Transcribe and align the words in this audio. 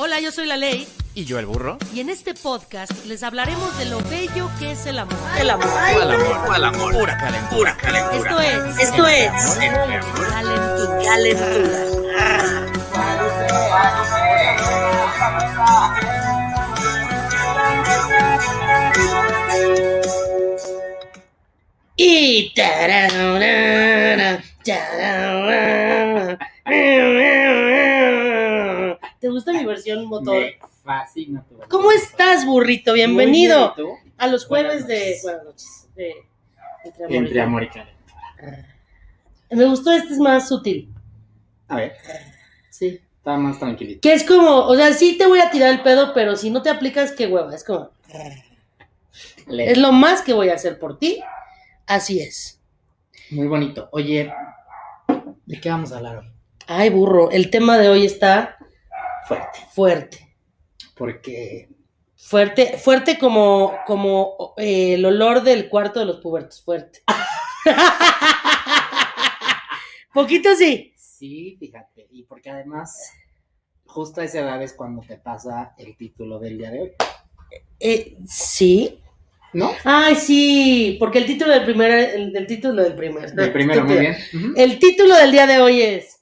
Hola, 0.00 0.20
yo 0.20 0.30
soy 0.30 0.46
la 0.46 0.56
ley 0.56 0.86
Y 1.14 1.24
yo 1.24 1.38
el 1.40 1.46
burro. 1.46 1.78
y 1.92 2.00
en 2.00 2.08
este 2.08 2.34
podcast 2.34 2.92
les 3.06 3.22
hablaremos 3.22 3.76
de 3.78 3.86
lo 3.86 4.00
bello 4.02 4.48
que 4.58 4.72
es 4.72 4.86
el 4.86 4.98
amor. 4.98 5.16
El 5.38 5.50
amor. 5.50 5.66
¿Cuál 5.92 6.12
amor? 6.12 6.46
¿Cuál 6.46 6.64
amor? 6.64 6.92
Pura 6.94 7.16
calentura. 7.18 7.50
Pura 7.50 7.76
calentura. 7.76 8.16
Esto 8.16 8.40
es 8.40 8.78
Esto 8.88 9.06
es 9.08 9.30
Calentura. 9.58 10.00
Calentura. 11.04 11.88
Y 21.96 22.52
tararara, 22.54 24.40
tararara. 24.64 26.38
¿Te 29.84 29.94
gusta 29.94 30.00
mi 30.00 30.00
versión 30.00 30.06
motor? 30.06 30.40
Me 30.40 30.58
fascina 30.82 31.44
tu 31.48 31.58
¿Cómo 31.68 31.92
estás, 31.92 32.44
burrito? 32.46 32.92
Bienvenido 32.92 33.74
a 34.16 34.26
los 34.26 34.48
Buenas 34.48 34.84
jueves 34.84 34.86
de. 34.86 35.18
Buenas 35.22 35.44
noches. 35.44 35.88
De, 35.94 36.14
entre 36.84 37.04
amor 37.04 37.12
y 37.12 37.16
Entre 37.16 37.40
amor 37.40 37.62
y 37.64 37.68
calentura. 37.68 38.76
Me 39.50 39.64
gustó, 39.66 39.92
este 39.92 40.12
es 40.14 40.18
más 40.18 40.48
sutil. 40.48 40.92
A 41.68 41.76
ver, 41.76 41.92
Sí. 42.70 43.00
está 43.18 43.36
más 43.36 43.58
tranquilito. 43.58 44.00
Que 44.00 44.14
es 44.14 44.24
como, 44.24 44.66
o 44.66 44.74
sea, 44.76 44.92
sí 44.92 45.16
te 45.16 45.26
voy 45.26 45.38
a 45.40 45.50
tirar 45.50 45.70
el 45.70 45.82
pedo, 45.82 46.12
pero 46.12 46.36
si 46.36 46.50
no 46.50 46.62
te 46.62 46.70
aplicas, 46.70 47.12
qué 47.12 47.26
hueva. 47.26 47.54
Es 47.54 47.64
como, 47.64 47.90
es 49.48 49.78
lo 49.78 49.92
más 49.92 50.22
que 50.22 50.32
voy 50.32 50.48
a 50.48 50.54
hacer 50.54 50.78
por 50.78 50.98
ti. 50.98 51.20
Así 51.86 52.20
es. 52.20 52.60
Muy 53.30 53.46
bonito. 53.46 53.88
Oye, 53.92 54.32
¿de 55.46 55.60
qué 55.60 55.68
vamos 55.70 55.92
a 55.92 55.98
hablar 55.98 56.18
hoy? 56.18 56.32
Ay, 56.66 56.90
burro, 56.90 57.30
el 57.30 57.48
tema 57.50 57.78
de 57.78 57.88
hoy 57.88 58.04
está 58.04 58.57
Fuerte. 59.28 59.58
fuerte. 59.72 60.34
Porque 60.96 61.68
Fuerte, 62.20 62.76
fuerte 62.76 63.16
como, 63.16 63.78
como 63.86 64.54
eh, 64.56 64.94
el 64.94 65.04
olor 65.04 65.42
del 65.42 65.68
cuarto 65.68 66.00
de 66.00 66.06
los 66.06 66.18
pubertos. 66.18 66.62
Fuerte. 66.62 67.02
Poquito 70.12 70.54
sí. 70.56 70.92
sí, 70.96 71.56
fíjate. 71.60 72.08
Y 72.10 72.24
porque 72.24 72.50
además, 72.50 73.12
justo 73.86 74.20
a 74.20 74.24
esa 74.24 74.40
edad 74.40 74.60
es 74.62 74.72
cuando 74.72 75.00
te 75.02 75.16
pasa 75.16 75.74
el 75.78 75.96
título 75.96 76.40
del 76.40 76.58
día 76.58 76.72
de 76.72 76.80
hoy. 76.80 76.92
Eh, 77.78 78.16
sí. 78.26 79.00
¿No? 79.52 79.70
Ay, 79.84 80.16
sí, 80.16 80.96
porque 80.98 81.18
el 81.18 81.26
título 81.26 81.52
del 81.52 81.64
primer, 81.64 81.90
el, 81.92 82.32
del 82.32 82.46
título 82.48 82.82
del 82.82 82.96
primer. 82.96 83.32
El 83.38 83.52
primero, 83.52 83.84
muy 83.84 83.96
bien. 83.96 84.16
El 84.56 84.78
título 84.78 85.16
del 85.16 85.30
día 85.30 85.46
de 85.46 85.60
hoy 85.60 85.82
es 85.82 86.17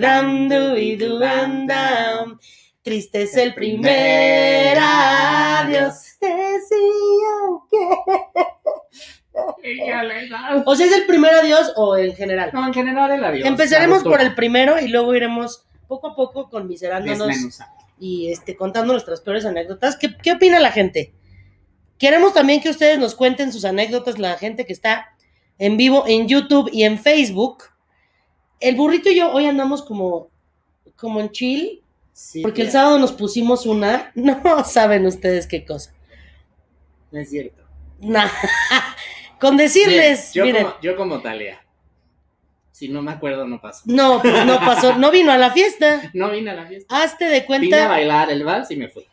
Dam. 0.00 0.48
Dubidubam 0.48 1.66
dam. 1.66 2.38
Triste 2.82 3.22
es 3.22 3.36
el 3.36 3.52
primer 3.54 4.78
adiós. 4.78 6.16
Decía 6.20 7.34
que. 7.70 7.78
O 10.64 10.74
sea, 10.76 10.86
¿es 10.86 10.92
el 10.92 11.04
primer 11.04 11.34
adiós 11.34 11.72
o 11.76 11.94
en 11.96 12.14
general? 12.14 12.50
No, 12.54 12.66
en 12.66 12.72
general 12.72 13.10
el 13.10 13.22
adiós. 13.22 13.46
Empezaremos 13.46 14.02
por 14.02 14.22
el 14.22 14.34
primero 14.34 14.80
y 14.80 14.88
luego 14.88 15.14
iremos 15.14 15.66
poco 15.86 16.08
a 16.08 16.16
poco 16.16 16.48
conmiserándonos 16.48 17.28
Desmenuzando. 17.28 17.74
y 17.98 18.30
este, 18.30 18.56
contando 18.56 18.94
nuestras 18.94 19.20
peores 19.20 19.44
anécdotas. 19.44 19.96
¿Qué, 19.96 20.16
¿Qué 20.16 20.32
opina 20.32 20.58
la 20.58 20.70
gente? 20.70 21.12
Queremos 21.98 22.34
también 22.34 22.60
que 22.60 22.70
ustedes 22.70 22.98
nos 22.98 23.14
cuenten 23.14 23.52
sus 23.52 23.64
anécdotas, 23.64 24.18
la 24.18 24.36
gente 24.36 24.66
que 24.66 24.72
está 24.72 25.14
en 25.58 25.76
vivo 25.76 26.04
en 26.06 26.28
YouTube 26.28 26.68
y 26.72 26.84
en 26.84 26.98
Facebook. 26.98 27.64
El 28.60 28.76
burrito 28.76 29.10
y 29.10 29.16
yo 29.16 29.32
hoy 29.32 29.46
andamos 29.46 29.82
como, 29.82 30.28
como 30.96 31.20
en 31.20 31.30
chill, 31.30 31.82
Sí, 32.12 32.40
porque 32.40 32.62
el 32.62 32.70
sábado 32.70 32.98
nos 32.98 33.12
pusimos 33.12 33.66
una, 33.66 34.10
no 34.14 34.64
saben 34.64 35.04
ustedes 35.04 35.46
qué 35.46 35.66
cosa. 35.66 35.92
No 37.12 37.20
es 37.20 37.28
cierto. 37.28 37.62
Nah. 38.00 38.28
Con 39.38 39.58
decirles, 39.58 40.32
yo, 40.32 40.46
miren, 40.46 40.64
como, 40.64 40.80
yo 40.80 40.96
como 40.96 41.20
Talía. 41.20 41.60
Si 42.72 42.88
no 42.88 43.02
me 43.02 43.12
acuerdo, 43.12 43.46
no 43.46 43.60
pasó. 43.60 43.82
no, 43.84 44.20
pues 44.22 44.46
no 44.46 44.58
pasó, 44.60 44.96
no 44.96 45.10
vino 45.10 45.30
a 45.30 45.36
la 45.36 45.50
fiesta. 45.50 46.10
No 46.14 46.30
vine 46.30 46.50
a 46.52 46.54
la 46.54 46.66
fiesta. 46.66 47.02
Hazte 47.02 47.26
de 47.26 47.30
Vine 47.30 47.42
a 47.42 47.46
cuenta, 47.46 47.88
bailar 47.88 48.30
el 48.30 48.44
vals 48.44 48.70
y 48.70 48.76
me 48.76 48.88
fui. 48.88 49.06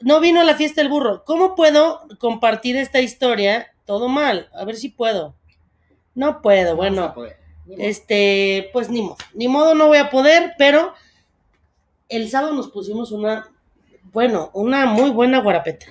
No 0.00 0.20
vino 0.20 0.40
a 0.40 0.44
la 0.44 0.54
fiesta 0.54 0.80
el 0.80 0.88
burro. 0.88 1.24
¿Cómo 1.24 1.54
puedo 1.54 2.06
compartir 2.18 2.76
esta 2.76 3.00
historia? 3.00 3.72
Todo 3.84 4.08
mal. 4.08 4.48
A 4.54 4.64
ver 4.64 4.76
si 4.76 4.88
puedo. 4.88 5.34
No 6.14 6.40
puedo, 6.42 6.76
Vamos 6.76 7.14
bueno. 7.14 7.34
Este, 7.78 8.68
pues 8.72 8.88
ni 8.90 9.02
modo. 9.02 9.16
Ni 9.34 9.46
modo 9.48 9.74
no 9.74 9.86
voy 9.88 9.98
a 9.98 10.10
poder, 10.10 10.54
pero 10.58 10.92
el 12.08 12.28
sábado 12.28 12.52
nos 12.54 12.68
pusimos 12.68 13.12
una, 13.12 13.48
bueno, 14.12 14.50
una 14.54 14.86
muy 14.86 15.10
buena 15.10 15.40
guarapeta. 15.40 15.86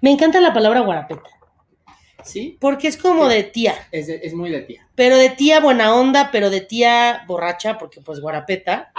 Me 0.00 0.10
encanta 0.12 0.40
la 0.40 0.54
palabra 0.54 0.80
guarapeta, 0.80 1.22
Sí, 2.22 2.56
porque 2.60 2.88
es 2.88 2.96
como 2.96 3.28
de 3.28 3.42
tía, 3.44 3.74
es, 3.92 4.06
de- 4.08 4.20
es 4.22 4.34
muy 4.34 4.50
de 4.50 4.62
tía. 4.62 4.88
pero 4.96 5.16
de 5.16 5.30
tía 5.30 5.60
buena 5.60 5.94
onda, 5.94 6.30
pero 6.32 6.50
de 6.50 6.60
tía 6.60 7.24
borracha, 7.26 7.76
porque 7.78 8.00
pues 8.00 8.20
guarapeta. 8.20 8.92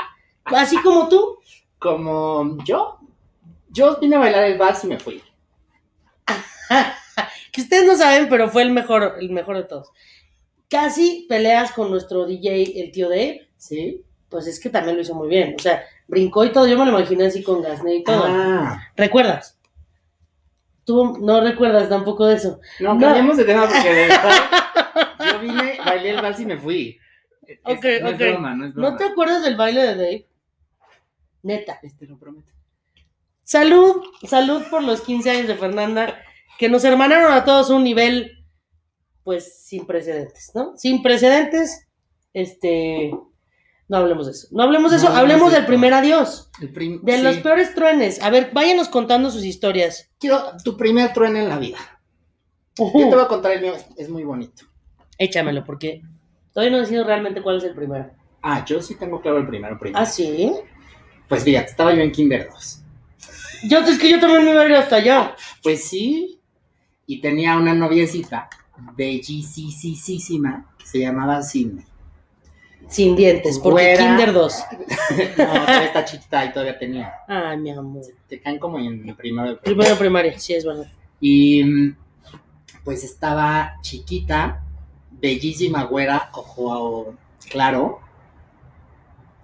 Así 0.46 0.78
como 0.82 1.10
tú. 1.10 1.40
Como 1.80 2.58
yo, 2.64 3.00
yo 3.78 3.98
vine 4.00 4.16
a 4.16 4.20
bailar 4.20 4.44
el 4.46 4.58
vals 4.58 4.84
y 4.84 4.88
me 4.88 5.00
fui. 5.00 5.22
que 7.52 7.62
ustedes 7.62 7.86
no 7.86 7.96
saben, 7.96 8.28
pero 8.30 8.50
fue 8.50 8.64
el 8.64 8.72
mejor, 8.72 9.16
el 9.20 9.30
mejor 9.30 9.58
de 9.58 9.64
todos. 9.64 9.92
Casi 10.70 11.26
peleas 11.30 11.72
con 11.72 11.90
nuestro 11.90 12.26
DJ, 12.26 12.82
el 12.84 12.92
tío 12.92 13.08
Dave, 13.10 13.48
¿Sí? 13.58 14.04
pues 14.30 14.48
es 14.48 14.60
que 14.60 14.70
también 14.70 14.96
lo 14.98 15.02
hizo 15.02 15.16
muy 15.16 15.30
bien. 15.30 15.56
O 15.58 15.62
sea, 15.62 15.84
brincó 16.08 16.44
y 16.44 16.52
todo. 16.52 16.68
Yo 16.68 16.78
me 16.78 16.86
lo 16.86 16.92
imaginé 16.98 17.28
así 17.28 17.42
con 17.44 17.62
Gasné 17.62 17.96
y 17.96 18.04
todo. 18.04 18.24
Ah, 18.28 18.82
¿Recuerdas? 18.98 19.58
Tú 20.84 21.18
no 21.20 21.40
recuerdas 21.42 21.88
tampoco 21.90 22.26
de 22.26 22.36
eso. 22.36 22.60
no, 22.80 22.94
No. 22.96 23.00
cambiemos 23.00 23.38
de 23.38 23.46
tema 23.46 23.68
porque 23.68 23.94
de 23.94 24.08
verdad, 24.08 24.34
yo 25.32 25.40
vine, 25.40 25.78
bailé 25.86 26.10
el 26.12 26.22
vals 26.22 26.40
y 26.40 26.46
me 26.46 26.58
fui. 26.58 26.98
Es- 27.46 27.60
Ok, 27.64 27.86
no 28.02 28.10
ok. 28.10 28.14
es 28.14 28.18
broma, 28.32 28.56
no 28.56 28.66
es 28.66 28.74
broma. 28.74 28.90
¿No 28.92 28.98
te 28.98 29.04
acuerdas 29.06 29.44
del 29.44 29.56
baile 29.56 29.82
de 29.82 29.96
Dave? 29.96 30.28
Neta. 31.44 31.80
Este 31.82 32.06
lo 32.08 32.18
prometo. 32.18 32.52
Salud, 33.52 34.04
salud 34.28 34.62
por 34.70 34.84
los 34.84 35.00
15 35.00 35.30
años 35.32 35.48
de 35.48 35.56
Fernanda, 35.56 36.20
que 36.60 36.68
nos 36.68 36.84
hermanaron 36.84 37.32
a 37.32 37.46
todos 37.46 37.72
a 37.72 37.76
un 37.76 37.84
nivel, 37.86 38.46
pues, 39.24 39.64
sin 39.64 39.86
precedentes, 39.88 40.52
¿no? 40.54 40.74
Sin 40.76 41.02
precedentes, 41.02 41.88
este, 42.34 43.10
no 43.88 43.96
hablemos 43.98 44.26
de 44.26 44.34
eso. 44.34 44.50
No 44.52 44.64
hablemos 44.64 44.92
de 44.92 44.98
eso, 44.98 45.08
hablemos 45.08 45.22
hablemos 45.22 45.52
de 45.54 45.58
del 45.60 45.66
primer 45.66 45.94
adiós, 45.94 46.52
El 46.60 46.74
prim- 46.74 47.00
de 47.04 47.16
sí. 47.20 47.24
los 47.24 47.38
peores 47.38 47.74
truenes. 47.74 48.22
A 48.22 48.30
ver, 48.30 48.50
váyanos 48.52 48.90
contando 48.90 49.30
sus 49.32 49.46
historias. 49.46 50.12
Quiero 50.20 50.44
tu 50.66 50.76
primer 50.76 51.14
trueno 51.14 51.38
en 51.40 51.48
la 51.48 51.58
vida. 51.58 51.78
Yo 52.78 52.92
te 52.92 53.06
voy 53.16 53.24
a 53.24 53.28
contar 53.30 53.54
el 53.54 53.62
mío, 53.62 53.76
es- 53.76 53.88
es 53.96 54.10
muy 54.10 54.26
bonito. 54.26 54.66
Échamelo, 55.18 55.64
porque 55.64 56.02
todavía 56.52 56.72
no 56.72 56.78
he 56.80 56.82
decidido 56.82 57.06
realmente 57.06 57.42
cuál 57.42 57.60
es 57.60 57.64
el 57.64 57.74
primero. 57.76 58.12
Ah, 58.42 58.66
yo 58.66 58.82
sí 58.82 58.96
tengo 58.96 59.22
claro 59.22 59.38
el 59.38 59.48
primero 59.48 59.80
primero. 59.80 59.98
¿Ah, 59.98 60.06
sí? 60.06 60.52
Pues 61.30 61.46
fíjate, 61.46 61.70
estaba 61.70 61.94
yo 61.94 62.02
en 62.02 62.12
Kinder 62.12 62.50
2. 62.52 62.84
Yo, 63.64 63.80
es 63.80 63.98
que 63.98 64.10
yo 64.10 64.20
también 64.20 64.46
me 64.46 64.52
iba 64.52 64.62
a 64.62 64.66
ir 64.66 64.76
hasta 64.76 64.98
allá. 64.98 65.36
Pues 65.64 65.86
sí, 65.88 66.40
y 67.06 67.22
tenía 67.22 67.58
una 67.58 67.74
noviecita 67.74 68.50
bellísima 68.96 70.66
que 70.78 70.86
se 70.86 71.00
llamaba 71.00 71.42
Sidney. 71.42 71.86
Sin 72.88 73.16
dientes, 73.16 73.60
porque 73.60 73.96
Güera. 73.96 74.06
Kinder 74.06 74.34
2. 74.34 74.64
No, 75.38 75.46
todavía 75.46 75.86
está 75.86 76.06
chiquita 76.06 76.46
y 76.46 76.52
todavía 76.52 76.78
tenía. 76.80 77.14
Ay, 77.28 77.58
mi 77.58 77.72
amor. 77.72 78.04
Te 78.28 78.40
caen 78.40 78.60
como 78.60 78.80
en 78.80 79.08
el 79.08 79.16
primero. 79.16 79.50
de 79.50 79.56
primaria. 79.56 79.62
Primero 79.62 79.98
primaria, 79.98 80.40
sí, 80.40 80.54
es 80.54 80.66
verdad. 80.66 80.88
Y 81.20 81.64
pues 82.84 83.04
estaba 83.04 83.74
chiquita, 83.82 84.64
bellísima 85.12 85.84
güera, 85.84 86.30
ojo 86.34 87.16
claro. 87.50 88.00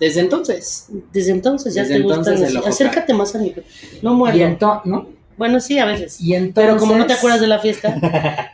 Desde 0.05 0.19
entonces. 0.21 0.87
Desde 1.13 1.31
entonces 1.31 1.73
ya 1.73 1.83
Desde 1.83 1.95
te 1.95 2.01
gustan 2.01 2.19
entonces 2.19 2.43
así. 2.43 2.51
el 2.51 2.57
ojo 2.59 2.67
Acércate 2.69 3.13
más 3.13 3.33
al 3.35 3.41
micro. 3.43 3.63
No 4.01 4.13
Y, 4.13 4.15
muerdo. 4.15 4.39
ento- 4.39 4.81
¿no? 4.85 5.07
Bueno, 5.37 5.59
sí, 5.59 5.79
a 5.79 5.85
veces. 5.85 6.19
y 6.19 6.33
entonces. 6.33 6.69
Pero 6.69 6.77
como 6.79 6.95
no 6.95 7.05
te 7.05 7.13
acuerdas 7.13 7.39
de 7.41 7.47
la 7.47 7.59
fiesta. 7.59 8.51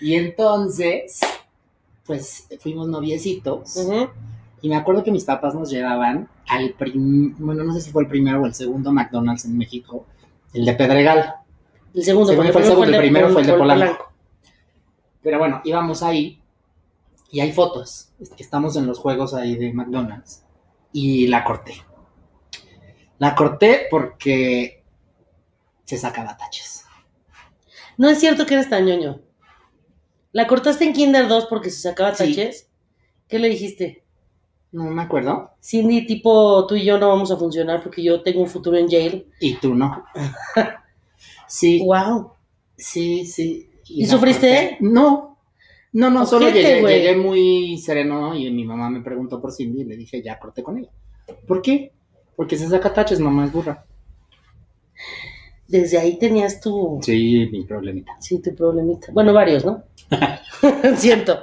Y 0.00 0.14
entonces, 0.14 1.20
pues 2.06 2.46
fuimos 2.60 2.88
noviecitos. 2.88 3.76
Y 4.62 4.68
me 4.70 4.76
acuerdo 4.76 5.04
que 5.04 5.10
mis 5.12 5.24
papás 5.24 5.54
nos 5.54 5.70
llevaban 5.70 6.26
al 6.48 6.70
prim... 6.70 7.34
Bueno, 7.38 7.64
no 7.64 7.74
sé 7.74 7.82
si 7.82 7.90
fue 7.90 8.02
el 8.04 8.08
primero 8.08 8.40
o 8.42 8.46
el 8.46 8.54
segundo 8.54 8.92
McDonald's 8.92 9.44
en 9.44 9.58
México, 9.58 10.06
el 10.54 10.64
de 10.64 10.72
Pedregal. 10.72 11.34
El 11.94 12.02
segundo, 12.02 12.30
Según 12.30 12.36
porque 12.46 12.52
fue 12.52 12.62
el 12.62 12.68
segundo, 12.68 12.92
el 12.92 12.98
primero 12.98 13.28
fue 13.30 13.40
el 13.42 13.46
de 13.46 13.52
Pol- 13.52 13.60
Polanco. 13.60 14.12
Pero 15.22 15.38
bueno, 15.38 15.60
íbamos 15.64 16.02
ahí 16.02 16.39
y 17.32 17.40
hay 17.40 17.52
fotos. 17.52 18.10
Estamos 18.38 18.76
en 18.76 18.86
los 18.86 18.98
juegos 18.98 19.34
ahí 19.34 19.56
de 19.56 19.72
McDonald's. 19.72 20.44
Y 20.92 21.26
la 21.28 21.44
corté. 21.44 21.74
La 23.18 23.34
corté 23.34 23.86
porque 23.90 24.82
se 25.84 25.96
sacaba 25.98 26.36
taches. 26.36 26.84
No 27.96 28.08
es 28.08 28.18
cierto 28.18 28.46
que 28.46 28.54
eres 28.54 28.68
tan 28.70 28.86
ñoño. 28.86 29.20
¿La 30.32 30.46
cortaste 30.46 30.84
en 30.84 30.92
Kinder 30.92 31.28
2 31.28 31.46
porque 31.46 31.70
se 31.70 31.80
sacaba 31.82 32.14
Sí. 32.14 32.24
taches? 32.34 32.68
¿Qué 33.28 33.38
le 33.38 33.48
dijiste? 33.48 34.04
No 34.72 34.84
me 34.84 35.02
acuerdo. 35.02 35.50
Cindy, 35.62 36.06
tipo, 36.06 36.66
tú 36.66 36.76
y 36.76 36.84
yo 36.84 36.98
no 36.98 37.08
vamos 37.08 37.30
a 37.32 37.36
funcionar 37.36 37.82
porque 37.82 38.02
yo 38.02 38.22
tengo 38.22 38.40
un 38.40 38.48
futuro 38.48 38.76
en 38.76 38.88
jail. 38.88 39.26
Y 39.40 39.56
tú 39.56 39.74
no. 39.74 40.04
sí, 41.48 41.82
Wow. 41.84 42.32
sí, 42.76 43.26
sí. 43.26 43.68
¿Y 43.86 44.06
sufriste? 44.06 44.48
corté. 44.70 44.76
No. 44.80 45.29
No, 45.92 46.08
no, 46.10 46.24
solo 46.24 46.48
llegué, 46.50 47.16
muy 47.16 47.78
sereno 47.78 48.34
y 48.34 48.50
mi 48.50 48.64
mamá 48.64 48.88
me 48.90 49.00
preguntó 49.00 49.40
por 49.40 49.52
Cindy 49.52 49.80
y 49.82 49.84
le 49.84 49.96
dije, 49.96 50.22
ya 50.22 50.38
corté 50.38 50.62
con 50.62 50.78
ella. 50.78 50.90
¿Por 51.46 51.60
qué? 51.62 51.92
Porque 52.36 52.56
se 52.56 52.68
saca 52.68 52.92
taches, 52.94 53.18
mamá 53.20 53.44
es 53.46 53.52
burra. 53.52 53.84
Desde 55.66 55.98
ahí 55.98 56.18
tenías 56.18 56.60
tu, 56.60 56.98
Sí, 57.02 57.48
mi 57.52 57.64
problemita. 57.64 58.16
sí, 58.20 58.40
tu 58.42 58.54
problemita. 58.54 59.08
Bueno, 59.12 59.32
varios, 59.32 59.64
¿no? 59.64 59.84
Siento. 60.96 61.38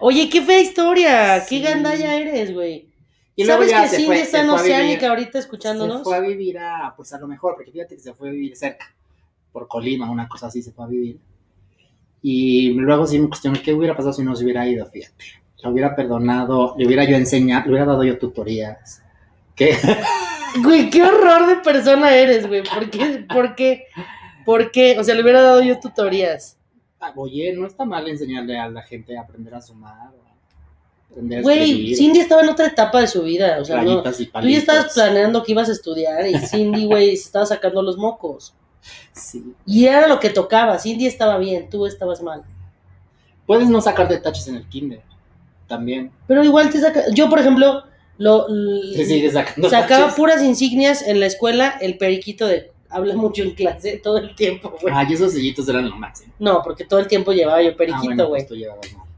Oye, 0.00 0.28
qué 0.28 0.42
fea 0.42 0.60
historia. 0.60 1.44
Qué 1.48 1.60
gandalla 1.60 2.14
eres, 2.18 2.52
güey. 2.52 2.90
Y 3.34 3.44
¿Sabes 3.46 3.72
que 3.72 3.88
se 3.88 3.96
Cindy 3.96 4.06
fue, 4.06 4.20
está 4.20 4.38
se 4.38 4.44
en 4.44 4.50
vivir- 4.50 4.60
Oceánica 4.60 5.08
ahorita 5.08 5.32
Se 5.32 5.38
escuchándonos? 5.38 6.02
fue 6.02 6.16
a 6.16 6.20
vivir 6.20 6.58
a, 6.58 6.92
pues 6.96 7.14
a 7.14 7.18
lo 7.18 7.26
mejor, 7.26 7.54
porque 7.56 7.72
fíjate 7.72 7.94
que 7.94 8.02
se 8.02 8.12
fue 8.12 8.28
a 8.28 8.32
vivir 8.32 8.54
cerca, 8.56 8.94
por 9.52 9.66
Colima, 9.68 10.10
una 10.10 10.28
cosa 10.28 10.48
así 10.48 10.60
se 10.60 10.72
fue 10.72 10.84
a 10.84 10.88
vivir. 10.88 11.18
Y 12.22 12.70
luego 12.74 13.06
sí 13.06 13.18
me 13.18 13.28
cuestioné 13.28 13.60
qué 13.60 13.72
hubiera 13.72 13.96
pasado 13.96 14.12
si 14.12 14.22
no 14.22 14.36
se 14.36 14.44
hubiera 14.44 14.66
ido, 14.66 14.86
fíjate. 14.86 15.24
Le 15.62 15.70
hubiera 15.70 15.94
perdonado, 15.94 16.74
le 16.78 16.86
hubiera 16.86 17.04
yo 17.04 17.16
enseñado, 17.16 17.64
le 17.64 17.70
hubiera 17.70 17.86
dado 17.86 18.04
yo 18.04 18.18
tutorías. 18.18 19.02
¿Qué? 19.54 19.76
Güey, 20.62 20.90
qué 20.90 21.02
horror 21.02 21.46
de 21.46 21.56
persona 21.62 22.14
eres, 22.14 22.46
güey. 22.46 22.62
¿Por 22.62 22.90
qué? 22.90 23.24
¿Por 23.26 23.54
qué? 23.54 23.86
¿Por 24.44 24.70
qué? 24.70 24.98
O 24.98 25.04
sea, 25.04 25.14
le 25.14 25.22
hubiera 25.22 25.40
dado 25.40 25.62
yo 25.62 25.80
tutorías. 25.80 26.58
Ah, 27.00 27.12
Oye, 27.16 27.52
no 27.54 27.66
está 27.66 27.84
mal 27.84 28.06
enseñarle 28.06 28.58
a 28.58 28.68
la 28.68 28.82
gente 28.82 29.16
a 29.16 29.22
aprender 29.22 29.54
a 29.54 29.62
sumar, 29.62 30.10
o 30.14 31.10
aprender 31.10 31.38
a 31.38 31.42
Güey, 31.42 31.62
escribir, 31.62 31.96
Cindy 31.96 32.20
estaba 32.20 32.42
en 32.42 32.50
otra 32.50 32.66
etapa 32.66 33.00
de 33.00 33.06
su 33.06 33.22
vida. 33.22 33.58
O 33.60 33.64
sea, 33.64 33.82
no, 33.82 34.02
y 34.06 34.26
tú 34.26 34.48
ya 34.48 34.58
estabas 34.58 34.92
planeando 34.92 35.42
que 35.42 35.52
ibas 35.52 35.68
a 35.68 35.72
estudiar 35.72 36.26
y 36.26 36.38
Cindy, 36.38 36.84
güey, 36.84 37.16
se 37.16 37.24
estaba 37.24 37.46
sacando 37.46 37.82
los 37.82 37.96
mocos. 37.96 38.54
Sí. 39.12 39.54
Y 39.66 39.86
era 39.86 40.06
lo 40.08 40.18
que 40.20 40.30
tocaba. 40.30 40.78
Cindy 40.78 41.06
estaba 41.06 41.38
bien, 41.38 41.68
tú 41.70 41.86
estabas 41.86 42.22
mal. 42.22 42.42
Puedes 43.46 43.68
no 43.68 43.80
sacarte 43.80 44.18
taches 44.18 44.48
en 44.48 44.56
el 44.56 44.68
kinder, 44.68 45.00
también. 45.68 46.10
Pero 46.26 46.42
igual 46.44 46.70
te 46.70 46.80
saca. 46.80 47.02
Yo, 47.12 47.28
por 47.28 47.38
ejemplo, 47.38 47.82
lo 48.18 48.46
sacaba 49.70 50.02
taches. 50.04 50.14
puras 50.14 50.42
insignias 50.42 51.02
en 51.02 51.20
la 51.20 51.26
escuela, 51.26 51.76
el 51.80 51.98
periquito 51.98 52.46
de 52.46 52.70
habla 52.88 53.14
mucho 53.16 53.42
en 53.42 53.54
clase 53.54 53.98
todo 54.02 54.18
el 54.18 54.34
tiempo, 54.34 54.74
güey. 54.80 54.92
Ay, 54.94 55.14
esos 55.14 55.32
sellitos 55.32 55.66
eran 55.68 55.88
lo 55.88 55.96
máximo. 55.96 56.32
No, 56.38 56.60
porque 56.62 56.84
todo 56.84 57.00
el 57.00 57.06
tiempo 57.06 57.32
llevaba 57.32 57.62
yo 57.62 57.70
Ah, 57.70 57.76
periquito, 57.76 58.28
bueno, 58.28 58.28
güey. 58.28 58.46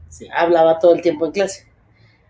sí. 0.09 0.27
Hablaba 0.33 0.79
todo 0.79 0.93
el 0.95 1.01
tiempo 1.01 1.25
en 1.25 1.31
clase. 1.33 1.67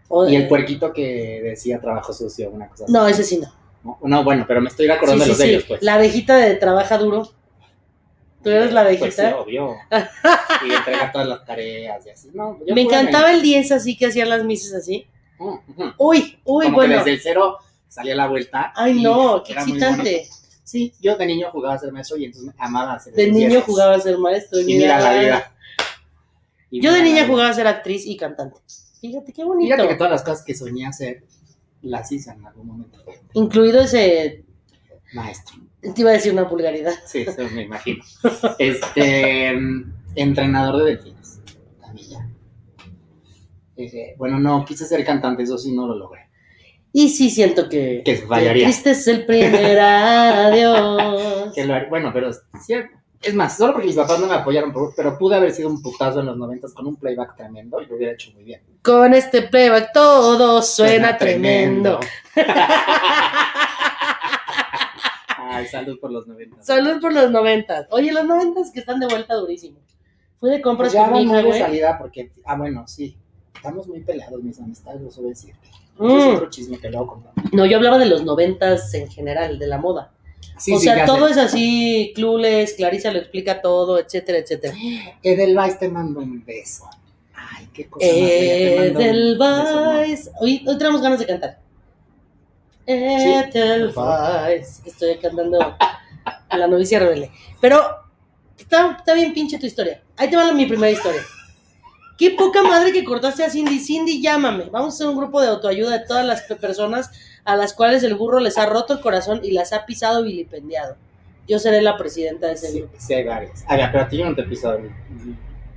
O- 0.08 0.28
Y 0.28 0.36
el 0.36 0.48
puerquito 0.48 0.92
que 0.94 1.42
decía 1.44 1.80
trabajo 1.80 2.14
sucio, 2.14 2.50
una 2.50 2.68
cosa 2.68 2.86
así. 2.86 2.94
No, 2.94 3.08
ese 3.08 3.24
sí 3.24 3.38
no. 3.38 3.52
No, 3.86 4.00
no, 4.02 4.24
bueno, 4.24 4.46
pero 4.48 4.62
me 4.62 4.70
estoy 4.70 4.90
acordando 4.90 5.24
Sí, 5.24 5.30
de 5.30 5.34
los 5.34 5.38
de 5.38 5.50
ellos, 5.50 5.64
pues. 5.68 5.82
La 5.84 5.94
abejita 5.94 6.36
de 6.38 6.56
trabaja 6.56 6.98
duro. 6.98 7.32
¿Tú 8.44 8.50
eres 8.50 8.74
la 8.74 8.82
abejita? 8.82 9.06
Pues 9.06 9.16
sí, 9.16 9.22
obvio. 9.38 9.76
y 10.68 10.74
entrega 10.74 11.12
todas 11.12 11.28
las 11.28 11.46
tareas 11.46 12.06
y 12.06 12.10
así. 12.10 12.30
No, 12.34 12.60
yo 12.66 12.74
Me 12.76 12.82
encantaba 12.82 13.32
el 13.32 13.42
10 13.42 13.72
así 13.72 13.96
que 13.98 14.08
hacían 14.08 14.30
las 14.30 14.44
mises 14.44 14.74
así. 14.74 15.08
ujú. 15.40 15.64
Uy, 15.98 16.40
uy, 16.44 16.66
Como 16.66 16.78
bueno. 16.78 16.94
que 16.94 16.98
desde 16.98 17.12
el 17.12 17.22
cero 17.22 17.58
salía 17.88 18.16
la 18.16 18.28
vuelta. 18.28 18.74
Ay, 18.76 19.02
no, 19.02 19.44
qué 19.44 19.54
excitante. 19.54 20.28
Sí, 20.64 20.94
yo 21.00 21.16
de 21.16 21.28
niño 21.28 21.50
jugaba 21.52 21.76
a 21.76 21.78
ser 21.80 21.92
maestro 21.92 22.18
y 22.18 22.26
entonces 22.26 22.52
amaba 22.58 22.94
hacer 22.96 23.14
De 23.14 23.32
niño 23.32 23.62
jugaba 23.62 23.94
a 23.96 24.00
ser 24.00 24.18
maestro. 24.18 24.60
Y 24.60 24.66
mira 24.66 25.00
la 25.00 25.14
vida. 25.20 25.52
Y 26.72 26.82
Yo 26.82 26.92
de 26.92 27.04
niña 27.04 27.28
jugaba 27.28 27.50
a 27.50 27.54
ser 27.54 27.68
actriz 27.68 28.06
y 28.08 28.18
cantante. 28.18 28.60
Fíjate 29.00 29.32
qué 29.32 29.44
bonito. 29.44 29.72
Fíjate 29.76 29.88
que 29.90 29.96
todas 29.96 30.12
las 30.12 30.24
cosas 30.24 30.44
que 30.44 30.56
soñé 30.56 30.88
hacer 30.88 31.24
las 31.86 32.12
hice 32.12 32.32
en 32.32 32.46
algún 32.46 32.68
momento. 32.68 33.00
Incluido 33.34 33.82
ese. 33.82 34.44
Maestro. 35.14 35.56
Te 35.82 36.02
iba 36.02 36.10
a 36.10 36.14
decir 36.14 36.34
una 36.34 36.44
vulgaridad. 36.44 36.94
Sí, 37.06 37.22
eso 37.22 37.48
me 37.54 37.64
imagino. 37.64 38.04
Este, 38.58 39.54
mm, 39.54 39.94
entrenador 40.16 40.84
de 40.84 40.92
delfines. 40.92 41.40
También 41.80 42.10
ya. 42.10 42.30
Eh, 43.78 44.16
bueno, 44.18 44.40
no, 44.40 44.66
quise 44.66 44.86
ser 44.86 45.06
cantante, 45.06 45.44
eso 45.44 45.58
sí 45.58 45.72
no 45.74 45.88
lo 45.88 45.96
logré. 45.96 46.22
Y 46.92 47.10
sí 47.10 47.30
siento 47.30 47.70
que. 47.70 48.02
Que 48.04 48.16
fallaría. 48.16 48.66
Triste 48.66 48.92
es 48.92 49.08
el 49.08 49.26
primer 49.26 49.80
adiós. 49.82 51.54
Que 51.54 51.66
lo 51.66 51.90
bueno, 51.90 52.12
pero 52.14 52.30
es 52.30 52.42
cierto. 52.66 52.98
Es 53.25 53.33
más, 53.33 53.57
solo 53.57 53.74
porque 53.74 53.88
mis 53.88 53.95
papás 53.95 54.19
no 54.19 54.27
me 54.27 54.36
apoyaron, 54.36 54.72
pero- 54.95 55.18
pude 55.18 55.36
haber 55.36 55.51
sido 55.51 55.68
un 55.68 55.81
putazo 55.81 56.19
en 56.19 56.27
los 56.27 56.38
noventas 56.38 56.74
con 56.74 56.86
un 56.86 56.95
playback 56.95 57.36
tremendo 57.36 57.81
y 57.81 57.88
lo 57.88 57.95
hubiera 57.95 58.13
hecho 58.13 58.31
muy 58.33 58.44
bien. 58.44 58.62
Con 58.83 59.16
este 59.16 59.42
playback 59.42 59.92
todo 59.92 60.62
suena, 60.62 61.18
tremendo. 61.18 62.00
Ay, 65.38 65.66
salud 65.68 66.00
por 66.00 66.12
los 66.12 66.27
noventas. 66.27 66.63
Salud 66.66 67.01
por 67.01 67.13
los 67.13 67.31
noventas. 67.31 67.88
Oye, 67.89 68.12
los 68.12 68.25
noventas 68.25 68.69
que 68.72 68.81
están 68.81 69.00
de 69.00 69.07
vuelta 69.07 69.33
durísimo. 69.33 69.80
Fui 70.39 70.51
de 70.51 70.62
compras 70.62 70.94
ya 70.94 71.06
con 71.06 71.13
mi 71.13 71.24
hija, 71.24 71.42
güey. 71.42 71.60
salida 71.60 71.98
porque, 71.98 72.31
ah, 72.45 72.56
bueno, 72.56 72.88
sí. 72.88 73.18
Estamos 73.56 73.88
muy 73.88 74.01
peleados, 74.01 74.44
mis 74.44 74.60
amistades, 74.60 75.01
lo 75.01 75.10
suelo 75.10 75.30
decir. 75.30 75.56
Mm. 75.98 76.12
Es 76.12 76.36
otro 76.36 76.50
chisme 76.51 76.77
que 76.77 76.89
luego 76.89 77.07
contamos. 77.07 77.54
No, 77.54 77.66
yo 77.66 77.77
hablaba 77.77 77.98
de 77.98 78.06
los 78.06 78.24
noventas 78.24 78.94
en 78.94 79.10
general, 79.10 79.57
de 79.57 79.66
la 79.66 79.80
moda. 79.80 80.12
Sí, 80.57 80.74
o 80.74 80.80
sí, 80.80 80.86
sea, 80.86 81.06
todo 81.06 81.28
sé. 81.28 81.34
es 81.34 81.38
así, 81.38 82.12
Clueless, 82.16 82.74
Clarisa 82.74 83.12
lo 83.12 83.19
explica 83.19 83.62
todo, 83.62 84.00
etcétera, 84.00 84.38
etcétera. 84.40 84.74
Edelweiss 85.22 85.78
te 85.80 85.90
mando 85.90 86.22
un 86.22 86.44
beso. 86.46 86.90
Ay, 87.34 87.68
qué 87.74 87.88
cosa 87.88 88.06
más 88.06 88.16
Edelweiss. 88.96 90.31
Hoy, 90.40 90.63
hoy 90.66 90.78
tenemos 90.78 91.02
ganas 91.02 91.19
de 91.19 91.25
cantar. 91.25 91.60
Edelweiss. 92.86 94.81
Estoy 94.86 95.18
cantando 95.18 95.75
La 96.52 96.68
novicia 96.68 97.00
rebelde. 97.00 97.31
Pero 97.60 97.81
está, 98.58 98.96
está 98.98 99.13
bien 99.13 99.34
pinche 99.34 99.60
tu 99.60 99.66
historia. 99.66 100.01
Ahí 100.16 100.30
te 100.30 100.38
va 100.38 100.54
mi 100.54 100.66
primera 100.66 100.92
historia. 100.92 101.22
Qué 102.18 102.32
poca 102.32 102.64
madre 102.64 102.92
que 102.94 103.04
cortaste 103.04 103.44
a 103.44 103.50
Cindy. 103.50 103.80
Cindy, 103.80 104.22
llámame. 104.22 104.66
Vamos 104.72 104.94
a 104.94 104.96
hacer 104.96 105.08
un 105.08 105.18
grupo 105.18 105.42
de 105.42 105.50
autoayuda 105.50 106.00
de 106.00 106.06
todas 106.06 106.26
las 106.26 106.44
pe- 106.44 106.56
personas 106.56 107.12
a 107.44 107.56
las 107.58 107.74
cuales 107.74 108.04
el 108.04 108.16
burro 108.16 108.40
les 108.40 108.58
ha 108.58 108.66
roto 108.66 108.94
el 108.94 109.02
corazón 109.02 109.42
y 109.44 109.52
las 109.52 109.74
ha 109.74 109.86
pisado 109.86 110.24
vilipendiado. 110.24 110.96
Yo 111.48 111.60
seré 111.60 111.82
la 111.82 111.98
presidenta 111.98 112.48
de 112.48 112.54
ese 112.54 112.72
Sí, 112.72 112.80
grupo. 112.80 112.96
sí 112.98 113.14
hay 113.14 113.24
varias. 113.24 113.64
A 113.68 113.76
ver, 113.76 113.90
pero 113.92 114.04
a 114.04 114.08
ti 114.10 114.18
yo 114.18 114.26
no 114.30 114.36
te 114.36 114.42
a 114.42 114.46
mí. 114.46 114.90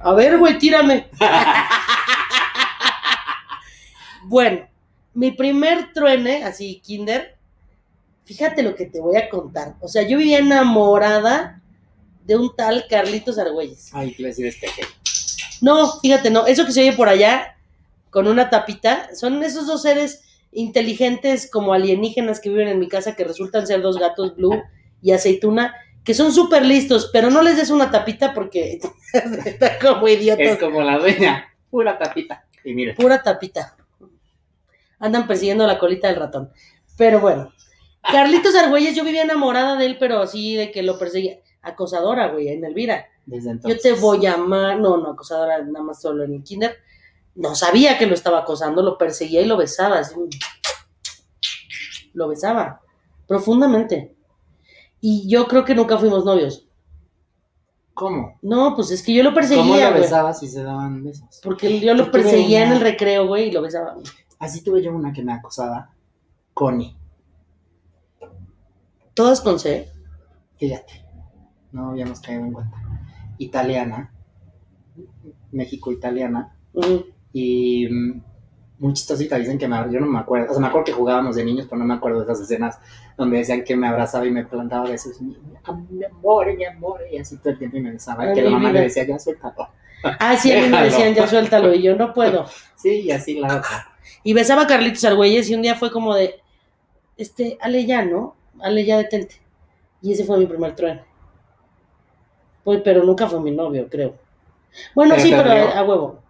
A 0.01 0.15
ver, 0.15 0.39
güey, 0.39 0.59
tírame. 0.59 1.09
bueno, 4.25 4.67
mi 5.15 5.31
primer 5.33 5.93
truene, 5.93 6.45
así, 6.45 6.81
kinder, 6.85 7.37
fíjate 8.25 8.63
lo 8.63 8.75
que 8.75 8.87
te 8.87 9.01
voy 9.01 9.17
a 9.17 9.29
contar. 9.29 9.75
O 9.81 9.89
sea, 9.89 10.03
yo 10.03 10.19
vivía 10.19 10.39
enamorada 10.39 11.61
de 12.25 12.37
un 12.37 12.55
tal 12.55 12.87
Carlitos 12.89 13.39
Argüelles. 13.39 13.91
Ay, 13.93 14.13
te 14.13 14.23
iba 14.23 14.29
a 14.29 14.31
decir 14.31 14.47
este 14.47 14.69
que. 14.69 14.83
No, 15.61 16.01
fíjate, 16.01 16.31
no, 16.31 16.47
eso 16.47 16.65
que 16.65 16.73
se 16.73 16.81
oye 16.81 16.93
por 16.93 17.09
allá, 17.09 17.57
con 18.11 18.27
una 18.27 18.51
tapita, 18.51 19.15
son 19.15 19.43
esos 19.43 19.67
dos 19.67 19.83
seres 19.83 20.25
inteligentes 20.53 21.51
como 21.51 21.73
alienígenas 21.73 22.41
que 22.41 22.49
viven 22.49 22.69
en 22.69 22.79
mi 22.79 22.89
casa 22.89 23.15
que 23.15 23.25
resultan 23.25 23.67
ser 23.67 23.83
dos 23.83 23.99
gatos 23.99 24.37
blue 24.37 24.63
y 25.03 25.13
aceituna, 25.13 25.75
que 26.05 26.15
son 26.15 26.33
súper 26.33 26.65
listos, 26.65 27.11
pero 27.13 27.31
no 27.31 27.43
les 27.43 27.57
des 27.57 27.71
una 27.71 27.91
tapita 27.91 28.33
porque 28.33 28.79
está 29.45 29.79
como 29.79 30.09
idiota. 30.09 30.43
Es 30.43 30.59
como 30.59 30.83
la 30.83 30.99
dueña. 30.99 31.49
Pura 31.71 31.99
tapita. 31.99 32.47
Y 32.65 32.75
mire. 32.75 32.95
Pura 32.95 33.23
tapita. 33.23 33.77
Andan 34.99 35.27
persiguiendo 35.27 35.67
la 35.67 35.79
colita 35.79 36.09
del 36.09 36.17
ratón. 36.17 36.51
Pero 36.97 37.21
bueno. 37.21 37.53
Carlitos 38.03 38.55
Argüelles, 38.55 38.97
yo 38.97 39.05
vivía 39.05 39.23
enamorada 39.23 39.77
de 39.77 39.85
él, 39.85 39.97
pero 40.01 40.23
así 40.23 40.57
de 40.57 40.71
que 40.71 40.83
lo 40.83 40.99
perseguía. 40.99 41.41
Acosadora, 41.69 42.29
güey, 42.29 42.49
en 42.49 42.65
Elvira. 42.65 43.07
Desde 43.27 43.47
Yo 43.47 43.53
entonces. 43.53 43.83
te 43.83 43.93
voy 43.95 44.27
a 44.27 44.35
amar. 44.35 44.79
No, 44.81 44.97
no, 44.97 45.11
acosadora 45.11 45.63
nada 45.63 45.85
más 45.85 46.01
solo 46.01 46.25
en 46.25 46.35
el 46.35 46.43
kinder. 46.43 46.77
No 47.35 47.55
sabía 47.55 47.99
que 47.99 48.07
lo 48.07 48.15
estaba 48.15 48.39
acosando, 48.41 48.83
lo 48.83 48.99
perseguía 48.99 49.41
y 49.43 49.47
lo 49.47 49.57
besaba. 49.57 49.99
así. 50.01 50.15
Lo 52.15 52.29
besaba. 52.29 52.81
Profundamente. 53.27 54.15
Y 55.01 55.29
yo 55.29 55.47
creo 55.47 55.65
que 55.65 55.75
nunca 55.75 55.99
fuimos 55.99 56.25
novios. 56.25 56.65
¿Cómo? 57.95 58.39
No, 58.43 58.75
pues 58.75 58.91
es 58.91 59.03
que 59.03 59.13
yo 59.13 59.23
lo 59.23 59.31
¿Cómo 59.31 59.41
perseguía, 59.41 59.87
lo 59.87 59.91
güey. 59.91 60.03
besabas 60.03 60.43
y 60.43 60.49
se 60.49 60.63
daban 60.63 61.03
besos? 61.05 61.41
Porque 61.43 61.81
yo 61.81 61.95
lo 61.95 62.07
Yo 62.07 62.11
perseguía 62.13 62.65
en 62.65 62.73
el 62.73 62.81
recreo, 62.81 63.27
güey, 63.27 63.49
y 63.49 63.53
lo 63.53 63.61
besaba. 63.63 63.97
Así 64.39 64.63
tuve 64.63 64.83
yo 64.83 64.93
una 64.93 65.13
que 65.13 65.23
me 65.23 65.33
acosaba. 65.33 65.91
Connie. 66.55 66.97
Todas 69.15 69.41
con 69.41 69.59
C. 69.59 69.91
Fíjate. 70.59 71.05
No 71.73 71.91
habíamos 71.91 72.21
caído 72.21 72.45
en 72.45 72.53
cuenta. 72.53 72.77
Italiana. 73.39 74.13
México-italiana. 75.53 76.55
Y 77.33 77.89
mm, 77.89 78.23
muy 78.79 78.93
chistosita, 78.93 79.37
dicen 79.37 79.59
que 79.59 79.67
me 79.67 79.77
yo 79.91 80.01
no 80.01 80.07
me 80.07 80.19
acuerdo, 80.19 80.51
o 80.51 80.53
sea, 80.53 80.61
me 80.61 80.69
acuerdo 80.69 80.87
que 80.87 80.93
jugábamos 80.93 81.37
de 81.37 81.45
niños, 81.45 81.67
pero 81.69 81.81
no 81.81 81.85
me 81.85 81.95
acuerdo 81.95 82.19
de 82.19 82.25
esas 82.25 82.41
escenas 82.41 82.79
donde 83.17 83.39
decían 83.39 83.65
que 83.65 83.77
me 83.77 83.89
abrazaba 83.89 84.25
y 84.27 84.31
me 84.31 84.45
plantaba 84.45 84.89
besos, 84.89 85.21
mi, 85.21 85.37
mi 85.91 86.05
amor, 86.05 86.57
mi 86.57 86.65
amor, 86.65 87.01
y 87.11 87.19
así 87.19 87.37
todo 87.39 87.51
el 87.51 87.59
tiempo 87.59 87.77
y 87.77 87.81
me 87.81 87.93
besaba, 87.93 88.31
y 88.31 88.35
que 88.35 88.43
la 88.43 88.51
mamá 88.51 88.69
vida. 88.69 88.81
le 88.81 88.85
decía, 88.85 89.05
ya 89.05 89.19
suéltalo. 89.19 89.69
Ah, 90.05 90.37
sí, 90.37 90.53
a 90.53 90.63
mí 90.63 90.69
me 90.69 90.85
decían, 90.85 91.13
ya 91.13 91.27
suéltalo, 91.27 91.75
y 91.75 91.83
yo 91.83 91.97
no 91.97 92.13
puedo. 92.15 92.47
Sí, 92.77 93.01
y 93.01 93.11
así 93.11 93.41
la 93.41 93.57
otra. 93.57 93.91
Y 94.23 94.35
besaba 94.35 94.63
a 94.63 94.67
Carlitos 94.69 95.03
Argüelles 95.03 95.51
y 95.51 95.57
un 95.57 95.63
día 95.63 95.75
fue 95.75 95.91
como 95.91 96.15
de, 96.15 96.37
este, 97.17 97.59
Ale 97.61 97.85
ya, 97.87 98.05
¿no? 98.05 98.37
Ale 98.61 98.85
ya 98.85 98.99
detente. 98.99 99.35
Y 100.01 100.13
ese 100.13 100.25
fue 100.25 100.39
mi 100.39 100.47
primer 100.47 100.77
trueno. 100.77 101.03
Pues, 102.65 102.81
pero 102.85 103.05
nunca 103.05 103.29
fue 103.29 103.41
mi 103.41 103.51
novio, 103.51 103.89
creo. 103.89 104.15
Bueno, 104.95 105.15
Pero 105.17 105.27
sí, 105.27 105.35
pero 105.35 105.51
a, 105.51 105.79
a 105.79 105.85
huevo. 105.85 106.21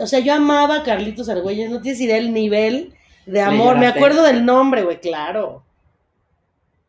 O 0.00 0.06
sea, 0.06 0.18
yo 0.18 0.34
amaba 0.34 0.76
a 0.76 0.82
Carlitos 0.82 1.28
Argüelles, 1.28 1.70
no 1.70 1.80
tienes 1.80 2.00
idea 2.00 2.16
del 2.16 2.32
nivel 2.32 2.94
de 3.26 3.40
amor. 3.40 3.78
Me 3.78 3.86
acuerdo 3.86 4.22
del 4.24 4.44
nombre, 4.44 4.82
güey, 4.82 5.00
claro. 5.00 5.62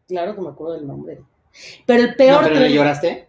Claro 0.08 0.36
que 0.36 0.42
me 0.42 0.50
acuerdo 0.50 0.74
del 0.74 0.88
nombre. 0.88 1.22
Pero 1.86 2.04
el 2.04 2.10
No, 2.10 2.16
peor 2.18 2.44
pero 2.44 2.56
trueno- 2.56 2.68
le 2.68 2.74
lloraste. 2.74 3.28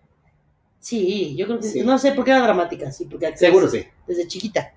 Sí, 0.81 1.35
yo 1.37 1.47
creo 1.47 1.59
que 1.61 1.67
Sí. 1.69 1.81
no 1.83 1.99
sé 1.99 2.13
por 2.13 2.25
qué 2.25 2.31
era 2.33 2.41
dramática, 2.43 2.91
sí, 2.91 3.05
porque 3.07 3.27
actúas 3.27 3.41
Seguro 3.41 3.69
sí. 3.69 3.85
desde 4.07 4.27
chiquita. 4.27 4.73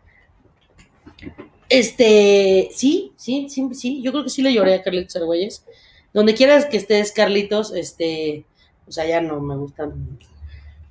Este, 1.69 2.69
sí, 2.73 3.11
sí, 3.17 3.47
sí, 3.49 3.67
sí, 3.73 4.01
yo 4.01 4.11
creo 4.11 4.23
que 4.23 4.29
sí 4.29 4.41
le 4.41 4.53
lloré 4.53 4.75
a 4.75 4.81
Carlitos 4.83 5.15
Argüelles. 5.17 5.65
Donde 6.13 6.33
quieras 6.33 6.65
que 6.65 6.77
estés, 6.77 7.11
Carlitos, 7.11 7.73
este, 7.73 8.45
o 8.87 8.91
sea, 8.91 9.05
ya 9.05 9.19
no 9.21 9.39
me 9.41 9.55
gustan, 9.57 10.17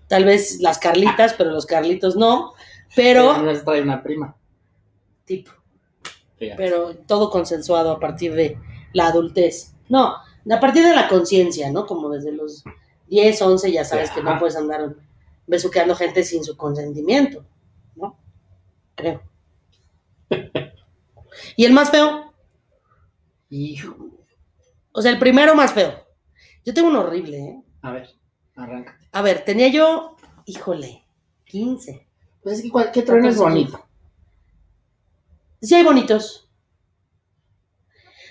tal 0.09 0.25
vez 0.25 0.61
las 0.61 0.79
Carlitas, 0.79 1.35
pero 1.35 1.51
los 1.51 1.67
Carlitos 1.67 2.17
no, 2.17 2.53
pero, 2.95 3.37
nos 3.39 3.65
trae 3.65 3.83
una 3.83 4.03
prima. 4.03 4.37
tipo, 5.25 5.51
Fíjate. 6.39 6.57
pero 6.57 6.95
todo 7.07 7.31
consensuado 7.31 7.91
a 7.91 8.01
partir 8.01 8.35
de 8.35 8.59
la 8.93 9.09
adultez. 9.09 9.75
No, 9.89 10.17
a 10.17 10.61
partir 10.61 10.85
de 10.85 10.95
la 10.95 11.09
conciencia, 11.09 11.71
¿no? 11.71 11.87
Como 11.87 12.09
desde 12.11 12.33
los 12.33 12.65
10, 13.09 13.43
11 13.43 13.73
ya 13.73 13.85
sabes 13.85 14.11
que 14.11 14.23
no 14.23 14.39
puedes 14.39 14.57
andar 14.57 14.95
besuqueando 15.47 15.95
gente 15.95 16.25
sin 16.25 16.45
su 16.45 16.57
consentimiento, 16.57 17.45
¿no? 17.95 18.17
Creo. 18.95 19.23
¿Y 21.57 21.65
el 21.65 21.73
más 21.73 21.91
feo? 21.91 22.33
Hijo. 23.51 23.97
O 24.93 25.03
sea, 25.03 25.13
el 25.13 25.19
primero 25.19 25.55
más 25.55 25.73
feo. 25.73 25.95
Yo 26.65 26.75
tengo 26.75 26.89
un 26.89 26.97
horrible, 26.97 27.39
¿eh? 27.39 27.63
A 27.83 27.93
ver, 27.93 28.11
arráncate. 28.57 28.99
A 29.13 29.23
ver, 29.23 29.45
tenía 29.45 29.69
yo, 29.69 30.17
híjole, 30.45 31.05
15. 31.45 32.07
Pues 32.43 32.57
es 32.59 32.63
que 32.63 32.71
cualquier 32.71 33.05
trueno 33.05 33.29
es 33.29 33.37
14, 33.37 33.55
bonito. 33.55 33.87
Sí 35.63 35.75
hay 35.75 35.85
bonitos. 35.85 36.49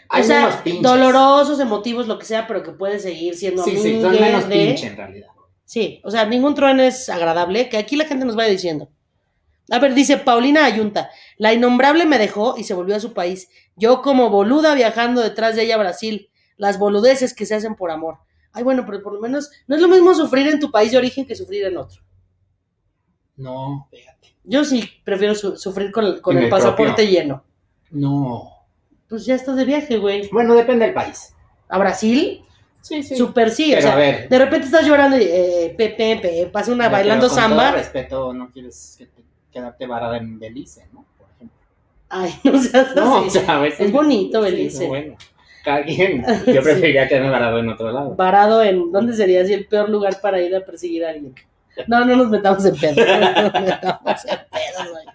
Hay 0.09 0.21
o 0.21 0.25
sea, 0.25 0.63
dolorosos, 0.81 1.59
emotivos, 1.59 2.07
lo 2.07 2.19
que 2.19 2.25
sea, 2.25 2.47
pero 2.47 2.61
que 2.63 2.71
puede 2.71 2.99
seguir 2.99 3.35
siendo 3.35 3.63
Sí, 3.63 3.77
sí, 3.77 4.01
son 4.01 4.11
menos 4.13 4.47
de- 4.47 4.55
pinche 4.67 4.87
en 4.87 4.97
realidad. 4.97 5.27
Sí, 5.65 5.99
o 6.03 6.11
sea, 6.11 6.25
ningún 6.25 6.53
trueno 6.53 6.83
es 6.83 7.09
agradable, 7.09 7.69
que 7.69 7.77
aquí 7.77 7.95
la 7.95 8.05
gente 8.05 8.23
nos 8.25 8.35
vaya 8.35 8.51
diciendo. 8.51 8.89
A 9.71 9.79
ver, 9.79 9.95
dice 9.95 10.17
Paulina 10.17 10.63
Ayunta, 10.65 11.09
la 11.37 11.53
innombrable 11.53 12.05
me 12.05 12.19
dejó 12.19 12.55
y 12.55 12.63
se 12.65 12.75
volvió 12.75 12.95
a 12.95 12.99
su 12.99 13.13
país. 13.13 13.49
Yo 13.75 14.03
como 14.03 14.29
boluda 14.29 14.75
viajando 14.75 15.21
detrás 15.21 15.55
de 15.55 15.63
ella 15.63 15.73
a 15.75 15.79
Brasil, 15.79 16.29
las 16.55 16.77
boludeces 16.77 17.33
que 17.33 17.47
se 17.47 17.55
hacen 17.55 17.73
por 17.75 17.89
amor. 17.89 18.19
Ay, 18.55 18.63
bueno, 18.63 18.83
pero 18.85 19.03
por 19.03 19.13
lo 19.13 19.19
menos 19.21 19.51
no 19.67 19.75
es 19.75 19.81
lo 19.81 19.87
mismo 19.87 20.13
sufrir 20.15 20.47
en 20.47 20.59
tu 20.59 20.71
país 20.71 20.91
de 20.91 20.97
origen 20.97 21.25
que 21.25 21.35
sufrir 21.35 21.65
en 21.65 21.77
otro. 21.77 22.01
No, 23.37 23.87
fíjate. 23.91 24.33
Yo 24.43 24.63
sí 24.63 24.89
prefiero 25.03 25.35
su- 25.35 25.57
sufrir 25.57 25.91
con, 25.91 26.05
el- 26.05 26.21
con 26.21 26.33
En 26.33 26.39
el 26.39 26.43
el 26.45 26.49
pasaporte 26.49 26.93
propio. 27.03 27.09
lleno. 27.11 27.43
No. 27.91 28.49
Pues 29.09 29.25
ya 29.25 29.35
estás 29.35 29.55
de 29.57 29.65
viaje, 29.65 29.97
güey. 29.97 30.29
Bueno, 30.31 30.55
depende 30.55 30.85
del 30.85 30.93
país. 30.93 31.33
¿A 31.67 31.77
Brasil? 31.77 32.41
Sí, 32.81 33.03
sí. 33.03 33.15
Súper 33.17 33.49
sí, 33.51 33.67
Pero 33.69 33.79
o 33.79 33.81
sea, 33.81 33.93
a 33.93 33.97
ver. 33.97 34.29
de 34.29 34.37
repente 34.39 34.65
estás 34.67 34.85
llorando 34.85 35.17
y 35.17 35.23
eh, 35.23 35.75
Pepe, 35.77 36.19
Pepe, 36.21 36.47
pasa 36.51 36.71
una 36.71 36.87
bailando 36.87 37.27
con 37.27 37.35
samba. 37.35 37.67
Todo 37.69 37.77
respeto, 37.77 38.33
no 38.33 38.51
quieres 38.51 38.95
que 38.97 39.07
te- 39.07 39.23
quedarte 39.51 39.87
varada 39.87 40.17
en 40.17 40.37
Belice, 40.39 40.87
¿no? 40.93 41.03
Por 41.17 41.27
ejemplo. 41.35 41.57
Ay, 42.09 42.33
no 42.43 42.61
seas 42.61 42.95
No, 42.95 43.17
así. 43.17 43.27
o 43.27 43.31
sea, 43.41 43.57
a 43.57 43.59
veces- 43.59 43.79
Es 43.87 43.91
bonito 43.91 44.37
Sí, 44.45 44.51
Belice. 44.51 44.83
no, 44.83 44.89
bueno. 44.89 45.15
Cada 45.65 45.83
quien. 45.83 46.23
Yo 46.45 46.61
preferiría 46.61 47.07
quedarme 47.07 47.31
varado 47.31 47.57
en 47.59 47.69
otro 47.69 47.91
lado. 47.91 48.15
Varado 48.15 48.63
en, 48.63 48.91
¿dónde 48.91 49.13
sería 49.13 49.41
así 49.41 49.53
el 49.53 49.65
peor 49.65 49.89
lugar 49.89 50.21
para 50.21 50.39
ir 50.41 50.55
a 50.55 50.63
perseguir 50.63 51.03
a 51.03 51.09
alguien? 51.09 51.33
No, 51.87 52.05
no 52.05 52.15
nos 52.15 52.29
metamos 52.29 52.63
en 52.65 52.75
pedos. 52.75 52.95
No 53.07 53.41
nos 53.41 53.61
metamos 53.61 54.25
en 54.25 54.37
pedos, 54.37 54.91
güey. 54.91 55.05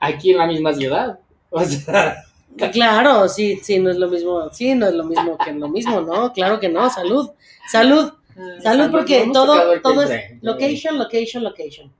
Aquí 0.00 0.30
en 0.30 0.38
la 0.38 0.46
misma 0.46 0.72
ciudad. 0.72 1.18
O 1.50 1.64
sea, 1.64 2.24
Claro, 2.72 3.28
sí, 3.28 3.60
sí, 3.62 3.78
no 3.78 3.90
es 3.90 3.96
lo 3.96 4.08
mismo. 4.08 4.48
Sí, 4.52 4.74
no 4.74 4.86
es 4.86 4.94
lo 4.94 5.04
mismo 5.04 5.36
que 5.38 5.52
lo 5.52 5.68
mismo, 5.68 6.00
¿no? 6.00 6.32
Claro 6.32 6.58
que 6.58 6.68
no. 6.68 6.88
Salud. 6.90 7.30
Salud. 7.70 8.12
Salud 8.60 8.90
porque 8.90 9.28
todo, 9.32 9.80
todo 9.80 10.02
es 10.02 10.42
location, 10.42 10.98
location, 10.98 11.42
location. 11.44 11.92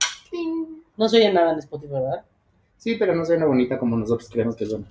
No 0.97 1.09
se 1.09 1.17
oye 1.17 1.31
nada 1.31 1.53
en 1.53 1.59
Spotify, 1.59 1.93
¿verdad? 1.93 2.23
Sí, 2.77 2.95
pero 2.95 3.13
no 3.13 3.25
suena 3.25 3.45
bonita 3.45 3.77
como 3.77 3.97
nosotros 3.97 4.29
creemos 4.29 4.55
que 4.55 4.65
suena. 4.65 4.85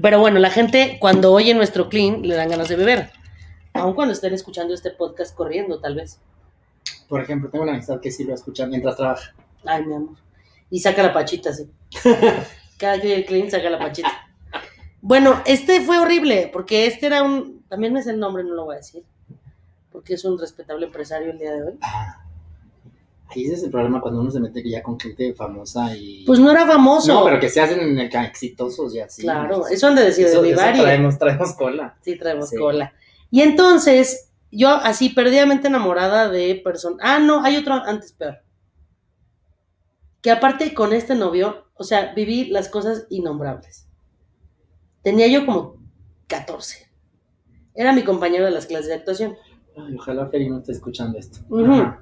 Pero 0.00 0.18
bueno, 0.18 0.38
la 0.38 0.50
gente 0.50 0.98
cuando 1.00 1.32
oye 1.32 1.54
nuestro 1.54 1.88
clean 1.88 2.22
le 2.22 2.34
dan 2.34 2.48
ganas 2.48 2.68
de 2.68 2.76
beber. 2.76 3.10
Aun 3.74 3.94
cuando 3.94 4.12
estén 4.14 4.32
escuchando 4.34 4.74
este 4.74 4.90
podcast 4.90 5.34
corriendo, 5.34 5.80
tal 5.80 5.94
vez. 5.96 6.20
Por 7.08 7.20
ejemplo, 7.20 7.50
tengo 7.50 7.64
una 7.64 7.72
amistad 7.72 8.00
que 8.00 8.10
sí 8.10 8.24
lo 8.24 8.34
escucha 8.34 8.66
mientras 8.66 8.96
trabaja. 8.96 9.34
Ay, 9.64 9.84
mi 9.84 9.94
amor. 9.94 10.16
Y 10.70 10.80
saca 10.80 11.02
la 11.02 11.12
pachita, 11.12 11.52
sí. 11.52 11.70
Cada 12.78 13.00
que 13.00 13.14
el 13.14 13.24
clean 13.24 13.50
saca 13.50 13.70
la 13.70 13.78
pachita. 13.78 14.28
Bueno, 15.00 15.42
este 15.44 15.80
fue 15.80 15.98
horrible, 15.98 16.50
porque 16.52 16.86
este 16.86 17.06
era 17.06 17.22
un. 17.22 17.62
También 17.68 17.92
me 17.92 18.02
sé 18.02 18.10
el 18.10 18.18
nombre, 18.18 18.42
no 18.42 18.54
lo 18.54 18.64
voy 18.64 18.74
a 18.74 18.78
decir. 18.78 19.04
Porque 19.92 20.14
es 20.14 20.24
un 20.24 20.38
respetable 20.38 20.86
empresario 20.86 21.30
el 21.30 21.38
día 21.38 21.52
de 21.52 21.62
hoy. 21.62 21.78
Ahí 23.34 23.44
ese 23.46 23.54
es 23.54 23.62
el 23.64 23.70
problema 23.70 24.00
cuando 24.00 24.20
uno 24.20 24.30
se 24.30 24.40
mete 24.40 24.62
ya 24.68 24.82
con 24.82 24.98
gente 24.98 25.34
famosa 25.34 25.96
y. 25.96 26.24
Pues 26.24 26.38
no 26.40 26.50
era 26.50 26.66
famoso. 26.66 27.12
no, 27.12 27.24
pero 27.24 27.40
que 27.40 27.48
se 27.48 27.60
hacen 27.60 27.80
en 27.80 27.98
el 27.98 28.10
exitosos 28.14 28.94
y 28.94 29.00
así. 29.00 29.22
Claro, 29.22 29.66
eso 29.66 29.86
han 29.86 29.94
de 29.94 30.02
decir 30.02 30.28
de 30.28 30.40
Vivari. 30.40 30.80
traemos, 30.80 31.18
traemos 31.18 31.52
cola. 31.54 31.96
Sí, 32.02 32.16
traemos 32.18 32.48
Sí. 32.50 32.56
cola. 32.56 32.92
Y 33.30 33.42
entonces, 33.42 34.30
yo 34.50 34.68
así 34.68 35.08
perdidamente 35.08 35.66
enamorada 35.68 36.28
de 36.28 36.60
persona. 36.62 36.96
Ah, 37.00 37.18
no, 37.18 37.42
hay 37.42 37.56
otro 37.56 37.74
antes 37.74 38.12
peor. 38.12 38.38
Que 40.20 40.30
aparte 40.30 40.72
con 40.74 40.92
este 40.92 41.14
novio, 41.14 41.66
o 41.74 41.84
sea, 41.84 42.14
viví 42.14 42.46
las 42.46 42.68
cosas 42.68 43.06
innombrables. 43.10 43.86
Tenía 45.02 45.26
yo 45.26 45.44
como 45.44 45.76
14. 46.28 46.88
Era 47.74 47.92
mi 47.92 48.02
compañero 48.04 48.44
de 48.44 48.52
las 48.52 48.66
clases 48.66 48.86
de 48.86 48.94
actuación. 48.94 49.36
Ay, 49.76 49.96
ojalá 49.98 50.28
Feri 50.28 50.48
no 50.48 50.58
esté 50.58 50.72
escuchando 50.72 51.18
esto. 51.18 51.40
Ajá. 51.52 52.00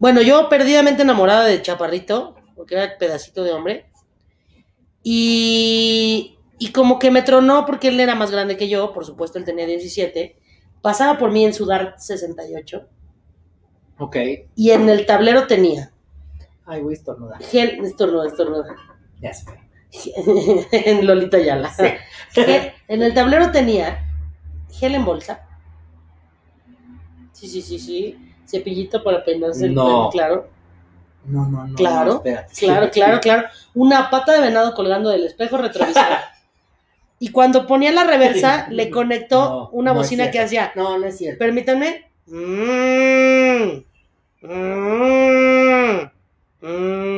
Bueno, 0.00 0.20
yo 0.22 0.48
perdidamente 0.48 1.02
enamorada 1.02 1.44
de 1.44 1.62
Chaparrito, 1.62 2.34
porque 2.56 2.74
era 2.74 2.98
pedacito 2.98 3.44
de 3.44 3.52
hombre. 3.52 3.86
Y, 5.02 6.38
y 6.58 6.72
como 6.72 6.98
que 6.98 7.10
me 7.10 7.22
tronó 7.22 7.64
porque 7.66 7.88
él 7.88 8.00
era 8.00 8.14
más 8.14 8.30
grande 8.30 8.56
que 8.56 8.68
yo, 8.68 8.92
por 8.92 9.04
supuesto, 9.06 9.38
él 9.38 9.44
tenía 9.44 9.66
17. 9.66 10.36
Pasaba 10.82 11.18
por 11.18 11.30
mí 11.30 11.44
en 11.44 11.54
sudar 11.54 11.94
68. 11.98 12.88
Ok. 13.98 14.16
Y 14.56 14.70
en 14.70 14.88
el 14.88 15.04
tablero 15.06 15.46
tenía 15.46 15.92
Ay, 16.64 16.80
voy 16.82 16.94
a 16.94 16.96
estornudar. 16.96 17.42
gel, 17.42 17.84
estornuda, 17.84 18.26
estornuda. 18.26 18.74
Ya 19.20 19.32
se 19.34 19.44
fue. 19.44 19.60
en 20.72 21.06
Lolita 21.06 21.38
Yala. 21.38 21.70
Sí. 21.72 21.84
Gel- 22.40 22.72
en 22.88 23.02
el 23.02 23.12
tablero 23.12 23.50
tenía 23.50 24.06
gel 24.70 24.94
en 24.94 25.04
bolsa. 25.04 25.46
Sí, 27.32 27.48
sí, 27.48 27.60
sí, 27.62 27.78
sí. 27.78 28.29
Cepillito 28.50 29.02
para 29.02 29.24
peinarse 29.24 29.66
el 29.66 29.74
No. 29.74 29.84
pelo, 29.84 30.10
claro. 30.10 30.48
No, 31.26 31.46
no, 31.48 31.66
no. 31.66 31.74
Claro, 31.74 32.10
no, 32.10 32.16
espérate. 32.16 32.54
Claro, 32.58 32.90
claro, 32.92 33.20
claro. 33.20 33.48
Una 33.74 34.10
pata 34.10 34.32
de 34.32 34.40
venado 34.40 34.74
colgando 34.74 35.10
del 35.10 35.24
espejo 35.24 35.56
retrovisor. 35.58 36.02
Y 37.18 37.28
cuando 37.30 37.66
ponía 37.66 37.92
la 37.92 38.04
reversa, 38.04 38.66
le 38.70 38.90
conectó 38.90 39.40
No, 39.40 39.70
una 39.72 39.92
bocina 39.92 40.30
que 40.30 40.40
hacía. 40.40 40.72
No, 40.74 40.98
no 40.98 41.06
es 41.06 41.18
cierto. 41.18 41.38
Permítanme. 41.38 42.10
Mm, 42.26 43.82
mm, 44.42 46.10
mm, 46.62 47.10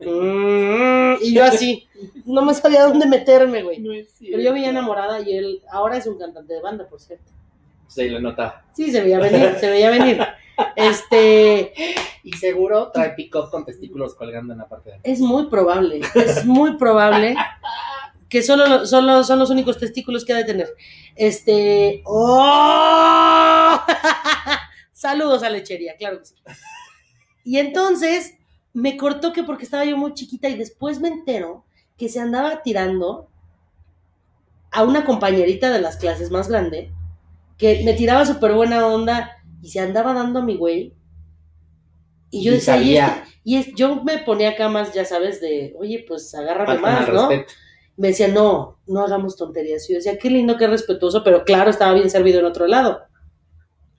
mm. 0.00 1.16
Y 1.20 1.34
yo 1.34 1.44
así, 1.44 1.86
no 2.24 2.42
me 2.42 2.52
sabía 2.54 2.84
dónde 2.84 3.06
meterme, 3.06 3.62
güey. 3.62 3.78
No 3.78 3.92
es 3.92 4.10
cierto. 4.14 4.36
Pero 4.36 4.42
yo 4.48 4.52
veía 4.52 4.70
enamorada 4.70 5.20
y 5.20 5.36
él 5.36 5.62
ahora 5.70 5.96
es 5.96 6.06
un 6.08 6.18
cantante 6.18 6.54
de 6.54 6.60
banda, 6.60 6.86
por 6.88 7.00
cierto. 7.00 7.30
Sí, 7.94 8.08
lo 8.08 8.20
notaba. 8.20 8.64
Sí, 8.72 8.90
se 8.90 9.00
veía 9.00 9.18
venir, 9.18 9.56
se 9.60 9.70
veía 9.70 9.90
venir. 9.90 10.20
Este, 10.76 11.72
Y 12.24 12.32
seguro 12.34 12.90
trae 12.92 13.10
pick-up 13.10 13.50
con 13.50 13.64
testículos 13.64 14.14
colgando 14.14 14.52
en 14.52 14.60
la 14.60 14.68
parte 14.68 14.90
de 14.90 15.00
es 15.02 15.20
muy 15.20 15.46
probable, 15.46 16.00
es 16.14 16.44
muy 16.46 16.76
probable 16.76 17.34
que 18.28 18.42
solo, 18.42 18.86
solo 18.86 19.24
son 19.24 19.40
los 19.40 19.50
únicos 19.50 19.76
testículos 19.78 20.24
que 20.24 20.32
ha 20.32 20.36
de 20.36 20.44
tener. 20.44 20.68
Este, 21.16 22.02
¡oh! 22.06 23.80
Saludos 24.92 25.42
a 25.42 25.50
lechería, 25.50 25.96
claro 25.96 26.20
que 26.20 26.26
sí. 26.26 26.34
Y 27.44 27.58
entonces 27.58 28.38
me 28.72 28.96
cortó 28.96 29.32
que 29.32 29.42
porque 29.42 29.64
estaba 29.64 29.84
yo 29.84 29.96
muy 29.96 30.14
chiquita 30.14 30.48
y 30.48 30.54
después 30.54 31.00
me 31.00 31.08
entero 31.08 31.64
que 31.98 32.08
se 32.08 32.20
andaba 32.20 32.62
tirando 32.62 33.28
a 34.70 34.84
una 34.84 35.04
compañerita 35.04 35.70
de 35.70 35.80
las 35.80 35.96
clases 35.96 36.30
más 36.30 36.48
grande 36.48 36.92
que 37.62 37.82
me 37.84 37.94
tiraba 37.94 38.26
súper 38.26 38.52
buena 38.52 38.86
onda 38.86 39.30
y 39.62 39.70
se 39.70 39.80
andaba 39.80 40.12
dando 40.12 40.40
a 40.40 40.42
mi 40.42 40.56
güey. 40.56 40.94
Y 42.30 42.42
yo 42.44 42.52
Y 42.52 42.54
decía, 42.56 42.76
y, 42.82 42.96
este- 42.98 43.22
y 43.44 43.56
es, 43.56 43.74
yo 43.74 44.02
me 44.02 44.18
ponía 44.18 44.50
acá 44.50 44.68
más, 44.68 44.92
ya 44.92 45.04
sabes, 45.04 45.40
de, 45.40 45.74
oye, 45.78 46.04
pues 46.06 46.34
agárrame 46.34 46.78
más, 46.78 47.08
¿no? 47.08 47.28
respeto. 47.28 47.52
Me 47.96 48.08
decía, 48.08 48.28
no, 48.28 48.78
no 48.86 49.04
hagamos 49.04 49.36
tonterías. 49.36 49.88
Y 49.88 49.92
yo 49.92 49.98
decía, 49.98 50.18
qué 50.18 50.28
lindo, 50.30 50.56
qué 50.56 50.66
respetuoso, 50.66 51.22
pero 51.22 51.44
claro, 51.44 51.70
estaba 51.70 51.92
bien 51.94 52.10
servido 52.10 52.40
en 52.40 52.46
otro 52.46 52.66
lado. 52.66 53.02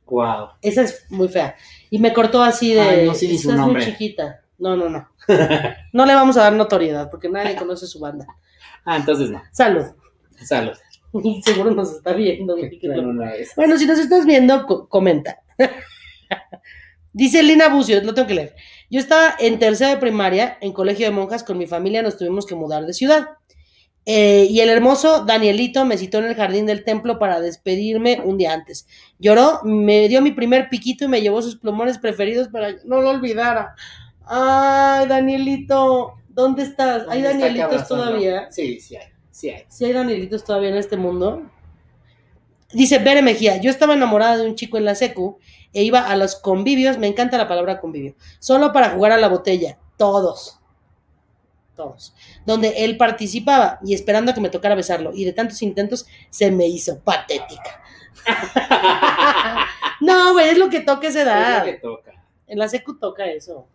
Wow. 0.05 0.50
Esa 0.62 0.82
es 0.82 1.05
muy 1.10 1.27
fea. 1.29 1.55
Y 1.89 2.00
me 2.00 2.12
cortó 2.13 2.43
así 2.43 2.74
de, 2.74 2.82
Ay, 2.82 3.05
no, 3.08 3.13
sí 3.13 3.27
su 3.38 3.50
estás 3.50 3.55
muy 3.55 3.65
nombre". 3.67 3.86
chiquita. 3.86 4.41
No, 4.58 4.75
no, 4.75 4.89
no. 4.89 5.10
No 5.93 6.05
le 6.05 6.13
vamos 6.15 6.36
a 6.38 6.41
dar 6.43 6.53
notoriedad 6.53 7.10
porque 7.10 7.29
nadie 7.29 7.55
conoce 7.55 7.88
su 7.88 8.00
banda. 8.00 8.25
Ah, 8.86 8.98
entonces 8.98 9.29
no. 9.29 9.41
Salud. 9.51 9.86
Salud. 10.43 10.74
Seguro 11.46 11.72
nos 11.72 11.91
está 11.93 12.13
viendo. 12.13 12.55
Bueno, 13.55 13.77
si 13.77 13.86
nos 13.86 14.00
estás 14.00 14.25
viendo, 14.25 14.65
co- 14.65 14.88
comenta. 14.89 15.39
Dice 17.13 17.43
Lina 17.43 17.70
Bucio, 17.70 18.01
lo 18.01 18.13
tengo 18.13 18.27
que 18.27 18.34
leer. 18.34 18.55
Yo 18.89 19.00
estaba 19.00 19.36
en 19.39 19.60
tercera 19.60 19.91
de 19.91 19.98
primaria, 19.98 20.58
en 20.62 20.74
colegio 20.74 21.05
de 21.05 21.12
monjas, 21.12 21.43
con 21.43 21.58
mi 21.58 21.67
familia 21.67 22.01
nos 22.01 22.17
tuvimos 22.17 22.46
que 22.48 22.55
mudar 22.55 22.86
de 22.86 22.93
ciudad. 22.93 23.27
Eh, 24.05 24.48
y 24.50 24.60
el 24.60 24.70
hermoso 24.70 25.24
Danielito 25.24 25.86
me 25.86 25.98
citó 25.98 26.17
en 26.17 26.25
el 26.25 26.36
jardín 26.36 26.65
del 26.65 26.84
templo 26.84 27.20
para 27.20 27.39
despedirme 27.39 28.20
un 28.24 28.38
día 28.38 28.51
antes. 28.53 28.88
Lloró, 29.20 29.62
me 29.63 30.10
dio 30.10 30.22
mi 30.22 30.32
primer 30.32 30.70
piquito 30.70 31.05
y 31.05 31.08
me 31.08 31.22
llevó 31.22 31.41
sus 31.41 31.55
plumones 31.58 32.00
preferidos 32.00 32.48
para 32.50 32.74
que 32.75 32.82
no 32.86 33.00
lo 33.01 33.12
olvidara. 33.12 33.75
Ay, 34.25 35.08
Danielito, 35.08 36.15
¿dónde 36.29 36.63
estás? 36.63 37.03
¿Hay 37.08 37.22
¿Dónde 37.22 37.46
está 37.46 37.53
que 37.53 37.60
Danielitos 37.60 37.88
todavía? 37.88 38.51
Sí, 38.51 38.79
sí 38.79 38.96
hay. 38.96 39.12
Sí 39.34 39.50
hay. 39.50 39.66
Si 39.68 39.84
hay 39.84 39.94
Danielitos 39.94 40.44
todavía 40.44 40.70
en 40.70 40.75
este 40.78 40.96
mundo. 40.96 41.42
Dice 42.72 43.00
Bere 43.00 43.24
Mejía, 43.24 43.58
yo 43.58 43.72
estaba 43.72 43.94
enamorada 43.96 44.38
de 44.38 44.46
un 44.48 44.56
chico 44.56 44.78
en 44.78 44.86
la 44.86 44.94
secu 44.96 45.40
e 45.74 45.82
iba 45.84 46.08
a 46.08 46.16
los 46.16 46.36
convivios, 46.36 47.00
me 47.00 47.08
encanta 47.08 47.38
la 47.38 47.48
palabra 47.48 47.80
convivio, 47.82 48.16
solo 48.40 48.72
para 48.72 48.92
jugar 48.92 49.12
a 49.12 49.18
la 49.18 49.28
botella, 49.28 49.78
todos, 49.98 50.60
todos, 51.75 52.16
donde 52.46 52.84
él 52.86 52.98
participaba 52.98 53.80
y 53.84 53.94
esperando 53.96 54.32
a 54.32 54.34
que 54.36 54.42
me 54.42 54.50
tocara 54.50 54.75
besarlo 54.75 55.12
y 55.13 55.24
de 55.25 55.34
tantos 55.34 55.62
intentos 55.63 56.06
se 56.30 56.50
me 56.52 56.68
hizo 56.68 57.00
patética. 57.00 57.82
no, 60.02 60.34
güey, 60.34 60.50
es 60.50 60.58
lo 60.58 60.70
que 60.70 60.80
toca 60.82 61.08
esa 61.08 61.22
Es 61.22 61.25
edad. 61.28 61.60
lo 61.60 61.72
que 61.72 61.78
toca. 61.80 62.12
En 62.48 62.60
la 62.60 62.68
secu 62.68 62.98
toca 62.98 63.25
eso. 63.25 63.68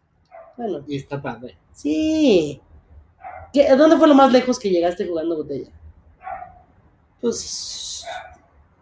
Bueno, 0.56 0.84
Y 0.88 0.96
está 0.96 1.20
padre. 1.22 1.56
sí. 1.72 2.60
¿Qué- 3.52 3.74
¿Dónde 3.76 3.96
fue 3.96 4.08
lo 4.08 4.14
más 4.14 4.32
lejos 4.32 4.58
que 4.58 4.70
llegaste 4.70 5.06
jugando 5.06 5.36
botella? 5.36 5.70
Pues. 7.20 8.04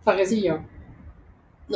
Fajecillo. 0.05 0.61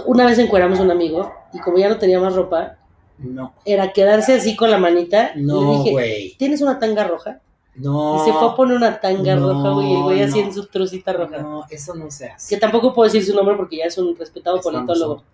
Una 0.07 0.25
vez 0.27 0.39
encueramos 0.39 0.79
a 0.79 0.83
un 0.83 0.91
amigo 0.91 1.33
y 1.53 1.59
como 1.61 1.79
ya 1.79 1.89
no 1.89 1.99
tenía 1.99 2.21
más 2.21 2.35
ropa, 2.35 2.77
No. 3.19 3.55
era 3.65 3.93
quedarse 3.93 4.35
así 4.35 4.55
con 4.57 4.71
la 4.71 4.79
manita. 4.79 5.33
y 5.35 5.43
No, 5.43 5.61
le 5.73 5.79
dije, 5.79 5.91
güey. 5.91 6.37
¿tienes 6.39 6.61
una 6.63 6.79
tanga 6.79 7.05
roja? 7.09 7.41
No. 7.75 8.17
Y 8.23 8.27
se 8.27 8.33
fue 8.33 8.49
a 8.51 8.55
poner 8.55 8.77
una 8.77 9.01
tanga 9.01 9.35
No, 9.37 9.49
roja, 9.53 9.71
güey, 9.71 9.89
y 9.91 9.95
el 9.97 10.03
güey 10.03 10.23
así 10.23 10.41
no. 10.41 10.47
en 10.47 10.55
su 10.55 10.67
trucita 10.67 11.13
roja. 11.13 11.39
No, 11.39 11.65
eso 11.71 11.95
no 11.95 12.11
se 12.11 12.27
Que 12.27 12.33
hace. 12.33 12.57
tampoco 12.59 12.93
puedo 12.95 13.11
decir 13.11 13.25
su 13.25 13.35
nombre 13.35 13.57
porque 13.57 13.79
ya 13.79 13.85
es 13.87 13.97
un 13.99 14.15
respetado 14.17 14.59
Es 14.59 14.65
famoso. 14.65 14.87
politólogo. 14.87 15.25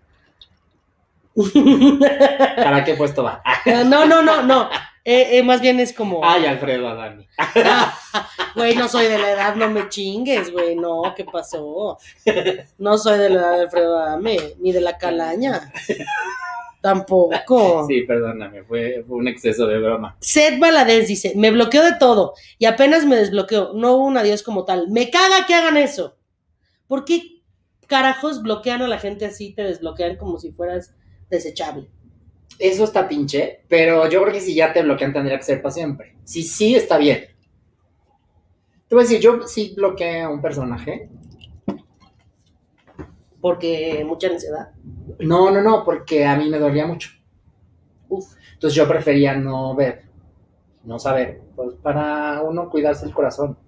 ¿Para 2.57 2.85
qué 2.85 2.95
puesto 2.95 3.23
va? 3.25 3.43
No, 3.87 4.07
no, 4.07 4.23
no, 4.23 4.43
no. 4.43 4.69
Eh, 5.09 5.39
eh, 5.39 5.43
más 5.45 5.61
bien 5.61 5.79
es 5.79 5.93
como, 5.93 6.21
Ay, 6.25 6.47
Alfredo 6.47 6.89
Adami. 6.89 7.29
güey, 8.57 8.75
no 8.75 8.89
soy 8.89 9.07
de 9.07 9.19
la 9.19 9.31
edad, 9.31 9.55
no 9.55 9.71
me 9.71 9.89
chingues, 9.89 10.53
güey, 10.53 10.75
no, 10.75 11.15
¿qué 11.17 11.25
pasó? 11.25 11.97
No 12.79 12.99
soy 12.99 13.21
de 13.21 13.31
la 13.31 13.37
edad 13.37 13.53
de 13.53 13.63
Alfredo 13.63 13.99
Adame, 14.01 14.37
ni 14.59 14.73
de 14.73 14.81
la 14.81 14.99
calaña. 14.99 15.73
Tampoco. 16.83 17.87
Sí, 17.87 18.03
perdóname, 18.03 18.65
fue, 18.65 19.05
fue 19.07 19.19
un 19.19 19.29
exceso 19.29 19.69
de 19.69 19.79
broma. 19.79 20.17
Seth 20.19 20.59
Valadez 20.59 21.07
dice, 21.07 21.35
me 21.37 21.53
bloqueó 21.53 21.85
de 21.85 21.95
todo 22.01 22.35
y 22.59 22.65
apenas 22.65 23.07
me 23.07 23.15
desbloqueó. 23.15 23.75
No 23.75 23.93
hubo 23.93 24.07
un 24.07 24.19
adiós 24.19 24.43
como 24.43 24.65
tal. 24.65 24.89
Me 24.91 25.09
caga 25.11 25.47
que 25.47 25.55
hagan 25.55 25.77
eso. 25.77 26.17
¿Por 26.89 27.05
qué 27.05 27.43
carajos 27.87 28.43
bloquean 28.43 28.83
a 28.83 28.89
la 28.89 28.99
gente 28.99 29.25
así? 29.27 29.55
Te 29.55 29.63
desbloquean 29.63 30.17
como 30.17 30.41
si 30.41 30.51
fueras 30.51 30.97
desechable. 31.31 31.91
Eso 32.59 32.85
está 32.85 33.07
pinche, 33.07 33.61
pero 33.69 34.09
yo 34.09 34.23
creo 34.23 34.33
que 34.33 34.41
si 34.41 34.55
ya 34.55 34.73
te 34.73 34.83
bloquean 34.83 35.13
tendría 35.13 35.37
que 35.37 35.45
ser 35.45 35.61
para 35.61 35.73
siempre. 35.73 36.17
Si 36.25 36.43
sí, 36.43 36.75
está 36.75 36.97
bien. 36.97 37.27
Te 38.89 38.95
voy 38.95 39.03
a 39.05 39.07
decir, 39.07 39.21
yo 39.21 39.43
sí 39.47 39.75
bloqueé 39.77 40.23
a 40.23 40.29
un 40.29 40.41
personaje. 40.41 41.11
Porque 43.41 44.03
mucha 44.07 44.29
ansiedad. 44.29 44.71
No, 45.19 45.51
no, 45.51 45.61
no, 45.61 45.85
porque 45.85 46.25
a 46.25 46.37
mí 46.37 46.49
me 46.49 46.59
dolía 46.59 46.87
mucho. 46.87 47.11
Uf. 48.09 48.35
Entonces 48.55 48.75
yo 48.75 48.89
prefería 48.89 49.35
no 49.35 49.75
ver, 49.75 50.05
no 50.85 50.99
saber, 50.99 51.43
pues 51.55 51.75
para 51.83 52.43
uno 52.43 52.71
cuidarse 52.71 53.05
el 53.05 53.13
corazón. 53.13 53.59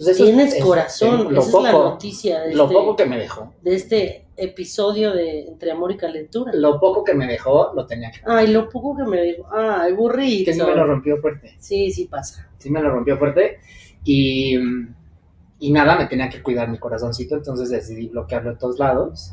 Entonces, 0.00 0.16
eso 0.16 0.24
es- 0.24 0.30
Tienes 0.34 0.54
es- 0.54 0.64
corazón. 0.64 1.34
lo 1.34 1.40
Esa 1.40 1.58
es 1.58 1.62
la 1.64 1.72
noticia 1.72 2.40
de 2.40 2.54
lo 2.54 2.62
este, 2.64 2.74
poco 2.74 2.96
que 2.96 3.04
me 3.06 3.18
dejó. 3.18 3.52
de 3.60 3.74
este 3.74 4.26
episodio 4.36 5.12
de 5.12 5.42
Entre 5.48 5.70
Amor 5.70 5.92
y 5.92 5.98
Calentura. 5.98 6.52
Lo 6.54 6.80
poco 6.80 7.04
que 7.04 7.12
me 7.14 7.26
dejó, 7.26 7.72
lo 7.74 7.84
tenía 7.86 8.10
que. 8.10 8.20
Ay, 8.24 8.46
lo 8.46 8.68
poco 8.70 8.96
que 8.96 9.04
me 9.04 9.20
dijo. 9.22 9.46
Ay, 9.52 9.92
burrito. 9.92 10.46
Que 10.46 10.54
sí 10.54 10.62
me 10.62 10.74
lo 10.74 10.86
rompió 10.86 11.18
fuerte. 11.18 11.54
Sí, 11.58 11.90
sí 11.90 12.06
pasa. 12.06 12.48
sí 12.58 12.70
me 12.70 12.80
lo 12.80 12.90
rompió 12.90 13.18
fuerte 13.18 13.58
y, 14.04 14.54
y 15.58 15.70
nada, 15.72 15.96
me 15.98 16.06
tenía 16.06 16.28
que 16.30 16.42
cuidar 16.42 16.68
mi 16.70 16.78
corazoncito, 16.78 17.36
entonces 17.36 17.68
decidí 17.68 18.08
bloquearlo 18.08 18.52
de 18.52 18.56
todos 18.56 18.78
lados. 18.78 19.32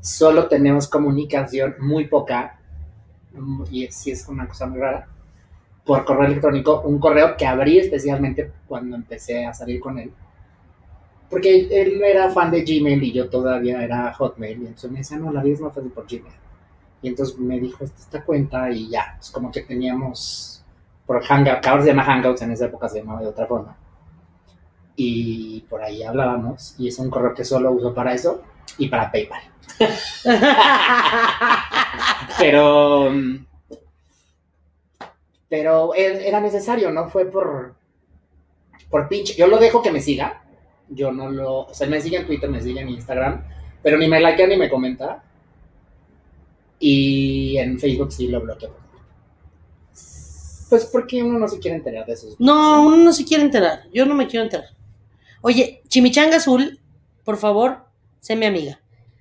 Solo 0.00 0.48
tenemos 0.48 0.88
comunicación 0.88 1.76
muy 1.80 2.08
poca 2.08 2.58
y 3.70 3.86
sí 3.88 4.10
es 4.10 4.26
una 4.28 4.48
cosa 4.48 4.66
muy 4.66 4.80
rara. 4.80 5.08
Por 5.88 6.04
correo 6.04 6.26
electrónico, 6.26 6.82
un 6.82 6.98
correo 6.98 7.34
que 7.34 7.46
abrí 7.46 7.78
especialmente 7.78 8.52
cuando 8.66 8.94
empecé 8.94 9.46
a 9.46 9.54
salir 9.54 9.80
con 9.80 9.98
él. 9.98 10.12
Porque 11.30 11.66
él 11.70 12.02
era 12.02 12.28
fan 12.28 12.50
de 12.50 12.62
Gmail 12.62 13.02
y 13.02 13.12
yo 13.12 13.30
todavía 13.30 13.82
era 13.82 14.12
Hotmail. 14.12 14.58
Y 14.58 14.66
entonces 14.66 14.90
me 14.90 14.98
decía, 14.98 15.16
no, 15.16 15.32
la 15.32 15.42
vida 15.42 15.54
es 15.54 15.60
más 15.62 15.74
fácil 15.74 15.90
por 15.90 16.06
Gmail. 16.06 16.34
Y 17.00 17.08
entonces 17.08 17.38
me 17.38 17.58
dijo 17.58 17.84
esta, 17.84 18.00
esta 18.00 18.22
cuenta 18.22 18.70
y 18.70 18.90
ya, 18.90 19.14
pues 19.16 19.30
como 19.30 19.50
que 19.50 19.62
teníamos 19.62 20.58
por 21.08 21.24
Hangout, 21.24 21.66
ahora 21.66 21.82
se 21.82 21.88
llama 21.88 22.04
Hangouts, 22.04 22.42
en 22.42 22.52
esa 22.52 22.66
época 22.66 22.86
se 22.86 22.98
llamaba 22.98 23.22
de 23.22 23.28
otra 23.28 23.46
forma. 23.46 23.74
Y 24.94 25.62
por 25.62 25.82
ahí 25.82 26.02
hablábamos, 26.02 26.74
y 26.76 26.88
es 26.88 26.98
un 26.98 27.08
correo 27.08 27.32
que 27.32 27.46
solo 27.46 27.72
uso 27.72 27.94
para 27.94 28.12
eso 28.12 28.42
y 28.76 28.88
para 28.88 29.10
PayPal. 29.10 29.40
Pero, 32.38 33.10
mm, 33.10 33.46
pero 35.48 35.94
er- 35.94 36.22
era 36.24 36.40
necesario, 36.40 36.90
no 36.90 37.08
fue 37.08 37.24
por, 37.26 37.74
por 38.90 39.08
pinche. 39.08 39.34
Yo 39.34 39.46
lo 39.46 39.58
dejo 39.58 39.82
que 39.82 39.90
me 39.92 40.00
siga, 40.00 40.42
yo 40.88 41.12
no 41.12 41.30
lo, 41.30 41.60
o 41.66 41.74
sea, 41.74 41.86
me 41.88 42.00
sigue 42.00 42.18
en 42.18 42.26
Twitter, 42.26 42.48
me 42.50 42.60
sigue 42.62 42.80
en 42.80 42.88
Instagram, 42.90 43.44
pero 43.82 43.98
ni 43.98 44.08
me 44.08 44.20
likea 44.20 44.46
ni 44.46 44.56
me 44.56 44.68
comenta. 44.70 45.22
Y 46.80 47.56
en 47.58 47.78
Facebook 47.78 48.12
sí 48.12 48.28
lo 48.28 48.40
bloqueo. 48.40 48.74
Pues 50.68 50.84
porque 50.86 51.22
uno 51.22 51.38
no 51.38 51.48
se 51.48 51.58
quiere 51.58 51.76
enterar 51.78 52.06
de 52.06 52.12
esos. 52.12 52.38
No, 52.38 52.82
uno 52.86 52.96
no 52.98 53.12
se 53.12 53.24
quiere 53.24 53.42
enterar. 53.42 53.84
Yo 53.92 54.04
no 54.06 54.14
me 54.14 54.26
quiero 54.26 54.44
enterar. 54.44 54.68
Oye, 55.40 55.82
Chimichanga 55.88 56.36
Azul, 56.36 56.78
por 57.24 57.38
favor, 57.38 57.86
sé 58.20 58.36
mi 58.36 58.44
amiga. 58.46 58.80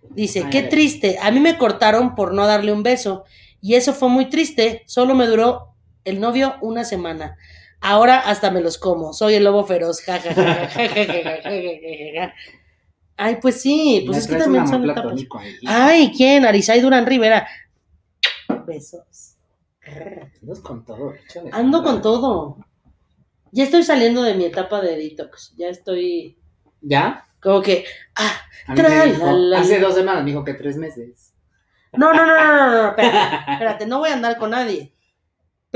Dice, 0.09 0.43
Ay, 0.43 0.49
qué 0.49 0.63
triste. 0.63 1.17
A 1.21 1.31
mí 1.31 1.39
me 1.39 1.57
cortaron 1.57 2.15
por 2.15 2.33
no 2.33 2.45
darle 2.45 2.73
un 2.73 2.83
beso. 2.83 3.23
Y 3.61 3.75
eso 3.75 3.93
fue 3.93 4.09
muy 4.09 4.29
triste. 4.29 4.83
Solo 4.87 5.15
me 5.15 5.25
duró 5.25 5.73
el 6.07 6.21
novio, 6.21 6.55
una 6.61 6.85
semana. 6.85 7.37
Ahora 7.81 8.19
hasta 8.19 8.49
me 8.49 8.61
los 8.61 8.77
como. 8.77 9.11
Soy 9.11 9.33
el 9.33 9.43
lobo 9.43 9.65
feroz. 9.65 10.01
Ay, 13.17 13.39
pues 13.41 13.61
sí, 13.61 14.03
pues 14.05 14.19
es 14.19 14.27
que 14.27 14.37
también 14.37 14.65
son 14.69 14.89
etapas. 14.89 15.21
Ay, 15.65 16.13
¿quién? 16.15 16.45
Arizay 16.45 16.79
Durán 16.79 17.05
Rivera. 17.05 17.45
Besos. 18.65 19.35
Andas 20.41 20.61
con 20.61 20.85
todo. 20.85 21.13
Ando 21.51 21.83
con 21.83 22.01
todo. 22.01 22.57
Ya 23.51 23.65
estoy 23.65 23.83
saliendo 23.83 24.23
de 24.23 24.35
mi 24.35 24.45
etapa 24.45 24.79
de 24.79 24.95
detox. 24.95 25.53
Ya 25.57 25.67
estoy. 25.67 26.37
¿Ya? 26.79 27.27
Como 27.41 27.61
que. 27.61 27.83
Ah, 28.15 28.31
hace 29.57 29.79
dos 29.81 29.95
semanas 29.95 30.23
me 30.23 30.29
dijo 30.29 30.45
que 30.45 30.53
tres 30.53 30.77
meses. 30.77 31.33
No, 31.91 32.13
no, 32.13 32.25
no, 32.25 32.37
no, 32.37 32.45
no, 32.45 32.71
no, 32.71 32.87
espérate, 32.89 33.85
no 33.87 33.99
voy 33.99 34.09
a 34.09 34.13
andar 34.13 34.37
con 34.37 34.51
nadie. 34.51 34.93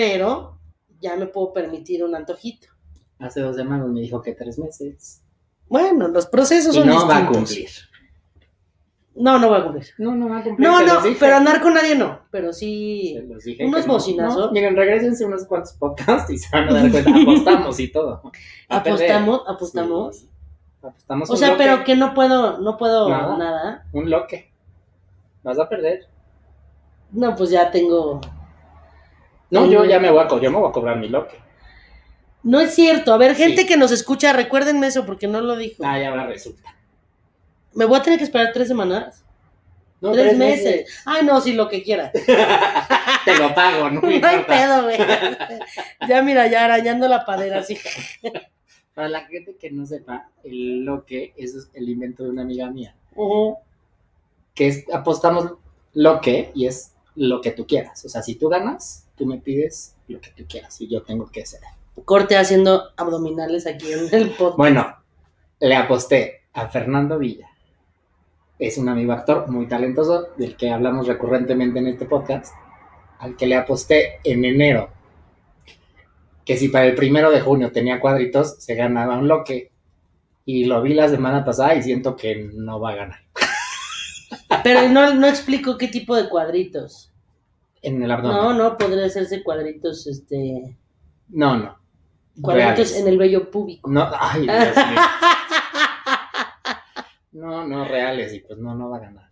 Pero 0.01 0.57
ya 0.99 1.15
me 1.15 1.27
puedo 1.27 1.53
permitir 1.53 2.03
un 2.03 2.15
antojito. 2.15 2.67
Hace 3.19 3.41
dos 3.41 3.55
semanas 3.55 3.87
me 3.87 4.01
dijo 4.01 4.21
que 4.21 4.33
tres 4.33 4.57
meses. 4.57 5.21
Bueno, 5.67 6.07
los 6.07 6.25
procesos 6.25 6.73
Y 6.75 6.79
son 6.79 6.87
no 6.87 6.93
distintos. 6.93 7.17
va 7.17 7.23
a 7.23 7.31
cumplir. 7.31 7.69
No, 9.13 9.37
no 9.39 9.51
va 9.51 9.57
a 9.57 9.63
cumplir. 9.63 9.85
No, 9.99 10.15
no 10.15 10.29
va 10.29 10.39
a 10.39 10.43
cumplir. 10.43 10.67
No, 10.67 10.79
se 10.79 10.85
no, 10.85 11.15
pero 11.19 11.35
andar 11.35 11.61
con 11.61 11.73
nadie 11.73 11.95
no. 11.95 12.21
Pero 12.31 12.51
Se 12.53 12.59
sí. 12.61 13.19
los 13.27 13.43
dije 13.43 13.65
unos 13.65 13.85
no. 13.85 13.93
bocinazos. 13.93 14.45
No, 14.47 14.51
miren, 14.51 14.75
regresense 14.75 15.23
unos 15.25 15.45
cuantos 15.45 15.73
podcasts 15.73 16.31
y 16.31 16.37
se 16.37 16.47
van 16.51 16.69
a 16.69 16.73
dar 16.73 16.89
cuenta. 16.91 17.11
Apostamos 17.11 17.79
y 17.79 17.87
todo. 17.91 18.21
Apostamos, 18.69 19.41
apostamos. 19.47 20.17
Sí. 20.17 20.29
Apostamos 20.81 21.29
O 21.29 21.35
sea, 21.35 21.49
loque. 21.51 21.63
pero 21.63 21.83
que 21.83 21.95
no 21.95 22.13
puedo, 22.15 22.57
no 22.59 22.77
puedo 22.77 23.07
Nada. 23.09 23.37
nada. 23.37 23.85
Un 23.93 24.09
loque. 24.09 24.51
Vas 25.43 25.59
a 25.59 25.69
perder. 25.69 26.07
No, 27.11 27.35
pues 27.35 27.49
ya 27.51 27.69
tengo. 27.69 28.19
No, 29.51 29.65
yo 29.67 29.85
ya 29.85 29.99
me 29.99 30.09
voy 30.09 30.23
a, 30.23 30.27
co- 30.27 30.39
yo 30.41 30.49
me 30.51 30.57
voy 30.57 30.69
a 30.69 30.71
cobrar 30.71 30.97
mi 30.97 31.09
loque. 31.09 31.37
No 32.43 32.59
es 32.59 32.73
cierto. 32.73 33.13
A 33.13 33.17
ver, 33.17 33.35
gente 33.35 33.61
Sí. 33.61 33.67
que 33.67 33.77
nos 33.77 33.91
escucha, 33.91 34.33
recuérdenme 34.33 34.87
eso 34.87 35.05
porque 35.05 35.27
no 35.27 35.41
lo 35.41 35.55
dijo. 35.55 35.83
Ah, 35.85 35.99
ya 35.99 36.09
ahora 36.09 36.25
resulta. 36.25 36.75
Me 37.73 37.85
voy 37.85 37.99
a 37.99 38.01
tener 38.01 38.17
que 38.17 38.25
esperar 38.25 38.51
tres 38.53 38.67
semanas. 38.67 39.23
No, 40.01 40.11
tres, 40.13 40.35
meses. 40.35 41.03
Ay, 41.05 41.23
no, 41.25 41.39
sí, 41.41 41.53
lo 41.53 41.69
que 41.69 41.83
quiera. 41.83 42.11
Te 43.25 43.37
lo 43.37 43.53
pago, 43.53 43.87
no 43.91 44.01
No 44.01 44.07
hay 44.07 44.15
importa. 44.15 44.45
pedo, 44.47 44.83
güey. 44.83 44.97
Ya 46.09 46.21
mira, 46.23 46.47
ya 46.47 46.65
arañando 46.65 47.07
la 47.07 47.23
padera 47.23 47.59
así. 47.59 47.77
Para 48.95 49.09
la 49.09 49.21
gente 49.27 49.55
que 49.57 49.69
no 49.69 49.85
sepa, 49.85 50.29
el 50.43 50.83
loque 50.83 51.33
es 51.37 51.69
el 51.73 51.87
invento 51.87 52.23
de 52.23 52.31
una 52.31 52.41
amiga 52.41 52.69
mía. 52.71 52.95
Ujú. 53.15 53.57
Que 54.55 54.67
es, 54.67 54.85
apostamos 54.91 55.53
loque 55.93 56.51
y 56.55 56.65
es 56.65 56.93
lo 57.15 57.39
que 57.41 57.51
tú 57.51 57.67
quieras. 57.67 58.03
O 58.03 58.09
sea, 58.09 58.23
si 58.23 58.35
tú 58.35 58.49
ganas, 58.49 59.05
tú 59.15 59.25
me 59.25 59.37
pides 59.37 59.95
lo 60.07 60.19
que 60.19 60.31
tú 60.31 60.45
quieras 60.47 60.79
y 60.81 60.87
yo 60.87 61.03
tengo 61.03 61.29
que 61.29 61.43
hacer. 61.43 61.61
Corte 62.05 62.37
haciendo 62.37 62.89
abdominales 62.97 63.67
aquí 63.67 63.91
en 63.91 64.13
el 64.13 64.29
podcast. 64.31 64.57
Bueno, 64.57 64.95
le 65.59 65.75
aposté 65.75 66.41
a 66.53 66.67
Fernando 66.67 67.19
Villa. 67.19 67.47
Es 68.57 68.77
un 68.77 68.89
amigo 68.89 69.13
actor 69.13 69.49
muy 69.49 69.67
talentoso 69.67 70.29
del 70.37 70.55
que 70.55 70.69
hablamos 70.69 71.07
recurrentemente 71.07 71.79
en 71.79 71.87
este 71.87 72.05
podcast. 72.05 72.53
Al 73.19 73.35
que 73.35 73.45
le 73.45 73.55
aposté 73.55 74.19
en 74.23 74.45
enero 74.45 74.89
que 76.45 76.57
si 76.57 76.69
para 76.69 76.85
el 76.85 76.95
primero 76.95 77.31
de 77.31 77.41
junio 77.41 77.71
tenía 77.71 77.99
cuadritos, 77.99 78.55
se 78.59 78.75
ganaba 78.75 79.17
un 79.17 79.27
loque. 79.27 79.71
Y 80.45 80.65
lo 80.65 80.81
vi 80.81 80.93
la 80.93 81.07
semana 81.07 81.45
pasada 81.45 81.75
y 81.75 81.83
siento 81.83 82.15
que 82.15 82.49
no 82.53 82.79
va 82.79 82.91
a 82.91 82.95
ganar. 82.95 83.19
Pero 84.63 84.89
no, 84.89 85.13
no 85.13 85.27
explico 85.27 85.77
qué 85.77 85.87
tipo 85.87 86.15
de 86.15 86.29
cuadritos. 86.29 87.10
En 87.81 88.01
el 88.03 88.11
abdomen. 88.11 88.37
No, 88.37 88.53
no, 88.53 88.77
podría 88.77 89.05
hacerse 89.05 89.43
cuadritos, 89.43 90.05
este. 90.07 90.77
No, 91.29 91.57
no. 91.57 91.77
Cuadritos 92.41 92.91
Reales. 92.91 92.97
en 92.97 93.07
el 93.07 93.17
vello 93.17 93.51
púbico. 93.51 93.89
No, 93.89 94.09
ay, 94.13 94.41
Dios 94.41 94.75
mío. 94.75 95.01
No, 97.31 97.65
no, 97.65 97.85
reales, 97.85 98.33
y 98.33 98.39
pues 98.39 98.59
no, 98.59 98.75
no 98.75 98.89
va 98.89 98.97
a 98.97 99.01
ganar. 99.01 99.29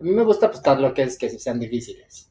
A 0.00 0.02
mí 0.02 0.10
me 0.10 0.22
gusta 0.22 0.46
apostar 0.46 0.80
lo 0.80 0.94
que 0.94 1.02
es 1.02 1.18
que 1.18 1.28
sean 1.28 1.58
difíciles. 1.58 2.30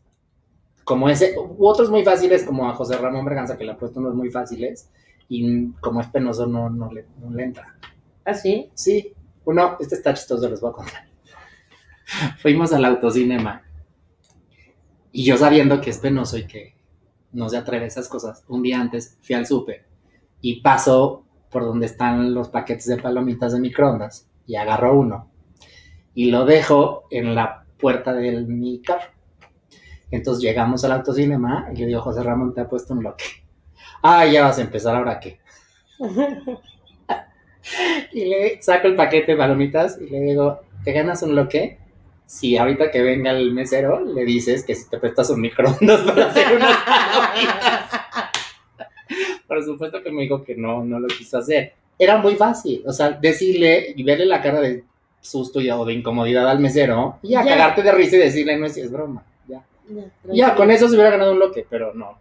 Como 0.84 1.10
ese, 1.10 1.36
u 1.38 1.68
otros 1.68 1.90
muy 1.90 2.04
fáciles, 2.04 2.44
como 2.44 2.70
a 2.70 2.74
José 2.74 2.98
Ramón 2.98 3.26
Berganza, 3.26 3.58
que 3.58 3.66
le 3.66 3.74
apuesto 3.74 4.00
unos 4.00 4.16
muy 4.16 4.32
fáciles, 4.32 4.90
y 5.28 5.72
como 5.74 6.02
es 6.02 6.08
penoso, 6.08 6.48
no, 6.48 6.70
no, 6.70 6.92
le, 6.92 7.06
no 7.20 7.30
le 7.32 7.44
entra. 7.44 7.78
¿Ah, 8.26 8.34
sí? 8.34 8.70
Sí, 8.74 9.14
uno, 9.46 9.78
este 9.80 9.96
está 9.96 10.14
chistoso, 10.14 10.50
les 10.50 10.62
voy 10.62 10.72
a 10.72 10.74
contar. 10.74 11.08
Fuimos 12.42 12.72
al 12.74 12.86
autocinema, 12.86 13.64
y 15.14 15.24
yo 15.24 15.38
sabiendo 15.38 15.80
que 15.80 15.92
es 15.92 16.00
penoso 16.00 16.38
y 16.38 16.48
que 16.48 16.76
no 17.32 17.48
se 17.48 17.58
atreve 17.58 17.86
a 17.86 17.88
esas 17.88 18.10
cosas, 18.10 18.44
un 18.48 18.64
día 18.64 18.82
antes 18.82 19.18
fui 19.22 19.36
al 19.36 19.46
súper 19.46 19.86
y 20.42 20.60
paso 20.62 21.24
por 21.52 21.64
donde 21.64 21.86
están 21.86 22.34
los 22.34 22.50
paquetes 22.50 22.88
de 22.88 22.98
palomitas 22.98 23.54
de 23.54 23.60
microondas 23.60 24.28
y 24.48 24.56
agarro 24.56 25.00
uno 25.00 25.30
y 26.16 26.32
lo 26.32 26.46
dejo 26.46 27.04
en 27.12 27.36
la 27.36 27.64
puerta 27.78 28.14
de 28.14 28.42
mi 28.42 28.82
carro. 28.82 29.12
Entonces 30.10 30.44
llegamos 30.44 30.84
al 30.84 30.94
autocinema 30.94 31.70
y 31.74 31.78
le 31.78 31.86
digo, 31.88 32.02
José 32.02 32.24
Ramón, 32.24 32.54
te 32.54 32.62
ha 32.62 32.68
puesto 32.68 32.94
un 32.94 33.04
loque. 33.04 33.26
Ah, 34.06 34.26
ya 34.26 34.44
vas 34.44 34.58
a 34.60 34.64
empezar, 34.64 34.96
¿ahora 34.96 35.18
qué? 35.18 35.40
Y 38.12 38.26
le 38.26 38.62
saco 38.62 38.88
el 38.88 38.96
paquete 38.98 39.32
de 39.32 39.38
palomitas 39.38 39.98
y 40.02 40.10
le 40.10 40.20
digo, 40.20 40.60
¿te 40.84 40.92
ganas 40.92 41.24
un 41.24 41.34
loque? 41.34 41.80
Si 42.26 42.58
ahorita 42.58 42.90
que 42.92 43.02
venga 43.02 43.32
el 43.32 43.52
mesero 43.54 44.00
le 44.04 44.24
dices 44.26 44.64
que 44.64 44.74
si 44.76 44.90
te 44.90 44.98
prestas 44.98 45.30
un 45.30 45.42
microondas 45.42 46.02
para 46.06 46.28
hacer 46.28 46.56
unas. 46.56 46.78
Por 49.48 49.64
supuesto 49.64 50.02
que 50.02 50.12
me 50.12 50.24
dijo 50.24 50.44
que 50.44 50.56
no, 50.56 50.84
no 50.84 51.00
lo 51.00 51.08
quiso 51.08 51.38
hacer. 51.38 51.74
Era 52.00 52.18
muy 52.18 52.36
fácil, 52.36 52.84
o 52.88 52.92
sea, 52.92 53.12
decirle 53.12 53.94
y 53.96 54.04
verle 54.04 54.26
la 54.26 54.42
cara 54.42 54.60
de 54.62 54.84
susto 55.22 55.62
y 55.62 55.70
o 55.70 55.86
de 55.86 55.94
incomodidad 55.94 56.50
al 56.50 56.60
mesero 56.60 57.18
y 57.22 57.36
a 57.36 57.44
Ya. 57.44 57.50
cagarte 57.52 57.84
de 57.84 57.92
risa 57.92 58.16
y 58.16 58.20
decirle, 58.20 58.58
no 58.58 58.66
es, 58.66 58.76
es 58.78 58.92
broma. 58.92 59.24
Ya. 59.48 59.62
Ya, 59.90 60.04
ya, 60.34 60.56
con 60.56 60.72
eso 60.72 60.88
se 60.88 60.96
hubiera 60.96 61.12
ganado 61.12 61.34
un 61.34 61.40
loque, 61.40 61.66
pero 61.70 61.94
no. 61.94 62.18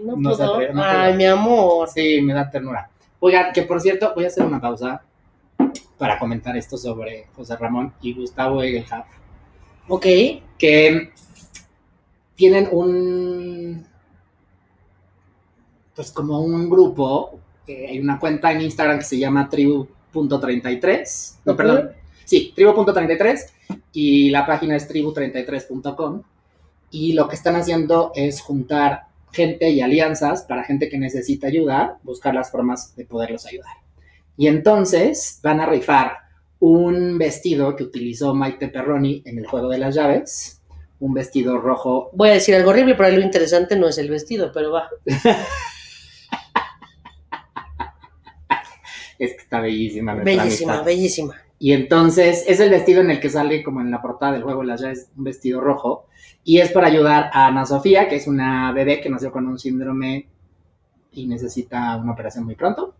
No, 0.00 0.16
no 0.16 0.34
se 0.34 0.42
pudo. 0.42 0.54
atreve, 0.54 0.74
no 0.74 0.82
Ay, 0.84 1.14
mi 1.16 1.24
amor. 1.24 1.88
Sí, 1.88 2.20
me 2.22 2.34
da 2.34 2.48
ternura. 2.50 2.88
Oigan, 3.18 3.52
que 3.52 3.62
por 3.62 3.80
cierto, 3.80 4.12
voy 4.14 4.24
a 4.24 4.28
hacer 4.28 4.44
una 4.44 4.60
pausa 4.60 5.02
para 5.98 6.18
comentar 6.18 6.56
esto 6.56 6.76
sobre 6.76 7.26
José 7.34 7.56
Ramón 7.56 7.92
y 8.02 8.14
Gustavo 8.14 8.62
Egelhaf, 8.62 9.06
Ok. 9.88 10.06
que 10.58 11.12
tienen 12.34 12.68
un, 12.70 13.86
pues 15.94 16.10
como 16.12 16.40
un 16.40 16.68
grupo, 16.68 17.38
eh, 17.66 17.86
hay 17.88 17.98
una 17.98 18.18
cuenta 18.18 18.52
en 18.52 18.60
Instagram 18.62 18.98
que 18.98 19.04
se 19.04 19.18
llama 19.18 19.48
tribu.33, 19.48 21.36
no, 21.44 21.56
perdón, 21.56 21.92
sí, 22.24 22.52
tribu.33, 22.54 23.40
y 23.92 24.30
la 24.30 24.46
página 24.46 24.76
es 24.76 24.88
tribu33.com, 24.88 26.22
y 26.90 27.14
lo 27.14 27.28
que 27.28 27.36
están 27.36 27.56
haciendo 27.56 28.12
es 28.14 28.40
juntar 28.40 29.06
gente 29.32 29.68
y 29.70 29.80
alianzas 29.80 30.42
para 30.42 30.64
gente 30.64 30.88
que 30.88 30.98
necesita 30.98 31.46
ayuda, 31.46 31.98
buscar 32.02 32.34
las 32.34 32.50
formas 32.50 32.94
de 32.96 33.04
poderlos 33.04 33.46
ayudar. 33.46 33.76
Y 34.36 34.48
entonces 34.48 35.40
van 35.42 35.60
a 35.60 35.66
rifar 35.66 36.25
un 36.58 37.18
vestido 37.18 37.76
que 37.76 37.84
utilizó 37.84 38.34
Maite 38.34 38.68
Perroni 38.68 39.22
en 39.24 39.38
el 39.38 39.46
juego 39.46 39.68
de 39.68 39.78
las 39.78 39.94
llaves, 39.94 40.62
un 41.00 41.14
vestido 41.14 41.58
rojo. 41.58 42.10
Voy 42.12 42.30
a 42.30 42.34
decir 42.34 42.54
algo 42.54 42.70
horrible, 42.70 42.94
pero 42.94 43.16
lo 43.16 43.22
interesante 43.22 43.76
no 43.76 43.88
es 43.88 43.98
el 43.98 44.10
vestido, 44.10 44.50
pero 44.52 44.72
va. 44.72 44.88
Es 49.18 49.32
que 49.32 49.38
está 49.38 49.60
bellísima. 49.60 50.14
Bellísima, 50.14 50.74
amistad. 50.74 50.84
bellísima. 50.84 51.34
Y 51.58 51.72
entonces 51.72 52.44
es 52.46 52.60
el 52.60 52.70
vestido 52.70 53.00
en 53.00 53.10
el 53.10 53.20
que 53.20 53.30
sale 53.30 53.62
como 53.62 53.80
en 53.80 53.90
la 53.90 54.02
portada 54.02 54.32
del 54.32 54.42
juego 54.42 54.60
de 54.60 54.66
las 54.66 54.82
llaves, 54.82 55.08
un 55.16 55.24
vestido 55.24 55.60
rojo. 55.60 56.06
Y 56.44 56.58
es 56.60 56.70
para 56.70 56.88
ayudar 56.88 57.30
a 57.32 57.46
Ana 57.46 57.64
Sofía, 57.64 58.08
que 58.08 58.16
es 58.16 58.26
una 58.26 58.72
bebé 58.72 59.00
que 59.00 59.08
nació 59.08 59.32
con 59.32 59.46
un 59.46 59.58
síndrome 59.58 60.28
y 61.12 61.26
necesita 61.26 61.96
una 61.96 62.12
operación 62.12 62.44
muy 62.44 62.56
pronto. 62.56 62.94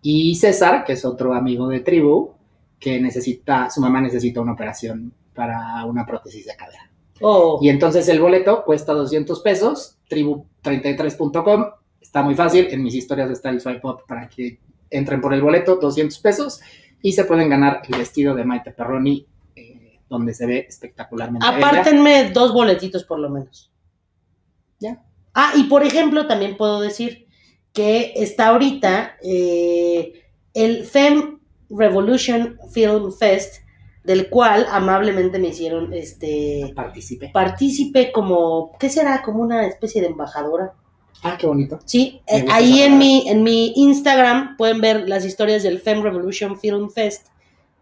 Y 0.00 0.36
César, 0.36 0.84
que 0.84 0.92
es 0.92 1.04
otro 1.04 1.34
amigo 1.34 1.68
de 1.68 1.80
tribu, 1.80 2.34
que 2.78 3.00
necesita, 3.00 3.70
su 3.70 3.80
mamá 3.80 4.00
necesita 4.00 4.40
una 4.40 4.52
operación 4.52 5.12
para 5.34 5.84
una 5.84 6.06
prótesis 6.06 6.46
de 6.46 6.56
cadera. 6.56 6.90
Oh, 7.20 7.58
Y 7.60 7.68
entonces 7.68 8.08
el 8.08 8.20
boleto 8.20 8.64
cuesta 8.64 8.92
200 8.92 9.40
pesos, 9.40 9.98
tribu33.com. 10.08 11.66
Está 12.00 12.22
muy 12.22 12.34
fácil, 12.34 12.68
en 12.70 12.82
mis 12.82 12.94
historias 12.94 13.30
está 13.30 13.50
el 13.50 13.60
swipe 13.60 13.86
up 13.86 14.04
para 14.06 14.28
que 14.28 14.60
entren 14.90 15.20
por 15.20 15.34
el 15.34 15.42
boleto, 15.42 15.76
200 15.76 16.18
pesos, 16.20 16.60
y 17.02 17.12
se 17.12 17.24
pueden 17.24 17.48
ganar 17.48 17.82
el 17.88 17.98
vestido 17.98 18.34
de 18.34 18.44
Maite 18.44 18.72
Perroni, 18.72 19.26
eh, 19.56 20.00
donde 20.08 20.32
se 20.32 20.46
ve 20.46 20.66
espectacularmente. 20.68 21.46
apártenme 21.46 22.30
dos 22.30 22.52
boletitos 22.52 23.04
por 23.04 23.18
lo 23.18 23.28
menos. 23.28 23.70
Ya. 24.78 25.02
Ah, 25.34 25.52
y 25.56 25.64
por 25.64 25.82
ejemplo, 25.82 26.26
también 26.26 26.56
puedo 26.56 26.80
decir 26.80 27.26
que 27.72 28.12
está 28.16 28.48
ahorita 28.48 29.16
eh, 29.22 30.24
el 30.54 30.84
Fem 30.84 31.37
Revolution 31.70 32.58
Film 32.72 33.12
Fest, 33.12 33.62
del 34.04 34.30
cual 34.30 34.66
amablemente 34.70 35.38
me 35.38 35.48
hicieron 35.48 35.92
este 35.92 36.72
Participe. 36.74 37.30
partícipe 37.32 38.10
como, 38.12 38.72
¿qué 38.78 38.88
será? 38.88 39.22
Como 39.22 39.42
una 39.42 39.66
especie 39.66 40.00
de 40.00 40.08
embajadora. 40.08 40.72
Ah, 41.22 41.36
qué 41.38 41.46
bonito. 41.46 41.78
Sí, 41.84 42.20
eh, 42.26 42.44
ahí 42.50 42.82
en 42.82 42.96
mi, 42.96 43.28
en 43.28 43.42
mi 43.42 43.72
Instagram 43.76 44.56
pueden 44.56 44.80
ver 44.80 45.08
las 45.08 45.24
historias 45.24 45.62
del 45.62 45.80
Fem 45.80 46.02
Revolution 46.02 46.58
Film 46.58 46.90
Fest 46.90 47.26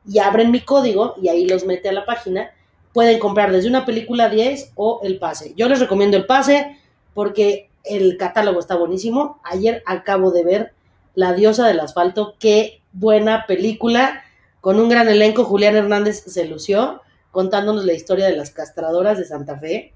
y 0.08 0.18
abren 0.18 0.50
mi 0.50 0.60
código 0.60 1.14
y 1.20 1.28
ahí 1.28 1.46
los 1.46 1.64
mete 1.64 1.88
a 1.88 1.92
la 1.92 2.06
página. 2.06 2.50
Pueden 2.92 3.18
comprar 3.18 3.52
desde 3.52 3.68
una 3.68 3.84
película 3.84 4.30
10 4.30 4.72
o 4.74 5.00
el 5.02 5.18
pase. 5.18 5.52
Yo 5.54 5.68
les 5.68 5.80
recomiendo 5.80 6.16
el 6.16 6.24
pase 6.24 6.78
porque 7.12 7.68
el 7.84 8.16
catálogo 8.16 8.58
está 8.58 8.74
buenísimo. 8.74 9.38
Ayer 9.44 9.82
acabo 9.86 10.30
de 10.30 10.44
ver 10.44 10.72
La 11.14 11.32
diosa 11.32 11.66
del 11.66 11.80
asfalto. 11.80 12.34
Qué 12.38 12.82
buena 12.98 13.46
película. 13.46 14.22
Con 14.60 14.80
un 14.80 14.88
gran 14.88 15.08
elenco, 15.08 15.44
Julián 15.44 15.76
Hernández 15.76 16.24
se 16.26 16.44
lució 16.46 17.02
contándonos 17.30 17.84
la 17.84 17.92
historia 17.92 18.26
de 18.26 18.36
las 18.36 18.50
castradoras 18.50 19.18
de 19.18 19.24
Santa 19.26 19.58
Fe. 19.58 19.92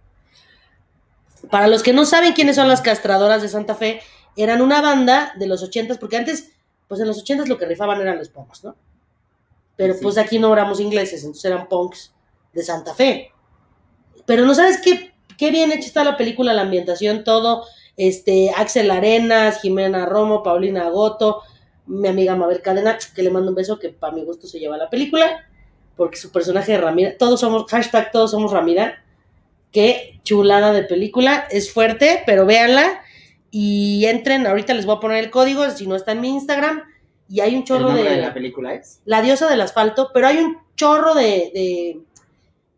Para 1.51 1.67
los 1.69 1.83
que 1.83 1.93
no 1.93 2.05
saben 2.05 2.35
quiénes 2.35 2.57
son 2.57 2.69
las 2.69 2.83
castradoras 2.83 3.41
de 3.43 3.49
Santa 3.49 3.75
Fe, 3.75 4.01
eran 4.37 4.61
una 4.61 4.83
banda 4.83 5.33
de 5.39 5.47
los 5.47 5.63
ochentas, 5.63 5.97
porque 5.99 6.19
antes, 6.19 6.53
pues 6.87 7.01
en 7.01 7.07
los 7.09 7.19
ochentas 7.19 7.49
lo 7.49 7.57
que 7.57 7.65
rifaban 7.67 8.01
eran 8.01 8.19
los 8.19 8.29
punks, 8.29 8.63
¿no? 8.65 8.77
Pero 9.77 9.95
Sí. 9.95 10.01
pues 10.03 10.19
aquí 10.19 10.39
no 10.39 10.53
éramos 10.53 10.81
ingleses, 10.81 11.23
entonces 11.25 11.47
eran 11.47 11.69
punks 11.69 12.13
de 12.53 12.63
Santa 12.63 12.95
Fe. 12.95 13.33
Pero 14.27 14.45
no 14.45 14.55
sabes 14.55 14.79
qué, 14.83 15.13
qué 15.39 15.51
bien 15.51 15.73
hecha 15.73 15.87
está 15.87 16.05
la 16.05 16.19
película, 16.19 16.53
la 16.53 16.63
ambientación, 16.63 17.25
todo. 17.25 17.65
Este, 17.97 18.51
Axel 18.55 18.91
Arenas, 18.91 19.63
Jimena 19.63 20.05
Romo, 20.05 20.43
Paulina 20.43 20.89
Goto, 20.91 21.43
mi 21.91 22.09
amiga 22.09 22.37
Mabel 22.37 22.63
Cadena, 22.63 22.99
que 23.15 23.23
le 23.23 23.31
mando 23.31 23.51
un 23.51 23.55
beso, 23.55 23.79
que 23.79 23.91
para 23.91 24.15
mi 24.15 24.25
gusto 24.25 24.47
se 24.47 24.59
lleva 24.59 24.77
la 24.77 24.89
película, 24.89 25.49
porque 25.97 26.17
su 26.17 26.33
personaje 26.33 26.73
de 26.73 26.79
Ramira, 26.79 27.19
todos 27.19 27.41
somos, 27.41 27.71
hashtag 27.71 28.11
todos 28.11 28.31
somos 28.31 28.53
Ramira, 28.53 29.05
Qué 29.73 30.21
chulada 30.25 30.73
de 30.73 30.83
película. 30.83 31.47
Es 31.51 31.73
fuerte, 31.73 32.23
pero 32.27 32.45
véanla. 32.45 33.03
Y 33.51 34.05
entren, 34.07 34.47
ahorita 34.47 34.75
les 34.75 34.87
voy 34.87 34.97
a 34.97 35.01
poner 35.01 35.19
el 35.19 35.31
código, 35.31 35.69
si 35.71 35.87
no 35.87 35.95
está 35.95 36.13
en 36.13 36.21
mi 36.21 36.29
Instagram. 36.29 36.83
Y 37.29 37.41
hay 37.41 37.55
un 37.55 37.61
¿El 37.61 37.65
chorro 37.65 37.93
de, 37.93 38.03
de 38.03 38.17
la 38.17 38.35
película 38.35 38.75
es? 38.75 39.01
La 39.05 39.23
diosa 39.23 39.49
del 39.49 39.61
asfalto, 39.61 40.11
pero 40.13 40.27
hay 40.27 40.39
un 40.39 40.59
chorro 40.75 41.15
de, 41.15 41.53
de 41.55 42.01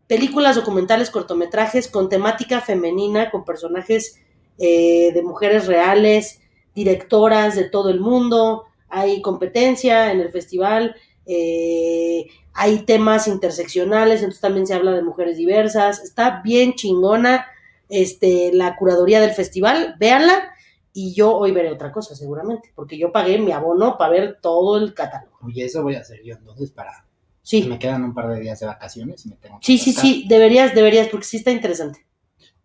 películas, 0.07 0.55
documentales, 0.55 1.09
cortometrajes 1.09 1.87
con 1.87 2.09
temática 2.09 2.61
femenina, 2.61 3.31
con 3.31 3.45
personajes 3.45 4.19
eh, 4.59 5.11
de 5.11 5.23
mujeres 5.23 5.65
reales, 5.65 6.41
directoras 6.75 7.55
de 7.55 7.69
todo 7.69 7.89
el 7.89 7.99
mundo. 7.99 8.65
Hay 8.95 9.21
competencia 9.21 10.11
en 10.11 10.19
el 10.21 10.31
festival, 10.31 10.95
eh, 11.25 12.27
hay 12.53 12.79
temas 12.85 13.27
interseccionales, 13.27 14.19
entonces 14.19 14.41
también 14.41 14.67
se 14.67 14.75
habla 14.75 14.91
de 14.91 15.01
mujeres 15.01 15.37
diversas. 15.37 16.03
Está 16.03 16.41
bien 16.43 16.75
chingona 16.75 17.47
este, 17.89 18.51
la 18.53 18.75
curaduría 18.75 19.19
del 19.19 19.31
festival, 19.31 19.95
véanla. 19.99 20.51
Y 20.93 21.15
yo 21.15 21.35
hoy 21.35 21.51
veré 21.51 21.71
otra 21.71 21.91
cosa, 21.91 22.13
seguramente, 22.13 22.71
porque 22.75 22.99
yo 22.99 23.11
pagué 23.11 23.39
mi 23.39 23.51
abono 23.51 23.97
para 23.97 24.11
ver 24.11 24.37
todo 24.39 24.77
el 24.77 24.93
catálogo. 24.93 25.39
Oye, 25.41 25.65
eso 25.65 25.81
voy 25.81 25.95
a 25.95 26.01
hacer 26.01 26.21
yo 26.23 26.35
entonces 26.35 26.69
para... 26.71 27.07
Sí, 27.41 27.63
Me 27.63 27.79
quedan 27.79 28.03
un 28.03 28.13
par 28.13 28.29
de 28.29 28.39
días 28.39 28.59
de 28.59 28.67
vacaciones 28.67 29.25
y 29.25 29.29
me 29.29 29.35
tengo 29.35 29.59
que 29.59 29.65
sí, 29.65 29.77
sí, 29.77 29.91
sí, 29.91 30.25
deberías, 30.29 30.73
deberías, 30.75 31.09
porque 31.09 31.25
sí 31.25 31.37
está 31.37 31.51
interesante. 31.51 32.05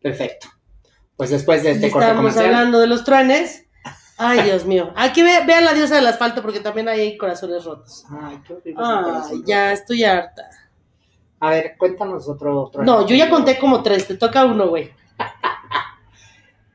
Perfecto. 0.00 0.46
Pues 1.16 1.30
después 1.30 1.64
de 1.64 1.72
este 1.72 1.86
estábamos 1.86 2.16
comercial... 2.16 2.44
hablando 2.44 2.78
de 2.78 2.86
los 2.86 3.02
truenes. 3.02 3.64
Ay, 4.18 4.42
Dios 4.42 4.64
mío. 4.64 4.92
Aquí 4.96 5.22
ve- 5.22 5.44
vean 5.46 5.64
la 5.64 5.72
diosa 5.74 5.94
del 5.94 6.06
asfalto, 6.08 6.42
porque 6.42 6.60
también 6.60 6.88
hay 6.88 7.16
corazones 7.16 7.64
rotos. 7.64 8.04
Ay, 8.10 8.40
qué 8.46 8.52
horrible 8.54 8.82
Ay, 8.84 9.42
ya 9.46 9.72
estoy 9.72 10.02
harta. 10.04 10.48
A 11.40 11.50
ver, 11.50 11.76
cuéntanos 11.78 12.28
otro... 12.28 12.62
otro 12.64 12.82
No, 12.82 13.06
yo 13.06 13.14
ya 13.14 13.30
conté 13.30 13.58
como 13.58 13.80
tres, 13.82 14.06
te 14.08 14.16
toca 14.16 14.44
uno, 14.44 14.68
güey. 14.68 14.90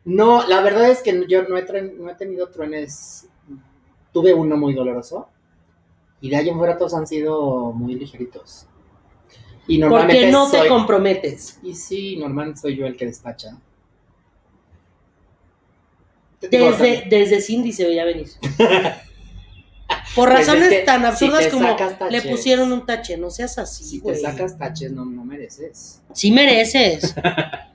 No, 0.05 0.45
la 0.47 0.61
verdad 0.61 0.89
es 0.89 1.01
que 1.01 1.25
yo 1.29 1.43
no 1.43 1.57
he, 1.57 1.65
tren- 1.65 1.95
no 1.97 2.09
he 2.09 2.15
tenido 2.15 2.49
truenes. 2.49 3.29
Tuve 4.11 4.33
uno 4.33 4.57
muy 4.57 4.73
doloroso. 4.73 5.29
Y 6.19 6.29
de 6.29 6.35
ahí 6.35 6.49
en 6.49 6.57
fuera 6.57 6.77
todos 6.77 6.93
han 6.93 7.07
sido 7.07 7.71
muy 7.71 7.95
ligeritos. 7.95 8.67
Y 9.65 9.77
normalmente 9.77 10.23
Porque 10.23 10.31
no 10.31 10.49
te 10.49 10.67
comprometes. 10.67 11.59
Y 11.63 11.73
sí, 11.75 12.17
normalmente 12.17 12.59
soy 12.59 12.75
yo 12.75 12.85
el 12.85 12.97
que 12.97 13.05
despacha. 13.05 13.57
Desde, 16.49 17.05
desde 17.09 17.41
Cindy 17.41 17.71
se 17.71 17.85
veía 17.85 18.05
venir. 18.05 18.27
Por 20.15 20.29
Pues 20.29 20.41
es 20.41 20.47
razones 20.47 20.69
que 20.69 20.79
tan 20.79 21.05
absurdas 21.05 21.47
como 21.47 21.75
le 22.09 22.21
pusieron 22.21 22.71
un 22.71 22.85
tache, 22.85 23.17
no 23.17 23.29
seas 23.31 23.57
así, 23.57 23.83
Si 23.83 23.99
te 24.01 24.15
sacas 24.15 24.57
taches, 24.57 24.91
no, 24.91 25.05
no 25.05 25.23
mereces. 25.25 26.01
Sí 26.13 26.31
mereces. 26.31 27.15
La- 27.15 27.67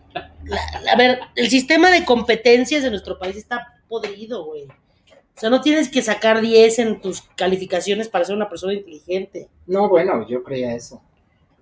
la- 0.82 0.92
a 0.92 0.96
ver, 0.96 1.18
el 1.34 1.50
sistema 1.50 1.90
de 1.90 2.04
competencias 2.04 2.82
de 2.82 2.90
nuestro 2.90 3.18
país 3.18 3.36
está 3.36 3.74
podrido, 3.88 4.44
güey. 4.44 4.64
O 4.64 5.40
sea, 5.40 5.50
no 5.50 5.60
tienes 5.60 5.88
que 5.88 6.00
sacar 6.02 6.40
10 6.40 6.78
en 6.80 7.00
tus 7.00 7.22
calificaciones 7.36 8.08
para 8.08 8.24
ser 8.24 8.34
una 8.36 8.48
persona 8.48 8.72
inteligente. 8.72 9.48
No, 9.66 9.88
bueno, 9.88 10.26
yo 10.28 10.42
creía 10.42 10.74
eso. 10.74 11.02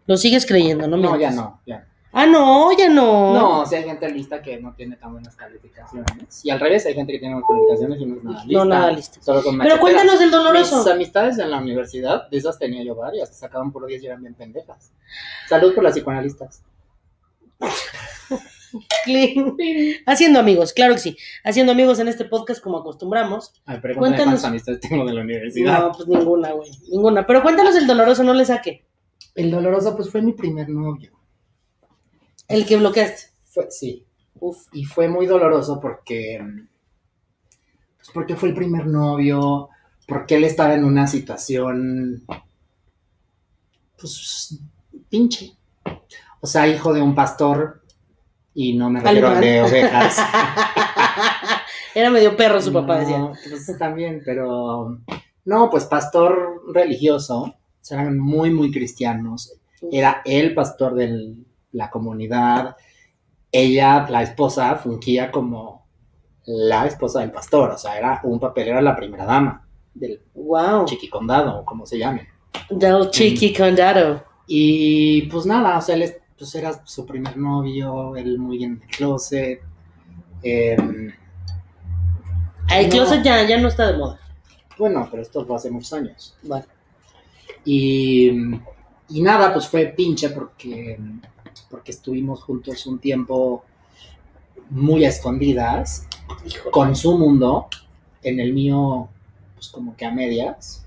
Lo 0.07 0.17
sigues 0.17 0.47
creyendo, 0.47 0.87
¿no? 0.89 0.97
No, 0.97 1.19
ya 1.19 1.31
no, 1.31 1.61
ya. 1.67 1.87
Ah, 2.13 2.27
no, 2.27 2.71
ya 2.77 2.89
no. 2.89 3.35
No, 3.35 3.61
o 3.61 3.67
sea, 3.67 3.79
hay 3.81 3.85
gente 3.85 4.09
lista 4.11 4.41
que 4.41 4.59
no 4.59 4.73
tiene 4.75 4.97
tan 4.97 5.13
buenas 5.13 5.37
calificaciones. 5.37 6.43
Y 6.45 6.49
al 6.51 6.59
revés, 6.61 6.87
hay 6.87 6.95
gente 6.95 7.13
que 7.13 7.19
tiene 7.19 7.35
buenas 7.35 7.49
calificaciones 7.51 8.01
y 8.01 8.07
no 8.07 8.17
es 8.17 8.25
nada 8.25 8.39
No, 8.39 8.47
lista. 8.47 8.65
nada 8.65 8.91
lista. 8.93 9.23
Solo 9.23 9.43
son 9.43 9.59
Pero 9.59 9.79
cuéntanos 9.79 10.19
del 10.19 10.31
doloroso. 10.31 10.79
Mis 10.79 10.87
amistades 10.87 11.39
en 11.39 11.51
la 11.51 11.59
universidad, 11.59 12.29
de 12.31 12.39
esas 12.39 12.59
tenía 12.59 12.83
yo 12.85 12.95
varias, 12.95 13.29
que 13.29 13.35
sacaban 13.35 13.71
por 13.71 13.85
10 13.87 14.03
y 14.03 14.07
eran 14.07 14.23
bien 14.23 14.35
pendejas. 14.35 14.93
Salud 15.49 15.75
por 15.75 15.85
las 15.85 15.93
psicoanalistas. 15.95 16.63
Haciendo 20.07 20.41
amigos, 20.41 20.73
claro 20.73 20.95
que 20.95 21.01
sí. 21.01 21.17
Haciendo 21.45 21.73
amigos 21.73 21.99
en 21.99 22.09
este 22.09 22.25
podcast 22.25 22.63
como 22.63 22.79
acostumbramos. 22.79 23.53
Ay, 23.67 23.79
pregúntame 23.81 24.17
Cuéntanos. 24.17 24.41
cuántas 24.41 24.45
amistades 24.45 24.81
tengo 24.81 25.05
de 25.05 25.13
la 25.15 25.21
universidad. 25.23 25.81
No, 25.81 25.93
pues 25.93 26.09
ninguna, 26.09 26.53
güey. 26.53 26.71
Ninguna. 26.91 27.27
Pero 27.27 27.43
cuéntanos 27.43 27.75
el 27.77 27.87
doloroso, 27.87 28.23
no 28.23 28.35
le 28.35 28.45
saque. 28.45 28.85
El 29.35 29.51
doloroso, 29.51 29.95
pues 29.97 30.11
fue 30.11 30.23
mi 30.23 30.33
primer 30.33 30.69
novio. 30.69 31.13
El 32.49 32.67
que 32.67 32.77
bloqueaste. 32.77 33.31
Fue, 33.45 33.71
sí. 33.71 34.07
Uf. 34.41 34.67
Y 34.73 34.85
fue 34.85 35.09
muy 35.09 35.27
doloroso 35.27 35.81
porque. 35.81 36.41
Pues 37.97 38.11
porque 38.13 38.37
fue 38.37 38.51
el 38.51 38.55
primer 38.55 38.87
novio. 38.87 39.71
Porque 40.07 40.37
él 40.37 40.45
estaba 40.45 40.75
en 40.75 40.85
una 40.85 41.07
situación. 41.07 42.25
Pues. 43.99 44.59
pinche. 45.09 45.57
O 46.41 46.47
sea, 46.47 46.69
hijo 46.69 46.93
de 46.93 47.03
un 47.03 47.15
pastor. 47.15 47.83
Y 48.55 48.75
no 48.75 48.89
me 48.89 49.01
refiero 49.01 49.29
al 49.29 49.41
de 49.41 49.63
ovejas. 49.63 50.17
Era 51.95 52.11
medio 52.11 52.37
perro 52.37 52.61
su 52.61 52.73
papá, 52.73 53.01
decía. 53.01 53.33
Pues 53.49 53.79
también, 53.79 54.23
pero. 54.25 54.99
No, 55.45 55.71
pues 55.71 55.85
pastor 55.85 56.63
religioso. 56.73 57.43
O 57.43 57.55
sea, 57.81 58.03
eran 58.03 58.19
muy, 58.19 58.51
muy 58.51 58.71
cristianos. 58.73 59.55
Era 59.93 60.23
el 60.25 60.55
pastor 60.55 60.95
de 60.95 61.37
la 61.77 61.91
comunidad. 61.91 62.77
Ella, 63.53 64.07
la 64.11 64.23
esposa, 64.23 64.75
fungía 64.77 65.31
como 65.31 65.87
la 66.47 66.87
esposa 66.87 67.21
del 67.21 67.31
pastor. 67.31 67.71
O 67.71 67.79
sea, 67.79 67.97
era 67.99 68.21
un 68.25 68.41
papel, 68.41 68.69
era 68.69 68.81
la 68.83 68.97
primera 68.97 69.25
dama 69.25 69.67
del 69.95 70.21
Wow. 70.35 70.85
chiquicondado, 70.87 71.61
o 71.61 71.65
como 71.65 71.87
se 71.87 71.99
llame. 71.99 72.29
Del 72.71 73.11
chiqui 73.11 73.53
condado. 73.55 74.25
Y 74.47 75.23
pues 75.23 75.47
nada, 75.47 75.79
o 75.79 75.81
sea, 75.81 75.95
él 75.97 76.03
es- 76.03 76.19
pues 76.39 76.55
era 76.55 76.85
su 76.87 77.07
primer 77.07 77.37
novio, 77.37 78.15
él 78.17 78.39
muy 78.39 78.63
en 78.65 78.81
el 78.83 78.89
closet. 78.89 79.61
em, 80.43 81.13
El 82.69 82.85
No. 82.89 82.91
closet 82.91 83.23
ya, 83.23 83.43
ya 83.47 83.59
no 83.59 83.69
está 83.69 83.91
de 83.91 83.97
moda. 83.99 84.19
bueno, 84.79 85.09
pero 85.11 85.23
esto 85.23 85.45
fue 85.47 85.57
hace 85.57 85.71
muchos 85.71 85.93
años. 85.95 86.37
Y, 87.65 88.29
y 89.09 89.23
nada, 89.23 89.53
pues 89.53 89.67
fue 89.69 89.87
pinche 89.87 90.29
porque, 90.31 90.99
porque 91.77 91.93
estuvimos 91.93 92.43
juntos 92.43 92.87
un 92.87 92.99
tiempo 92.99 93.63
muy 94.71 95.05
a 95.05 95.11
escondidas, 95.11 96.09
Híjole. 96.47 96.71
con 96.71 96.97
su 96.97 97.19
mundo, 97.19 97.69
en 98.23 98.41
el 98.41 98.55
mío, 98.55 99.11
pues 99.55 99.69
como 99.69 99.95
que 99.95 100.07
a 100.07 100.11
medias. 100.11 100.87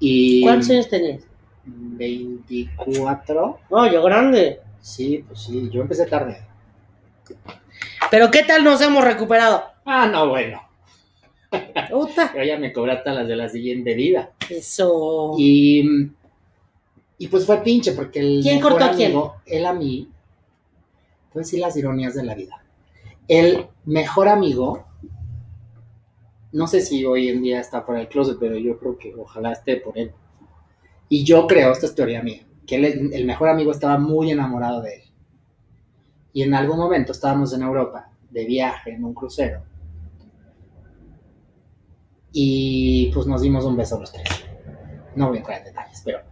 Y 0.00 0.42
¿Cuántos 0.42 0.68
años 0.70 0.88
tenías? 0.88 1.22
24. 1.64 3.60
No, 3.70 3.92
yo 3.92 4.02
grande. 4.02 4.58
Sí, 4.80 5.24
pues 5.28 5.42
sí, 5.42 5.70
yo 5.70 5.82
empecé 5.82 6.06
tarde. 6.06 6.42
Pero 8.10 8.32
¿qué 8.32 8.42
tal 8.42 8.64
nos 8.64 8.80
hemos 8.80 9.04
recuperado? 9.04 9.62
Ah, 9.84 10.08
no, 10.08 10.28
bueno. 10.28 10.60
Pero 11.50 12.04
ya 12.44 12.58
me 12.58 12.72
cobraste 12.72 13.10
las 13.10 13.28
de 13.28 13.36
la 13.36 13.48
siguiente 13.48 13.94
vida. 13.94 14.32
Eso. 14.50 15.36
Y, 15.38 16.10
y 17.22 17.28
pues 17.28 17.46
fue 17.46 17.58
pinche, 17.62 17.92
porque 17.92 18.18
el 18.18 18.40
¿Quién 18.42 18.56
mejor 18.56 18.72
cortó 18.72 18.84
a 18.86 18.90
quién? 18.90 19.12
amigo, 19.12 19.36
él 19.46 19.64
a 19.64 19.72
mí, 19.72 20.10
pues 21.32 21.48
sí 21.48 21.56
las 21.58 21.76
ironías 21.76 22.14
de 22.14 22.24
la 22.24 22.34
vida. 22.34 22.64
El 23.28 23.68
mejor 23.84 24.26
amigo, 24.28 24.84
no 26.50 26.66
sé 26.66 26.80
si 26.80 27.04
hoy 27.04 27.28
en 27.28 27.40
día 27.42 27.60
está 27.60 27.82
fuera 27.82 28.00
del 28.00 28.08
closet, 28.08 28.38
pero 28.40 28.58
yo 28.58 28.76
creo 28.76 28.98
que 28.98 29.14
ojalá 29.14 29.52
esté 29.52 29.76
por 29.76 29.96
él. 29.96 30.10
Y 31.08 31.22
yo 31.22 31.46
creo, 31.46 31.70
esta 31.70 31.86
es 31.86 31.94
teoría 31.94 32.22
mía, 32.22 32.44
que 32.66 32.74
él- 32.74 33.10
el 33.12 33.24
mejor 33.24 33.48
amigo 33.50 33.70
estaba 33.70 33.98
muy 33.98 34.32
enamorado 34.32 34.82
de 34.82 34.94
él. 34.96 35.02
Y 36.32 36.42
en 36.42 36.54
algún 36.54 36.78
momento 36.78 37.12
estábamos 37.12 37.52
en 37.54 37.62
Europa, 37.62 38.10
de 38.30 38.44
viaje, 38.46 38.94
en 38.94 39.04
un 39.04 39.14
crucero. 39.14 39.62
Y 42.32 43.10
pues 43.14 43.26
nos 43.26 43.42
dimos 43.42 43.64
un 43.64 43.76
beso 43.76 44.00
los 44.00 44.10
tres. 44.12 44.28
No 45.14 45.28
voy 45.28 45.36
a 45.36 45.40
entrar 45.40 45.58
en 45.58 45.64
detalles, 45.66 46.02
pero 46.04 46.31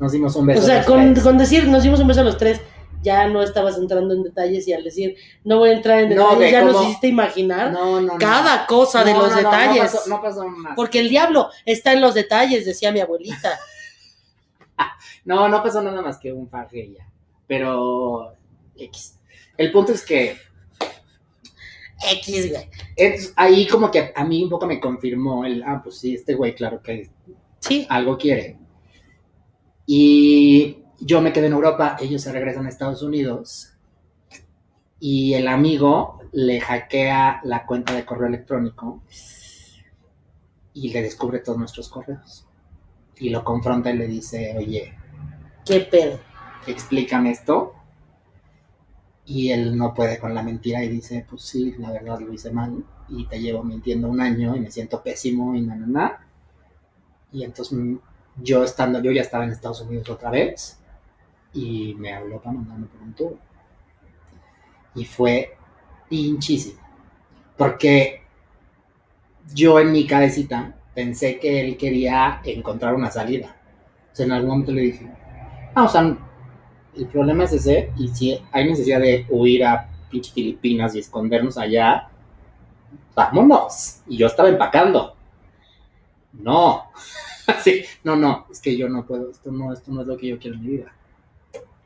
nos 0.00 0.12
dimos 0.12 0.34
un 0.34 0.46
beso 0.46 0.62
O 0.62 0.64
sea, 0.64 0.84
con, 0.84 1.14
decir 1.38 1.68
nos 1.68 1.82
dimos 1.84 2.00
un 2.00 2.08
beso 2.08 2.22
a 2.22 2.24
los 2.24 2.36
tres, 2.38 2.60
ya 3.02 3.28
no 3.28 3.42
estabas 3.42 3.78
entrando 3.78 4.14
en 4.14 4.22
detalles 4.22 4.66
y 4.66 4.72
al 4.72 4.82
decir 4.82 5.16
no 5.44 5.58
voy 5.58 5.70
a 5.70 5.72
entrar 5.74 6.00
en 6.00 6.08
detalles, 6.10 6.38
de 6.38 6.50
ya 6.50 6.64
nos 6.64 6.82
hiciste 6.84 7.06
imaginar 7.06 7.72
No, 7.72 8.00
no, 8.00 8.12
no. 8.14 8.18
cada 8.18 8.66
cosa 8.66 9.04
de 9.04 9.12
los 9.14 9.34
detalles. 9.34 9.82
pasó- 9.92 10.08
No 10.08 10.20
pasó, 10.20 10.46
más. 10.48 10.74
Porque 10.74 10.98
el 11.00 11.08
diablo 11.08 11.48
está 11.64 11.92
en 11.92 12.00
los 12.00 12.14
detalles, 12.14 12.64
decía 12.64 12.90
mi 12.92 13.00
abuelita. 13.00 13.58
No, 15.22 15.48
no 15.50 15.62
pasó 15.62 15.82
nada 15.82 16.00
más 16.00 16.16
que 16.18 16.32
un 16.32 16.48
y 16.72 16.94
ya. 16.94 17.06
Pero 17.46 18.34
X. 18.74 19.18
El 19.58 19.70
punto 19.70 19.92
es 19.92 20.02
que 20.02 20.38
X, 22.12 22.50
güey. 22.50 22.68
es 22.96 23.32
ahí 23.36 23.66
como 23.66 23.90
que 23.90 24.12
a 24.16 24.24
mí 24.24 24.42
un 24.42 24.48
poco 24.48 24.66
me 24.66 24.80
confirmó 24.80 25.44
el, 25.44 25.62
ah, 25.62 25.80
pues 25.84 25.98
sí, 25.98 26.14
este 26.14 26.34
güey 26.34 26.54
claro 26.54 26.82
que 26.82 27.10
Sí. 27.58 27.86
algo 27.90 28.16
quiere. 28.16 28.56
Y 29.92 30.84
yo 31.00 31.20
me 31.20 31.32
quedé 31.32 31.48
en 31.48 31.52
Europa, 31.52 31.96
ellos 31.98 32.22
se 32.22 32.30
regresan 32.30 32.64
a 32.64 32.68
Estados 32.68 33.02
Unidos 33.02 33.72
y 35.00 35.34
el 35.34 35.48
amigo 35.48 36.20
le 36.30 36.60
hackea 36.60 37.40
la 37.42 37.66
cuenta 37.66 37.92
de 37.94 38.04
correo 38.04 38.28
electrónico 38.28 39.02
y 40.74 40.92
le 40.92 41.02
descubre 41.02 41.40
todos 41.40 41.58
nuestros 41.58 41.88
correos. 41.88 42.46
Y 43.16 43.30
lo 43.30 43.42
confronta 43.42 43.90
y 43.90 43.96
le 43.96 44.06
dice, 44.06 44.54
oye, 44.56 44.94
Qué 45.64 45.80
pedo. 45.80 46.20
explícame 46.68 47.32
esto. 47.32 47.74
Y 49.26 49.50
él 49.50 49.76
no 49.76 49.92
puede 49.92 50.20
con 50.20 50.32
la 50.34 50.44
mentira 50.44 50.84
y 50.84 50.88
dice, 50.88 51.26
pues 51.28 51.42
sí, 51.42 51.74
la 51.78 51.90
verdad 51.90 52.20
lo 52.20 52.32
hice 52.32 52.52
mal 52.52 52.84
y 53.08 53.26
te 53.26 53.40
llevo 53.40 53.64
mintiendo 53.64 54.06
un 54.08 54.20
año 54.20 54.54
y 54.54 54.60
me 54.60 54.70
siento 54.70 55.02
pésimo 55.02 55.52
y 55.56 55.62
na, 55.62 55.74
na, 55.74 55.86
na. 55.88 56.26
Y 57.32 57.42
entonces 57.42 57.76
yo 58.42 58.64
estando, 58.64 59.02
yo 59.02 59.10
ya 59.12 59.22
estaba 59.22 59.44
en 59.44 59.50
Estados 59.50 59.80
Unidos 59.80 60.08
otra 60.10 60.30
vez 60.30 60.78
y 61.52 61.94
me 61.98 62.12
habló 62.12 62.40
para 62.40 62.56
mandarme 62.56 62.86
por 62.86 63.02
un 63.02 63.12
tubo. 63.14 63.38
Y 64.94 65.04
fue 65.04 65.56
pinchísimo. 66.08 66.80
Porque 67.56 68.22
yo 69.54 69.78
en 69.80 69.92
mi 69.92 70.06
cabecita 70.06 70.74
pensé 70.94 71.38
que 71.38 71.60
él 71.60 71.76
quería 71.76 72.40
encontrar 72.44 72.94
una 72.94 73.10
salida. 73.10 73.56
O 74.18 74.22
en 74.22 74.32
algún 74.32 74.50
momento 74.50 74.72
le 74.72 74.82
dije, 74.82 75.10
ah, 75.74 75.84
o 75.84 75.88
sea, 75.88 76.16
el 76.96 77.06
problema 77.06 77.44
es 77.44 77.52
ese, 77.52 77.92
y 77.96 78.08
si 78.08 78.38
hay 78.52 78.68
necesidad 78.68 79.00
de 79.00 79.26
huir 79.30 79.64
a 79.64 79.88
pinche 80.10 80.32
Filipinas 80.32 80.94
y 80.94 80.98
escondernos 80.98 81.56
allá, 81.56 82.08
vámonos. 83.14 84.00
Y 84.08 84.16
yo 84.16 84.26
estaba 84.26 84.48
empacando. 84.48 85.14
No. 86.32 86.90
Sí, 87.62 87.82
no, 88.04 88.16
no, 88.16 88.46
es 88.50 88.60
que 88.60 88.76
yo 88.76 88.88
no 88.88 89.06
puedo, 89.06 89.30
esto 89.30 89.50
no, 89.50 89.72
esto 89.72 89.92
no 89.92 90.02
es 90.02 90.06
lo 90.06 90.16
que 90.16 90.28
yo 90.28 90.38
quiero 90.38 90.56
en 90.56 90.62
mi 90.62 90.68
vida. 90.68 90.92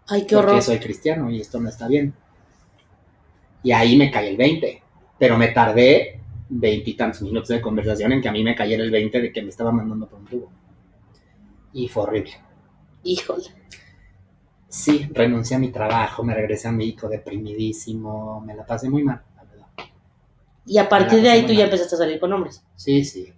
Ay, 0.07 0.27
qué 0.27 0.37
porque 0.37 0.51
horror. 0.51 0.63
soy 0.63 0.79
cristiano 0.79 1.31
y 1.31 1.41
esto 1.41 1.61
no 1.61 1.69
está 1.69 1.89
bien. 1.89 2.13
Y 3.63 3.73
ahí 3.73 3.97
me 3.97 4.11
cae 4.11 4.29
el 4.29 4.37
20, 4.37 4.83
pero 5.19 5.39
me 5.39 5.49
tardé 5.49 6.21
veintitantos 6.49 7.23
minutos 7.23 7.49
de 7.49 7.61
conversación 7.61 8.13
en 8.13 8.21
que 8.21 8.29
a 8.29 8.33
mí 8.33 8.45
me 8.45 8.55
cayera 8.55 8.83
el 8.83 8.91
20 8.91 9.21
de 9.21 9.33
que 9.33 9.43
me 9.43 9.49
estaba 9.49 9.73
mandando 9.73 10.07
por 10.07 10.21
un 10.21 10.27
tubo. 10.27 10.51
Y 11.73 11.89
fue 11.89 12.03
horrible. 12.05 12.33
Híjole. 13.03 13.45
Sí, 14.69 15.09
renuncié 15.13 15.57
a 15.57 15.61
mi 15.61 15.71
trabajo, 15.71 16.25
me 16.25 16.35
regresé 16.35 16.69
a 16.69 16.73
México 16.73 17.09
deprimidísimo, 17.09 18.41
me 18.41 18.55
la 18.55 18.67
pasé 18.67 18.91
muy 18.91 19.05
mal, 19.05 19.23
la 19.37 19.45
verdad. 19.45 19.67
Y 20.67 20.79
a 20.79 20.89
partir 20.89 21.23
de 21.23 21.31
ahí 21.31 21.47
tú 21.47 21.53
ya 21.53 21.65
empezaste 21.65 21.95
a 21.95 21.99
salir 21.99 22.19
con 22.19 22.33
hombres. 22.33 22.63
Sí, 22.75 23.05
sí. 23.05 23.33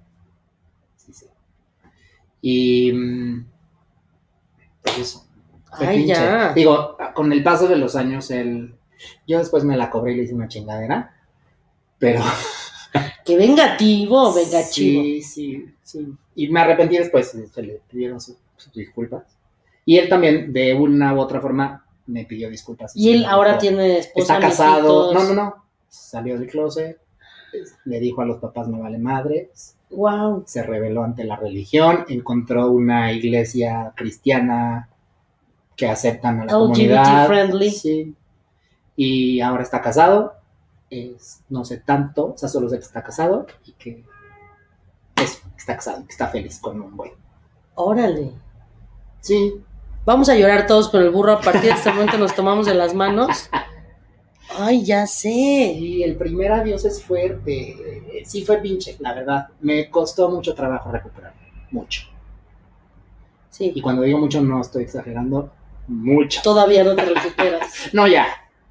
Y. 2.48 2.92
mm, 2.92 3.46
Pues 4.82 4.98
eso. 4.98 5.26
fue 5.76 5.86
Ay, 5.86 5.96
pinche. 5.98 6.14
ya. 6.14 6.52
Digo, 6.52 6.96
con 7.14 7.32
el 7.32 7.42
paso 7.42 7.66
de 7.66 7.76
los 7.76 7.96
años, 7.96 8.30
él. 8.30 8.74
Yo 9.26 9.38
después 9.38 9.64
me 9.64 9.76
la 9.76 9.90
cobré 9.90 10.12
y 10.12 10.16
le 10.16 10.22
hice 10.22 10.34
una 10.34 10.46
chingadera. 10.48 11.12
Pero. 11.98 12.22
Qué 13.24 13.36
vengativo, 13.36 14.32
vengativo. 14.32 15.02
Sí, 15.02 15.22
sí, 15.22 15.66
sí. 15.82 16.06
Y 16.36 16.48
me 16.48 16.60
arrepentí 16.60 16.96
después, 16.96 17.36
se 17.52 17.62
le 17.62 17.80
pidieron 17.90 18.20
sus, 18.20 18.36
sus 18.56 18.72
disculpas. 18.72 19.24
Y 19.84 19.98
él 19.98 20.08
también, 20.08 20.52
de 20.52 20.72
una 20.74 21.12
u 21.14 21.18
otra 21.20 21.40
forma, 21.40 21.84
me 22.06 22.24
pidió 22.24 22.48
disculpas. 22.48 22.92
Y 22.94 23.12
él 23.12 23.20
Me 23.22 23.26
ahora 23.26 23.58
tiene 23.58 23.98
esposa. 23.98 24.34
Está 24.36 24.48
casado. 24.48 25.12
No, 25.12 25.24
no, 25.24 25.34
no. 25.34 25.64
Salió 25.88 26.38
del 26.38 26.48
closet. 26.48 26.98
Le 27.84 28.00
dijo 28.00 28.22
a 28.22 28.26
los 28.26 28.38
papás, 28.38 28.68
me 28.68 28.80
vale 28.80 28.98
madres. 28.98 29.76
Wow. 29.90 30.44
Se 30.46 30.62
rebeló 30.62 31.04
ante 31.04 31.24
la 31.24 31.36
religión. 31.36 32.04
Encontró 32.08 32.70
una 32.70 33.12
iglesia 33.12 33.92
cristiana 33.96 34.88
que 35.76 35.88
aceptan 35.88 36.40
a 36.40 36.44
la 36.46 36.52
LGBT 36.52 36.58
comunidad. 36.58 37.26
friendly. 37.26 37.70
Sí. 37.70 38.14
Y 38.96 39.40
ahora 39.40 39.62
está 39.62 39.80
casado. 39.80 40.34
Es, 40.88 41.42
no 41.48 41.64
sé 41.64 41.78
tanto, 41.78 42.34
o 42.34 42.38
sea, 42.38 42.48
solo 42.48 42.68
sé 42.68 42.78
que 42.78 42.84
está 42.84 43.02
casado 43.02 43.46
y 43.64 43.72
que 43.72 44.04
eso, 45.16 45.40
que 45.50 45.56
está 45.58 45.74
casado, 45.74 46.06
que 46.06 46.12
está 46.12 46.28
feliz 46.28 46.60
con 46.60 46.80
un 46.80 46.96
güey. 46.96 47.10
Órale. 47.74 48.30
Sí, 49.20 49.60
Vamos 50.06 50.28
a 50.28 50.36
llorar 50.36 50.68
todos 50.68 50.88
con 50.88 51.02
el 51.02 51.10
burro. 51.10 51.32
A 51.32 51.40
partir 51.40 51.62
de 51.62 51.70
este 51.70 51.90
momento 51.90 52.16
nos 52.16 52.32
tomamos 52.32 52.64
de 52.66 52.74
las 52.74 52.94
manos. 52.94 53.50
Ay, 54.58 54.84
ya 54.84 55.06
sé. 55.06 55.28
y 55.28 56.02
el 56.02 56.16
primer 56.16 56.52
adiós 56.52 56.84
es 56.84 57.02
fuerte. 57.02 57.70
Eh, 57.70 58.22
Sí 58.24 58.44
fue 58.44 58.58
pinche, 58.58 58.96
la 58.98 59.14
verdad. 59.14 59.48
Me 59.60 59.88
costó 59.88 60.28
mucho 60.30 60.54
trabajo 60.54 60.90
recuperar. 60.90 61.32
Mucho. 61.70 62.02
Sí. 63.50 63.72
Y 63.74 63.80
cuando 63.80 64.02
digo 64.02 64.18
mucho, 64.18 64.42
no 64.42 64.60
estoy 64.60 64.84
exagerando. 64.84 65.52
Mucho. 65.86 66.40
Todavía 66.42 66.82
no 66.82 66.96
te 66.96 67.04
recuperas. 67.04 67.88
No, 67.92 68.06
ya. 68.08 68.26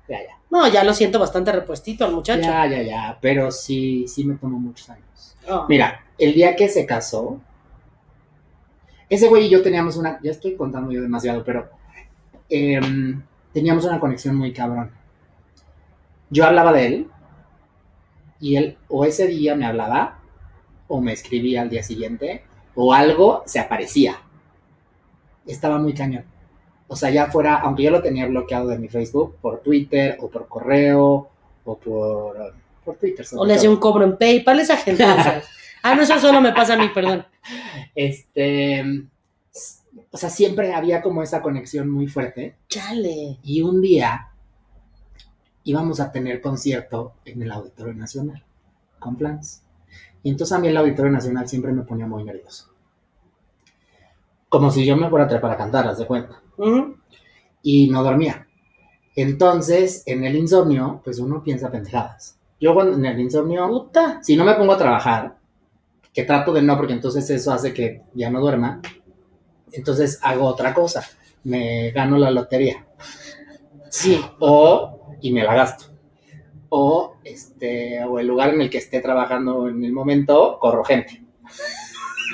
Ya, 0.10 0.20
ya. 0.22 0.38
No, 0.52 0.68
ya 0.68 0.84
lo 0.84 0.94
siento 0.94 1.20
bastante 1.20 1.52
repuestito 1.52 2.06
al 2.06 2.14
muchacho. 2.14 2.42
Ya, 2.42 2.68
ya, 2.68 2.82
ya. 2.82 3.18
Pero 3.22 3.52
sí, 3.52 4.06
sí 4.08 4.26
me 4.26 4.36
tomó 4.36 4.60
muchos 4.60 4.90
años. 4.90 5.36
Ah. 5.48 5.66
Mira, 5.70 6.04
el 6.18 6.34
día 6.34 6.56
que 6.56 6.68
se 6.70 6.86
casó, 6.86 7.40
ese 9.10 9.28
güey 9.28 9.46
y 9.46 9.50
yo 9.50 9.62
teníamos 9.62 9.98
una, 9.98 10.20
ya 10.22 10.32
estoy 10.32 10.56
contando 10.56 10.92
yo 10.92 11.02
demasiado, 11.02 11.44
pero 11.44 11.70
em, 12.50 13.22
teníamos 13.54 13.86
una 13.86 14.00
conexión 14.00 14.36
muy 14.36 14.52
cabrón. 14.54 14.92
Yo 16.36 16.46
hablaba 16.46 16.74
de 16.74 16.86
él 16.86 17.08
y 18.42 18.58
él 18.58 18.78
o 18.90 19.06
ese 19.06 19.26
día 19.26 19.56
me 19.56 19.66
hablaba 19.66 20.20
o 20.90 21.00
me 21.00 21.14
escribía 21.14 21.62
al 21.62 21.70
día 21.70 21.82
siguiente 21.82 22.44
o 22.76 22.94
algo 22.94 23.44
se 23.46 23.58
aparecía. 23.58 24.18
Estaba 25.48 25.78
muy 25.78 25.94
cañón. 25.94 26.26
O 26.90 26.98
sea, 26.98 27.10
ya 27.10 27.28
fuera, 27.28 27.56
aunque 27.56 27.84
yo 27.84 27.92
lo 27.92 28.02
tenía 28.02 28.28
bloqueado 28.28 28.68
de 28.68 28.78
mi 28.78 28.90
Facebook, 28.90 29.38
por 29.42 29.62
Twitter 29.62 30.18
o 30.20 30.30
por 30.30 30.50
correo 30.50 31.30
o 31.64 31.78
por, 31.78 32.54
por 32.84 32.98
Twitter. 32.98 33.26
O 33.38 33.46
le 33.46 33.54
hacía 33.54 33.70
un 33.70 33.78
cobro 33.78 34.04
en 34.04 34.18
PayPal, 34.18 34.60
esa 34.60 34.76
gente. 34.76 35.06
Ah, 35.88 35.94
no, 35.94 36.02
eso 36.02 36.20
solo 36.20 36.42
me 36.42 36.52
pasa 36.52 36.74
a 36.74 36.78
mí, 36.78 36.90
perdón. 36.90 37.28
Este, 37.94 38.84
o 40.10 40.18
sea, 40.18 40.32
siempre 40.32 40.74
había 40.74 41.00
como 41.00 41.22
esa 41.22 41.44
conexión 41.44 41.92
muy 41.92 42.08
fuerte. 42.08 42.56
Chale. 42.68 43.38
Y 43.44 43.62
un 43.62 43.84
día 43.84 44.32
íbamos 45.66 46.00
a 46.00 46.12
tener 46.12 46.42
concierto 46.42 47.14
en 47.26 47.42
el 47.42 47.52
Auditorio 47.52 47.94
Nacional 47.94 48.44
con 49.00 49.16
plans. 49.18 49.64
Y 50.24 50.30
entonces 50.30 50.56
a 50.56 50.60
mí 50.60 50.68
el 50.70 50.78
Auditorio 50.78 51.12
Nacional 51.12 51.48
siempre 51.48 51.72
me 51.74 51.84
ponía 51.84 52.08
muy 52.08 52.24
nervioso. 52.24 52.70
Como 54.50 54.72
si 54.72 54.86
yo 54.86 54.96
me 54.96 55.10
fuera 55.10 55.26
a 55.26 55.28
trepar 55.28 55.52
a 55.52 55.58
cantar, 55.58 55.88
haz 55.88 55.98
de 55.98 56.08
cuenta. 56.08 56.42
Ujú. 56.58 56.96
Y 57.62 57.90
no 57.90 58.04
dormía. 58.04 58.48
Entonces, 59.16 60.04
en 60.06 60.24
el 60.24 60.36
insomnio, 60.36 61.02
pues 61.04 61.20
uno 61.20 61.44
piensa 61.44 61.72
pendejadas. 61.72 62.38
Yo 62.60 62.74
cuando 62.74 62.98
en 62.98 63.06
el 63.06 63.20
insomnio 63.20 63.68
Puta. 63.68 64.20
si 64.24 64.36
no 64.36 64.46
me 64.46 64.54
pongo 64.56 64.74
a 64.74 64.78
trabajar, 64.78 65.38
que 66.14 66.24
trato 66.24 66.54
de 66.54 66.62
no, 66.62 66.78
porque 66.78 66.94
entonces 66.94 67.30
eso 67.30 67.52
hace 67.52 67.74
que 67.74 68.04
ya 68.14 68.30
no 68.30 68.40
duerma, 68.40 68.82
entonces 69.72 70.20
hago 70.22 70.46
otra 70.46 70.74
cosa, 70.74 71.04
me 71.44 71.92
gano 71.92 72.18
la 72.18 72.32
lotería, 72.32 72.86
Sí. 73.90 74.22
o, 74.40 74.95
y 75.22 75.32
me 75.32 75.44
la 75.44 75.56
gasto, 75.56 75.86
o, 76.70 77.16
este, 77.24 78.04
o 78.04 78.20
el 78.20 78.28
lugar 78.28 78.54
en 78.54 78.62
el 78.62 78.70
que 78.70 78.78
esté 78.78 79.00
trabajando 79.02 79.68
en 79.70 79.84
el 79.84 79.94
momento, 79.94 80.58
corro 80.60 80.84
gente. 80.84 81.24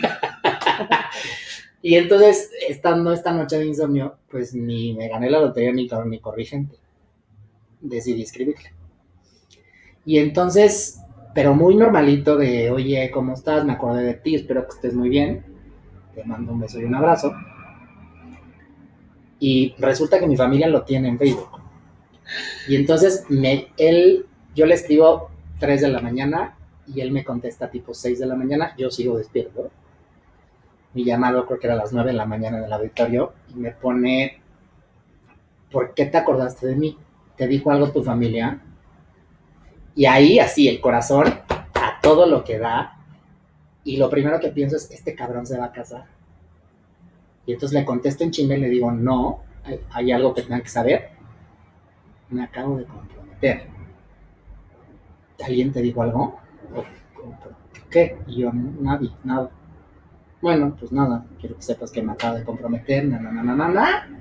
y 1.82 1.96
entonces, 1.96 2.50
estando 2.68 3.14
esta 3.14 3.32
noche 3.32 3.58
de 3.58 3.66
insomnio, 3.66 4.18
pues 4.30 4.54
ni 4.54 4.94
me 4.94 5.08
gané 5.08 5.30
la 5.30 5.40
lotería 5.40 5.72
ni, 5.72 5.90
ni 6.08 6.20
corrí 6.20 6.46
gente. 6.46 6.76
Decidí 7.82 8.24
escribirle. 8.24 8.74
Y 10.06 10.18
entonces, 10.18 11.00
pero 11.34 11.54
muy 11.54 11.76
normalito 11.76 12.36
de, 12.38 12.72
oye, 12.72 13.10
¿cómo 13.12 13.34
estás? 13.34 13.64
Me 13.66 13.74
acordé 13.74 14.04
de 14.04 14.14
ti, 14.16 14.36
espero 14.36 14.64
que 14.64 14.76
estés 14.76 14.94
muy 14.94 15.10
bien. 15.10 15.46
Te 16.16 16.24
mando 16.24 16.52
un 16.52 16.60
beso 16.60 16.80
y 16.80 16.86
un 16.86 16.96
abrazo. 16.96 17.34
Y 19.40 19.74
resulta 19.80 20.20
que 20.20 20.28
mi 20.28 20.38
familia 20.38 20.68
lo 20.68 20.84
tiene 20.84 21.10
en 21.10 21.18
Facebook. 21.18 21.61
Y 22.68 22.76
entonces, 22.76 23.26
me, 23.30 23.68
él, 23.78 24.26
yo 24.56 24.66
le 24.66 24.76
escribo 24.76 25.30
3 25.60 25.82
de 25.82 25.88
la 25.90 26.02
mañana 26.02 26.58
y 26.88 27.02
él 27.02 27.12
me 27.12 27.24
contesta 27.24 27.70
tipo 27.70 27.94
6 27.94 28.20
de 28.20 28.26
la 28.26 28.36
mañana, 28.36 28.74
yo 28.78 28.90
sigo 28.90 29.18
despierto. 29.18 29.70
Mi 30.94 31.06
llamado 31.06 31.46
creo 31.46 31.60
que 31.60 31.68
era 31.68 31.76
a 31.76 31.78
las 31.78 31.94
9 31.94 32.12
de 32.12 32.18
la 32.18 32.26
mañana 32.26 32.58
en 32.58 32.66
el 32.66 32.74
auditorio 32.74 33.34
y 33.50 33.56
me 33.56 33.72
pone, 33.72 34.42
¿por 35.72 35.94
qué 35.94 36.06
te 36.06 36.18
acordaste 36.18 36.68
de 36.68 36.76
mí? 36.76 36.98
¿Te 37.38 37.48
dijo 37.48 37.72
algo 37.72 37.92
tu 37.92 38.04
familia? 38.04 38.62
Y 39.96 40.06
ahí 40.06 40.40
así 40.40 40.68
el 40.68 40.82
corazón 40.82 41.28
a 41.50 42.00
todo 42.02 42.26
lo 42.26 42.44
que 42.44 42.58
da. 42.58 42.98
Y 43.84 43.98
lo 43.98 44.10
primero 44.10 44.40
que 44.40 44.50
pienso 44.50 44.76
es, 44.76 44.92
este 44.92 45.16
cabrón 45.16 45.46
se 45.46 45.58
va 45.58 45.66
a 45.66 45.72
casar. 45.72 46.06
Y 47.46 47.54
entonces 47.54 47.80
le 47.80 47.86
contesto 47.86 48.24
en 48.24 48.32
chinga 48.32 48.56
y 48.56 48.62
le 48.62 48.70
digo, 48.70 48.92
no, 48.92 49.42
hay, 49.64 49.80
hay 49.92 50.12
algo 50.12 50.34
que 50.34 50.44
tengan 50.44 50.62
que 50.62 50.70
saber. 50.70 51.21
Me 52.32 52.44
acabo 52.44 52.78
de 52.78 52.86
comprometer. 52.86 53.68
¿Alguien 55.44 55.72
te 55.72 55.82
dijo 55.82 56.02
algo? 56.04 56.40
¿O- 56.76 56.80
o- 56.80 57.36
¿Qué? 57.90 58.18
Y 58.28 58.42
yo, 58.42 58.52
nadie, 58.54 59.12
nada. 59.24 59.50
Bueno, 60.42 60.76
pues 60.80 60.92
nada, 60.92 61.26
quiero 61.40 61.56
que 61.56 61.62
sepas 61.62 61.92
que 61.92 62.02
me 62.02 62.14
acabo 62.14 62.38
de 62.38 62.44
comprometer, 62.44 63.06
na, 63.06 63.20
na, 63.20 63.32
na, 63.32 63.44
na, 63.44 63.56
na, 63.56 63.68
na. 63.70 64.20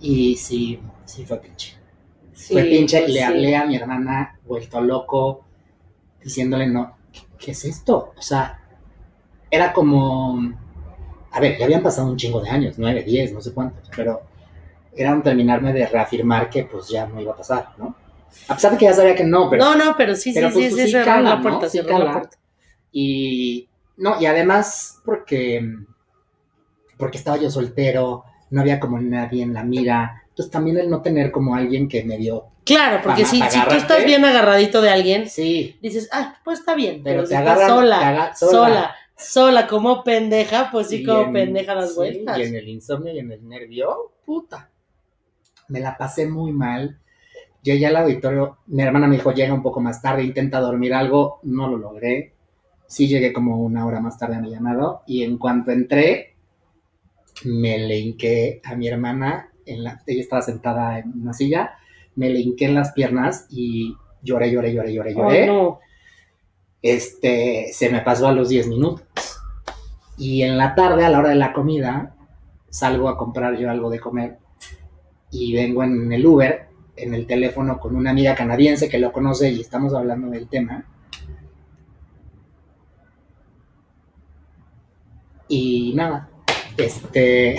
Y 0.00 0.36
sí, 0.36 0.80
sí 1.04 1.24
fue 1.24 1.38
pinche. 1.40 1.76
Sí, 2.32 2.54
Fue 2.54 2.64
pinche, 2.64 3.00
pues 3.00 3.12
le 3.12 3.18
sí. 3.20 3.24
hablé 3.24 3.56
a 3.56 3.66
mi 3.66 3.76
hermana, 3.76 4.38
vuelto 4.46 4.80
loco, 4.80 5.44
diciéndole, 6.22 6.66
no, 6.66 6.96
¿qué, 7.12 7.20
qué 7.38 7.50
es 7.52 7.64
esto? 7.64 8.12
O 8.16 8.22
sea, 8.22 8.60
era 9.50 9.72
como, 9.72 10.52
a 11.32 11.40
ver, 11.40 11.58
ya 11.58 11.66
habían 11.66 11.82
pasado 11.82 12.08
un 12.10 12.16
chingo 12.16 12.40
de 12.42 12.50
años, 12.50 12.76
nueve, 12.78 13.02
diez, 13.04 13.32
no 13.32 13.40
sé 13.40 13.52
cuántos, 13.54 13.90
pero 13.96 14.22
era 14.94 15.20
terminarme 15.22 15.72
de 15.72 15.86
reafirmar 15.86 16.50
que 16.50 16.64
pues 16.64 16.88
ya 16.88 17.06
no 17.06 17.20
iba 17.20 17.32
a 17.32 17.36
pasar, 17.36 17.68
¿no? 17.78 17.94
A 18.48 18.54
pesar 18.54 18.72
de 18.72 18.78
que 18.78 18.84
ya 18.86 18.94
sabía 18.94 19.14
que 19.14 19.24
no, 19.24 19.48
pero... 19.50 19.64
no, 19.64 19.74
no, 19.76 19.94
pero 19.96 20.14
sí, 20.14 20.32
pero 20.34 20.48
sí, 20.48 20.54
pues, 20.54 20.64
sí, 20.66 20.70
pues, 20.70 20.80
sí, 20.82 20.86
sí 20.88 20.92
cerró 20.92 21.04
cala, 21.04 21.30
la 21.30 21.36
¿no? 21.36 21.42
puerta, 21.42 21.68
Sí 21.68 21.78
cerró 21.78 21.90
la 21.90 21.98
cala. 21.98 22.12
puerta. 22.12 22.36
Y 22.92 23.68
no, 23.96 24.20
y 24.20 24.26
además 24.26 25.00
porque, 25.04 25.62
porque 26.96 27.18
estaba 27.18 27.36
yo 27.36 27.50
soltero, 27.50 28.24
no 28.50 28.60
había 28.60 28.80
como 28.80 28.98
nadie 29.00 29.42
en 29.42 29.54
la 29.54 29.64
mira. 29.64 30.22
Entonces 30.28 30.50
también 30.50 30.78
el 30.78 30.88
no 30.90 31.02
tener 31.02 31.30
como 31.30 31.54
alguien 31.54 31.88
que 31.88 32.04
me 32.04 32.16
dio. 32.16 32.46
Claro, 32.64 33.00
porque 33.02 33.24
si, 33.24 33.40
si 33.42 33.60
tú 33.68 33.74
estás 33.74 34.04
bien 34.04 34.24
agarradito 34.24 34.80
de 34.80 34.90
alguien, 34.90 35.28
Sí, 35.28 35.76
dices, 35.82 36.08
ah, 36.12 36.36
pues 36.44 36.60
está 36.60 36.74
bien, 36.74 37.02
pero 37.02 37.16
pero, 37.16 37.22
te 37.22 37.28
si 37.28 37.34
estás 37.34 37.48
agarran 37.58 37.68
sola, 37.68 38.30
te 38.30 38.46
sola, 38.46 38.94
sola, 39.16 39.66
como 39.66 40.04
pendeja, 40.04 40.70
pues 40.70 40.88
sí, 40.88 40.96
Y 41.02 41.04
como 41.04 41.22
en- 41.22 41.32
pendeja 41.32 41.74
das 41.74 41.90
sí, 41.90 41.96
vueltas. 41.96 42.38
Y 42.38 42.42
en 42.42 42.54
el 42.54 42.68
insomnio 42.68 43.12
y 43.12 43.18
en 43.18 43.32
el 43.32 43.46
nervio, 43.48 44.12
puta. 44.24 44.70
Me 45.72 45.80
la 45.80 45.96
pasé 45.96 46.28
muy 46.28 46.52
mal. 46.52 46.98
Llegué 47.62 47.86
al 47.86 47.96
auditorio, 47.96 48.58
mi 48.66 48.82
hermana 48.82 49.06
me 49.06 49.16
dijo, 49.16 49.32
llega 49.32 49.54
un 49.54 49.62
poco 49.62 49.80
más 49.80 50.02
tarde, 50.02 50.22
intenta 50.22 50.60
dormir 50.60 50.92
algo, 50.92 51.40
no 51.44 51.68
lo 51.68 51.78
logré. 51.78 52.34
Sí 52.86 53.08
llegué 53.08 53.32
como 53.32 53.56
una 53.58 53.86
hora 53.86 54.00
más 54.00 54.18
tarde 54.18 54.36
a 54.36 54.40
mi 54.40 54.50
llamado 54.50 55.02
y 55.06 55.22
en 55.22 55.38
cuanto 55.38 55.70
entré, 55.70 56.34
me 57.46 57.78
le 57.78 57.98
hinqué 57.98 58.60
a 58.64 58.74
mi 58.74 58.86
hermana, 58.86 59.50
en 59.64 59.82
la, 59.82 60.02
ella 60.06 60.20
estaba 60.20 60.42
sentada 60.42 60.98
en 60.98 61.22
una 61.22 61.32
silla, 61.32 61.72
me 62.16 62.28
le 62.28 62.40
hinqué 62.40 62.66
en 62.66 62.74
las 62.74 62.92
piernas 62.92 63.46
y 63.48 63.96
lloré, 64.20 64.50
lloré, 64.50 64.74
lloré, 64.74 64.92
lloré, 64.92 65.14
lloré 65.14 65.46
no. 65.46 65.80
este, 66.82 67.70
se 67.72 67.88
me 67.88 68.02
pasó 68.02 68.26
a 68.26 68.32
los 68.32 68.50
10 68.50 68.66
minutos. 68.66 69.06
Y 70.18 70.42
en 70.42 70.58
la 70.58 70.74
tarde, 70.74 71.06
a 71.06 71.08
la 71.08 71.20
hora 71.20 71.30
de 71.30 71.36
la 71.36 71.54
comida, 71.54 72.14
salgo 72.68 73.08
a 73.08 73.16
comprar 73.16 73.56
yo 73.56 73.70
algo 73.70 73.88
de 73.88 74.00
comer 74.00 74.41
y 75.32 75.54
vengo 75.54 75.82
en 75.82 76.12
el 76.12 76.24
Uber, 76.24 76.68
en 76.94 77.14
el 77.14 77.26
teléfono 77.26 77.80
con 77.80 77.96
una 77.96 78.10
amiga 78.10 78.34
canadiense 78.34 78.88
que 78.88 78.98
lo 78.98 79.10
conoce 79.10 79.50
y 79.50 79.60
estamos 79.60 79.94
hablando 79.94 80.28
del 80.30 80.46
tema. 80.46 80.84
Y 85.48 85.92
nada, 85.96 86.28
este, 86.76 87.56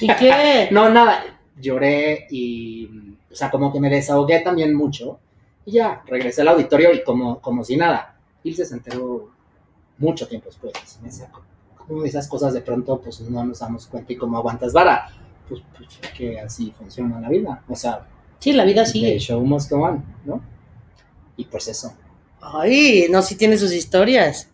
¿Y 0.00 0.06
qué? 0.16 0.68
no, 0.72 0.88
nada, 0.88 1.24
lloré 1.60 2.26
y, 2.30 2.88
o 3.30 3.34
sea, 3.34 3.50
como 3.50 3.72
que 3.72 3.80
me 3.80 3.90
desahogué 3.90 4.40
también 4.40 4.74
mucho. 4.74 5.18
Y 5.64 5.72
ya, 5.72 6.02
regresé 6.06 6.42
al 6.42 6.48
auditorio 6.48 6.92
y 6.92 7.02
como, 7.04 7.40
como 7.40 7.64
si 7.64 7.76
nada. 7.76 8.16
Ilse 8.44 8.64
se 8.64 8.74
enteró 8.74 9.30
mucho 9.98 10.26
tiempo 10.26 10.46
después. 10.46 10.72
Me 11.02 11.08
decía, 11.08 11.30
como 11.76 12.04
esas 12.04 12.26
cosas 12.28 12.54
de 12.54 12.62
pronto, 12.62 13.00
pues 13.00 13.20
no 13.20 13.44
nos 13.44 13.60
damos 13.60 13.86
cuenta 13.86 14.12
y 14.12 14.16
como 14.16 14.36
aguantas 14.36 14.72
vara. 14.72 15.08
Pues, 15.48 15.60
pues 15.76 15.88
que 16.16 16.38
así 16.40 16.72
funciona 16.76 17.20
la 17.20 17.28
vida. 17.28 17.62
O 17.68 17.76
sea, 17.76 18.06
Sí, 18.38 18.52
la 18.52 18.64
vida 18.64 18.82
the 18.84 18.90
sigue. 18.90 19.18
show 19.20 19.40
must 19.44 19.70
go 19.70 19.82
on, 19.84 20.04
¿no? 20.24 20.42
Y 21.36 21.44
pues 21.44 21.68
eso. 21.68 21.94
Ay, 22.40 23.06
no, 23.08 23.22
sí 23.22 23.36
tiene 23.36 23.56
sus 23.56 23.72
historias. 23.72 24.48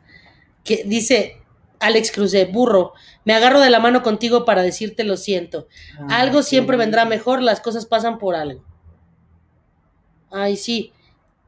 Que 0.62 0.82
dice 0.84 1.40
Alex 1.80 2.12
Cruze, 2.12 2.44
burro, 2.44 2.92
me 3.24 3.32
agarro 3.34 3.60
de 3.60 3.70
la 3.70 3.80
mano 3.80 4.02
contigo 4.02 4.44
para 4.44 4.62
decirte 4.62 5.04
lo 5.04 5.16
siento. 5.16 5.68
Algo 6.10 6.40
Ah, 6.40 6.42
siempre 6.42 6.76
sí. 6.76 6.80
vendrá 6.80 7.04
mejor, 7.06 7.40
las 7.42 7.60
cosas 7.60 7.86
pasan 7.86 8.18
por 8.18 8.34
algo. 8.34 8.62
Ay, 10.30 10.56
sí. 10.56 10.92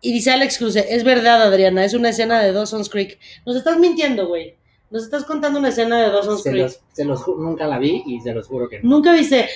Y 0.01 0.13
dice 0.15 0.31
Alex 0.31 0.57
Cruze, 0.57 0.95
es 0.95 1.05
verdad, 1.05 1.43
Adriana, 1.43 1.85
es 1.85 1.93
una 1.93 2.09
escena 2.09 2.41
de 2.41 2.53
Dawson's 2.53 2.89
Creek. 2.89 3.19
Nos 3.45 3.57
estás 3.57 3.79
mintiendo, 3.79 4.29
güey. 4.29 4.57
Nos 4.91 5.05
estás 5.05 5.25
contando 5.25 5.61
una 5.61 5.69
escena 5.69 6.03
de 6.03 6.11
Dawson's 6.11 6.43
Creek. 6.43 6.65
los, 6.65 6.81
se 6.93 7.05
los 7.05 7.27
nunca 7.29 7.69
la 7.69 7.79
vi 7.79 8.03
y 8.07 8.21
se 8.21 8.35
los 8.35 8.49
juro 8.49 8.69
que 8.69 8.81
no. 8.81 8.91
Nunca 8.91 9.13
viste. 9.13 9.49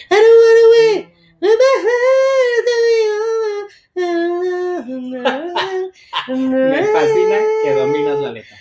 Me 6.28 6.84
fascina 6.92 7.38
que 7.64 7.74
dominas 7.74 8.20
la 8.20 8.30
letra. 8.30 8.56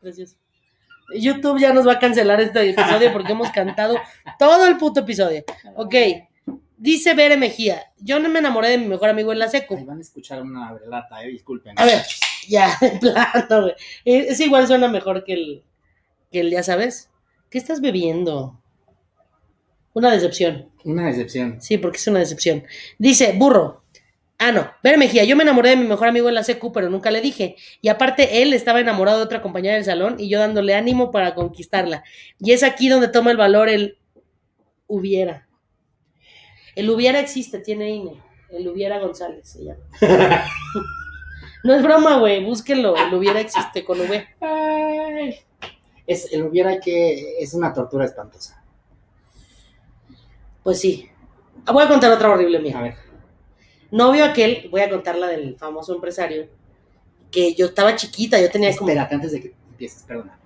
Precioso. 0.00 0.36
YouTube 1.16 1.58
ya 1.58 1.72
nos 1.72 1.86
va 1.86 1.94
a 1.94 1.98
cancelar 1.98 2.40
este 2.40 2.70
episodio 2.70 3.12
porque 3.12 3.32
hemos 3.32 3.50
cantado 3.50 3.96
todo 4.38 4.66
el 4.66 4.76
puto 4.78 5.00
episodio. 5.00 5.42
Ok. 5.74 5.94
Dice 6.82 7.14
Bere 7.14 7.36
Mejía, 7.36 7.92
yo 7.98 8.18
no 8.18 8.28
me 8.28 8.40
enamoré 8.40 8.70
de 8.70 8.78
mi 8.78 8.88
mejor 8.88 9.08
amigo 9.08 9.32
en 9.32 9.38
la 9.38 9.48
secu. 9.48 9.76
Ay, 9.76 9.84
van 9.84 9.98
a 9.98 10.00
escuchar 10.00 10.42
una 10.42 10.76
relata, 10.76 11.22
eh, 11.22 11.28
disculpen. 11.28 11.78
A 11.78 11.84
ver, 11.84 12.02
ya, 12.48 12.76
de 12.80 12.90
plano, 12.98 13.62
güey. 13.62 13.74
Es, 14.04 14.32
es 14.32 14.40
igual 14.40 14.66
suena 14.66 14.88
mejor 14.88 15.22
que 15.22 15.34
el, 15.34 15.62
que 16.32 16.40
el, 16.40 16.50
ya 16.50 16.64
sabes. 16.64 17.08
¿Qué 17.50 17.58
estás 17.58 17.80
bebiendo? 17.80 18.60
Una 19.94 20.10
decepción. 20.10 20.70
Una 20.82 21.06
decepción. 21.06 21.62
Sí, 21.62 21.78
porque 21.78 21.98
es 21.98 22.06
una 22.08 22.18
decepción. 22.18 22.64
Dice, 22.98 23.32
burro. 23.38 23.84
Ah, 24.38 24.50
no. 24.50 24.68
Ver 24.82 24.98
Mejía, 24.98 25.22
yo 25.22 25.36
me 25.36 25.44
enamoré 25.44 25.68
de 25.68 25.76
mi 25.76 25.86
mejor 25.86 26.08
amigo 26.08 26.28
en 26.28 26.34
la 26.34 26.42
secu, 26.42 26.72
pero 26.72 26.90
nunca 26.90 27.12
le 27.12 27.20
dije. 27.20 27.54
Y 27.80 27.90
aparte, 27.90 28.42
él 28.42 28.52
estaba 28.54 28.80
enamorado 28.80 29.18
de 29.18 29.24
otra 29.24 29.40
compañera 29.40 29.76
del 29.76 29.84
salón 29.84 30.16
y 30.18 30.28
yo 30.28 30.40
dándole 30.40 30.74
ánimo 30.74 31.12
para 31.12 31.36
conquistarla. 31.36 32.02
Y 32.40 32.50
es 32.50 32.64
aquí 32.64 32.88
donde 32.88 33.06
toma 33.06 33.30
el 33.30 33.36
valor 33.36 33.68
el 33.68 33.98
hubiera. 34.88 35.46
El 36.74 36.90
hubiera 36.90 37.20
existe, 37.20 37.58
tiene 37.58 37.90
INE. 37.90 38.20
El 38.50 38.68
hubiera 38.68 38.98
González 38.98 39.48
se 39.48 39.64
llama. 39.64 39.80
no 41.64 41.74
es 41.74 41.82
broma, 41.82 42.18
güey. 42.18 42.44
Búsquenlo. 42.44 42.96
El 42.96 43.14
hubiera 43.14 43.40
existe 43.40 43.84
con 43.84 44.00
V. 44.00 44.28
Ay. 44.40 45.36
Es, 46.06 46.32
el 46.32 46.44
hubiera 46.44 46.80
que 46.80 47.38
es 47.38 47.54
una 47.54 47.72
tortura 47.72 48.04
espantosa. 48.04 48.62
Pues 50.62 50.80
sí. 50.80 51.08
Voy 51.72 51.84
a 51.84 51.88
contar 51.88 52.10
otra 52.12 52.30
horrible 52.30 52.58
mía. 52.58 52.78
A 52.78 52.82
ver. 52.82 53.12
Novio 53.92 54.24
aquel, 54.24 54.68
voy 54.70 54.80
a 54.80 54.88
contar 54.88 55.16
la 55.16 55.26
del 55.26 55.54
famoso 55.56 55.94
empresario, 55.94 56.48
que 57.30 57.54
yo 57.54 57.66
estaba 57.66 57.94
chiquita, 57.94 58.40
yo 58.40 58.50
tenía 58.50 58.74
como... 58.74 58.88
Espérate, 58.88 59.14
antes 59.14 59.32
de 59.32 59.40
que 59.42 59.54
empieces, 59.70 60.02
perdona. 60.04 60.38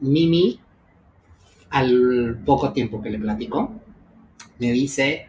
Mimi, 0.00 0.58
al 1.74 2.38
poco 2.46 2.72
tiempo 2.72 3.02
que 3.02 3.10
le 3.10 3.18
platico, 3.18 3.72
me 4.58 4.72
dice, 4.72 5.26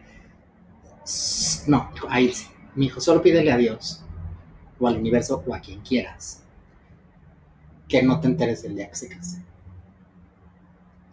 "S- 1.04 1.70
no, 1.70 1.90
a 2.08 2.20
Ilse, 2.20 2.48
mi 2.74 2.86
hijo, 2.86 3.00
solo 3.00 3.22
pídele 3.22 3.50
a 3.52 3.56
Dios, 3.56 4.04
o 4.80 4.88
al 4.88 4.98
universo, 4.98 5.42
o 5.46 5.54
a 5.54 5.60
quien 5.60 5.80
quieras, 5.80 6.42
que 7.88 8.02
no 8.02 8.20
te 8.20 8.28
enteres 8.28 8.62
del 8.62 8.76
día 8.76 8.88
que 8.88 8.96
se 8.96 9.08
case. 9.08 9.42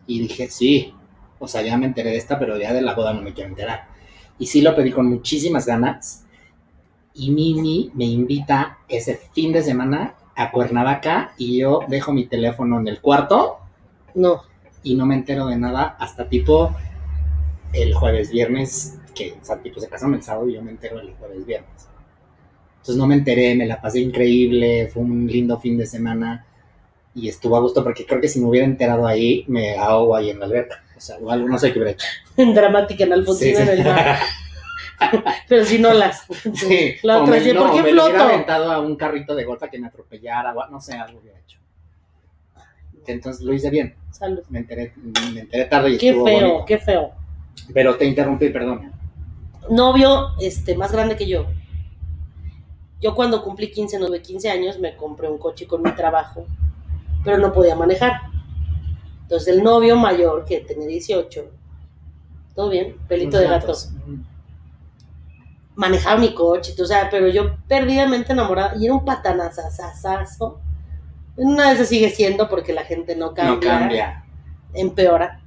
Y 0.08 0.20
dije, 0.20 0.50
sí, 0.50 0.94
o 1.40 1.48
sea, 1.48 1.62
ya 1.62 1.78
me 1.78 1.86
enteré 1.86 2.12
de 2.12 2.18
esta, 2.18 2.38
pero 2.40 2.58
ya 2.58 2.74
de 2.74 2.82
la 2.82 2.94
boda 2.94 3.14
no 3.14 3.22
me 3.22 3.34
quiero 3.34 3.50
enterar. 3.50 3.88
Y 4.40 4.48
sí 4.48 4.62
lo 4.62 4.76
pedí 4.76 4.92
con 4.92 5.08
muchísimas 5.08 5.66
ganas, 5.66 6.26
y 7.14 7.32
Mimi 7.32 7.92
me 7.96 8.06
invita 8.06 8.80
ese 8.90 9.16
fin 9.34 9.54
de 9.54 9.64
semana 9.64 10.16
a 10.36 10.52
Cuernavaca 10.52 11.34
y 11.38 11.60
yo 11.60 11.82
dejo 11.88 12.14
mi 12.14 12.26
teléfono 12.26 12.80
en 12.80 12.88
el 12.88 13.02
cuarto 13.02 13.60
No, 14.16 14.44
y 14.84 14.96
no 14.96 15.06
me 15.06 15.16
entero 15.16 15.48
de 15.48 15.58
nada 15.58 15.96
hasta 16.00 16.28
tipo 16.28 16.76
el 17.74 17.94
jueves, 17.94 18.32
viernes, 18.32 19.00
que 19.16 19.34
o 19.42 19.46
sea, 19.46 19.58
tipo 19.58 19.80
se 19.80 19.90
casaron 19.90 20.16
el 20.16 20.24
sábado 20.24 20.48
y 20.50 20.54
yo 20.54 20.62
me 20.62 20.72
entero 20.72 21.00
el 21.00 21.14
jueves, 21.16 21.46
viernes. 21.46 21.88
Entonces 22.74 22.98
no 22.98 23.08
me 23.08 23.16
enteré, 23.16 23.56
me 23.56 23.66
la 23.66 23.82
pasé 23.82 24.02
increíble, 24.02 24.90
fue 24.94 25.04
un 25.04 25.26
lindo 25.28 25.60
fin 25.60 25.78
de 25.78 25.86
semana 25.86 26.46
y 27.16 27.30
estuvo 27.30 27.56
a 27.56 27.62
gusto 27.62 27.84
porque 27.84 28.06
creo 28.06 28.20
que 28.20 28.28
si 28.28 28.40
me 28.40 28.48
hubiera 28.48 28.66
enterado 28.66 29.08
ahí, 29.08 29.46
me 29.48 29.78
ahogo 29.78 30.16
ahí 30.16 30.30
en 30.30 30.40
la 30.40 30.46
alberca. 30.46 30.84
O 30.96 31.00
sea, 31.00 31.18
o 31.18 31.32
algo, 31.32 31.48
no 31.48 31.58
sé 31.58 31.72
qué 31.72 31.80
hubiera 31.80 31.92
hecho. 31.92 32.06
en 32.38 32.54
dramática, 32.54 33.04
en 33.04 33.14
Alfonsina 33.14 33.60
Sí, 33.60 33.66
sí. 33.66 33.72
en 33.72 33.80
el 33.80 33.86
mar. 33.86 34.20
Pero 35.50 35.66
si 35.66 35.80
no 35.80 35.94
las... 35.94 36.26
Sí, 36.54 36.96
La 37.04 37.22
otra 37.22 37.38
me, 37.40 37.54
no, 37.54 37.62
¿por 37.68 37.76
qué 37.76 37.84
me 37.84 37.92
lo 37.92 38.04
hubiera 38.04 38.20
floto? 38.20 38.34
aventado 38.34 38.72
a 38.72 38.80
un 38.80 38.96
carrito 38.96 39.36
de 39.36 39.44
golf 39.44 39.62
a 39.64 39.70
que 39.70 39.80
me 39.80 39.88
atropellara, 39.88 40.54
o 40.54 40.70
no 40.70 40.80
sé, 40.80 40.94
algo 40.94 41.20
hubiera 41.20 41.40
hecho. 41.40 41.60
Entonces 43.12 43.43
lo 43.43 43.54
hice 43.54 43.70
bien, 43.70 43.95
Salud. 44.12 44.41
me 44.49 44.60
enteré, 44.60 44.93
me 45.34 45.41
enteré 45.41 45.66
tarde 45.66 45.91
y 45.91 45.97
Qué 45.97 46.10
estuvo 46.10 46.26
feo, 46.26 46.39
bonito. 46.47 46.66
qué 46.66 46.78
feo. 46.78 47.12
Pero 47.74 47.95
te 47.97 48.06
interrumpí, 48.06 48.49
perdón. 48.49 48.91
Novio, 49.70 50.30
este, 50.39 50.76
más 50.76 50.91
grande 50.91 51.16
que 51.16 51.28
yo. 51.28 51.45
Yo 53.01 53.14
cuando 53.16 53.43
cumplí 53.43 53.70
15, 53.72 53.99
9, 53.99 54.22
15 54.22 54.49
años, 54.49 54.80
me 54.80 54.95
compré 54.95 55.30
un 55.30 55.38
coche 55.38 55.68
con 55.68 55.82
mi 55.82 55.91
trabajo, 55.93 56.45
pero 57.24 57.38
no 57.38 57.51
podía 57.51 57.76
manejar. 57.76 58.14
Entonces 59.24 59.47
el 59.56 59.64
novio 59.64 59.95
mayor, 59.97 60.45
que 60.45 60.60
tenía 60.62 60.88
18, 60.88 61.45
todo 62.56 62.70
bien, 62.70 62.95
pelito 63.08 63.38
de 63.38 63.45
gato, 63.45 63.68
gatos. 63.68 63.91
manejaba 65.76 66.20
mi 66.20 66.34
coche, 66.34 66.74
o 66.82 66.86
sea, 66.86 67.10
pero 67.10 67.28
yo 67.30 67.56
perdidamente 67.68 68.32
enamorada, 68.34 68.76
y 68.78 68.86
era 68.86 68.93
un 68.93 69.04
patanazazazazo. 69.06 70.60
Una 71.36 71.74
vez 71.74 71.88
sigue 71.88 72.10
siendo 72.10 72.48
porque 72.50 72.74
la 72.74 72.84
gente 72.84 73.16
no 73.16 73.34
cambia, 73.34 73.74
No 73.74 73.80
cambia. 73.80 74.26
empeora. 74.74 75.42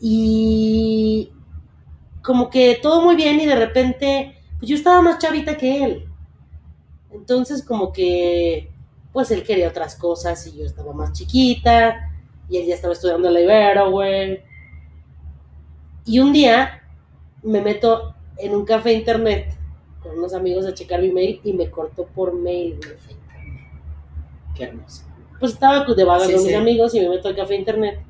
Y 0.00 1.32
como 2.22 2.50
que 2.50 2.78
todo 2.82 3.02
muy 3.02 3.16
bien 3.16 3.40
y 3.40 3.46
de 3.46 3.54
repente, 3.56 4.36
pues 4.58 4.68
yo 4.68 4.76
estaba 4.76 5.00
más 5.02 5.18
chavita 5.18 5.56
que 5.56 5.84
él. 5.84 6.08
Entonces 7.12 7.62
como 7.62 7.92
que 7.92 8.70
pues 9.12 9.30
él 9.30 9.44
quería 9.44 9.68
otras 9.68 9.94
cosas 9.94 10.44
y 10.48 10.58
yo 10.58 10.64
estaba 10.66 10.92
más 10.92 11.12
chiquita 11.12 12.10
y 12.48 12.56
él 12.58 12.66
ya 12.66 12.74
estaba 12.74 12.94
estudiando 12.94 13.28
en 13.28 13.34
la 13.34 13.40
Ibero, 13.42 13.90
güey. 13.92 14.42
Y 16.04 16.18
un 16.18 16.32
día 16.32 16.82
me 17.42 17.60
meto 17.60 18.14
en 18.38 18.54
un 18.54 18.64
café 18.64 18.92
internet 18.92 19.54
con 20.02 20.18
unos 20.18 20.34
amigos 20.34 20.66
a 20.66 20.74
checar 20.74 21.00
mi 21.00 21.12
mail 21.12 21.40
y 21.44 21.52
me 21.52 21.70
cortó 21.70 22.04
por 22.06 22.34
mail, 22.34 22.76
güey. 22.78 23.14
Qué 24.54 24.64
hermoso. 24.64 25.02
Pues 25.40 25.52
estaba 25.52 25.84
de 25.84 26.04
vaga 26.04 26.26
Sí, 26.26 26.32
con 26.32 26.40
sí. 26.42 26.46
mis 26.48 26.56
amigos 26.56 26.94
y 26.94 27.00
me 27.00 27.08
meto 27.10 27.28
al 27.28 27.36
café 27.36 27.54
internet. 27.56 28.00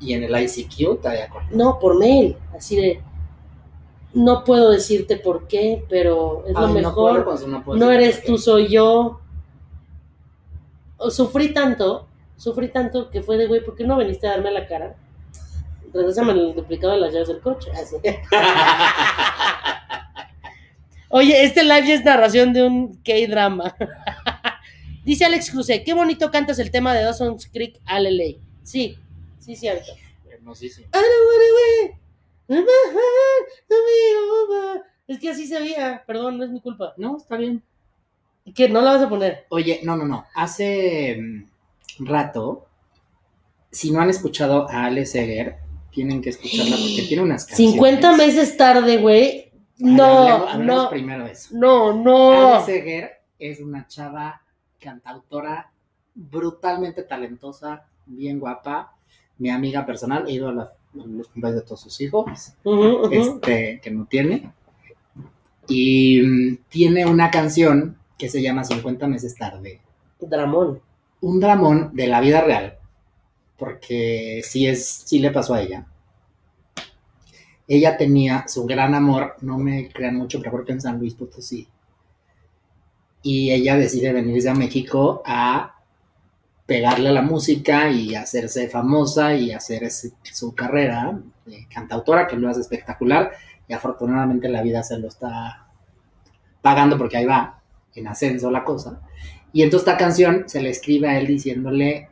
Y 0.00 0.12
en 0.12 0.24
el 0.24 0.42
ICQ 0.42 1.00
te 1.00 1.08
había 1.08 1.28
cortado. 1.28 1.56
No, 1.56 1.78
por 1.78 1.98
mail, 1.98 2.36
así 2.56 2.76
de... 2.76 3.02
No 4.12 4.44
puedo 4.44 4.70
decirte 4.70 5.16
por 5.18 5.46
qué, 5.46 5.84
pero 5.90 6.44
es 6.46 6.54
lo 6.54 6.60
Ay, 6.66 6.66
no 6.68 6.72
mejor. 6.74 7.24
puedo, 7.24 7.46
no 7.48 7.62
puedo 7.64 7.78
no 7.78 7.88
decir 7.88 8.02
eres 8.02 8.24
tú, 8.24 8.38
soy 8.38 8.68
yo. 8.68 9.20
O 10.96 11.10
sufrí 11.10 11.52
tanto, 11.52 12.06
sufrí 12.36 12.68
tanto 12.68 13.10
que 13.10 13.22
fue 13.22 13.36
de, 13.36 13.46
güey, 13.46 13.62
¿por 13.62 13.74
qué 13.76 13.84
no 13.84 13.98
viniste 13.98 14.26
a 14.26 14.30
darme 14.30 14.50
la 14.52 14.66
cara? 14.66 14.96
Regresame 15.92 16.32
el 16.32 16.54
duplicado 16.54 16.94
de 16.94 17.00
las 17.00 17.12
llaves 17.12 17.28
del 17.28 17.40
coche. 17.40 17.70
Así. 17.72 17.96
Oye, 21.08 21.44
este 21.44 21.62
live 21.62 21.86
ya 21.86 21.94
es 21.94 22.04
narración 22.04 22.52
de 22.52 22.62
un 22.66 22.94
K-drama. 23.02 23.74
Dice 25.06 25.24
Alex 25.24 25.52
Cruce, 25.52 25.84
qué 25.84 25.94
bonito 25.94 26.30
cantas 26.32 26.58
el 26.58 26.72
tema 26.72 26.92
de 26.92 27.02
Dawson's 27.04 27.48
Creek 27.52 27.80
Alele. 27.86 28.40
Sí, 28.64 28.98
sí, 29.38 29.54
cierto. 29.54 29.92
Hermosísimo. 30.28 30.88
Es 35.06 35.20
que 35.20 35.30
así 35.30 35.46
se 35.46 35.60
veía, 35.60 36.02
perdón, 36.06 36.38
no 36.38 36.44
es 36.44 36.50
mi 36.50 36.60
culpa. 36.60 36.92
No, 36.96 37.16
está 37.18 37.36
bien. 37.36 37.62
¿Qué? 38.54 38.68
¿No 38.68 38.80
la 38.80 38.92
vas 38.94 39.02
a 39.02 39.08
poner? 39.08 39.46
Oye, 39.50 39.80
no, 39.84 39.96
no, 39.96 40.04
no. 40.04 40.24
Hace 40.34 41.16
mm, 41.20 42.04
rato, 42.06 42.66
si 43.70 43.92
no 43.92 44.00
han 44.00 44.10
escuchado 44.10 44.68
a 44.68 44.86
Ale 44.86 45.06
Seger, 45.06 45.56
tienen 45.92 46.20
que 46.20 46.30
escucharla 46.30 46.76
porque 46.76 47.04
tiene 47.06 47.22
unas 47.22 47.44
canciones. 47.46 47.74
50 47.74 48.16
meses 48.16 48.56
tarde, 48.56 48.96
güey. 48.98 49.52
No, 49.78 50.04
hablemos- 50.04 50.52
hablemos 50.54 50.82
no, 50.84 50.90
primero 50.90 51.24
de 51.26 51.32
eso. 51.32 51.48
no, 51.52 51.92
no. 51.92 52.54
Ale 52.56 52.66
Seger 52.66 53.12
es 53.38 53.60
una 53.60 53.86
chava 53.86 54.42
cantautora 54.86 55.72
brutalmente 56.14 57.02
talentosa, 57.02 57.86
bien 58.06 58.38
guapa, 58.38 58.94
mi 59.38 59.50
amiga 59.50 59.84
personal, 59.84 60.26
he 60.28 60.32
ido 60.32 60.48
a, 60.48 60.52
los 60.52 61.28
cumpleaños 61.28 61.60
de 61.60 61.66
todos 61.66 61.80
sus 61.80 62.00
hijos, 62.00 62.54
este, 63.10 63.80
que 63.82 63.90
no 63.90 64.06
tiene. 64.06 64.52
Y 65.68 66.22
mm, 66.22 66.58
tiene 66.68 67.04
una 67.04 67.30
canción 67.30 67.98
que 68.16 68.28
se 68.28 68.40
llama 68.40 68.64
50 68.64 69.06
meses 69.08 69.34
tarde. 69.34 69.80
Dramón. 70.20 70.80
Un 71.20 71.40
dramón 71.40 71.90
de 71.92 72.06
la 72.06 72.20
vida 72.20 72.40
real, 72.40 72.78
porque 73.58 74.40
sí, 74.44 74.66
es, 74.66 74.86
sí 74.86 75.18
le 75.18 75.32
pasó 75.32 75.54
a 75.54 75.62
ella. 75.62 75.86
Ella 77.66 77.96
tenía 77.96 78.46
su 78.46 78.64
gran 78.64 78.94
amor, 78.94 79.34
no 79.40 79.58
me 79.58 79.90
crean 79.90 80.16
mucho, 80.16 80.38
pero 80.38 80.52
creo 80.52 80.64
que 80.64 80.72
en 80.72 80.80
San 80.80 80.98
Luis 80.98 81.14
Potosí. 81.14 81.66
Y 83.26 83.50
ella 83.50 83.76
decide 83.76 84.12
venirse 84.12 84.48
a 84.48 84.54
México 84.54 85.20
a 85.26 85.74
pegarle 86.64 87.08
a 87.08 87.12
la 87.12 87.22
música 87.22 87.90
y 87.90 88.14
hacerse 88.14 88.68
famosa 88.68 89.34
y 89.34 89.50
hacer 89.50 89.90
su 89.90 90.54
carrera 90.54 91.18
de 91.44 91.66
cantautora, 91.66 92.28
que 92.28 92.36
lo 92.36 92.48
hace 92.48 92.60
espectacular. 92.60 93.32
Y 93.66 93.72
afortunadamente 93.72 94.48
la 94.48 94.62
vida 94.62 94.84
se 94.84 94.96
lo 95.00 95.08
está 95.08 95.66
pagando 96.62 96.96
porque 96.96 97.16
ahí 97.16 97.26
va, 97.26 97.60
en 97.96 98.06
ascenso 98.06 98.48
la 98.48 98.62
cosa. 98.62 99.00
Y 99.52 99.64
entonces 99.64 99.88
esta 99.88 99.98
canción 99.98 100.44
se 100.46 100.62
le 100.62 100.70
escribe 100.70 101.08
a 101.08 101.18
él 101.18 101.26
diciéndole, 101.26 102.08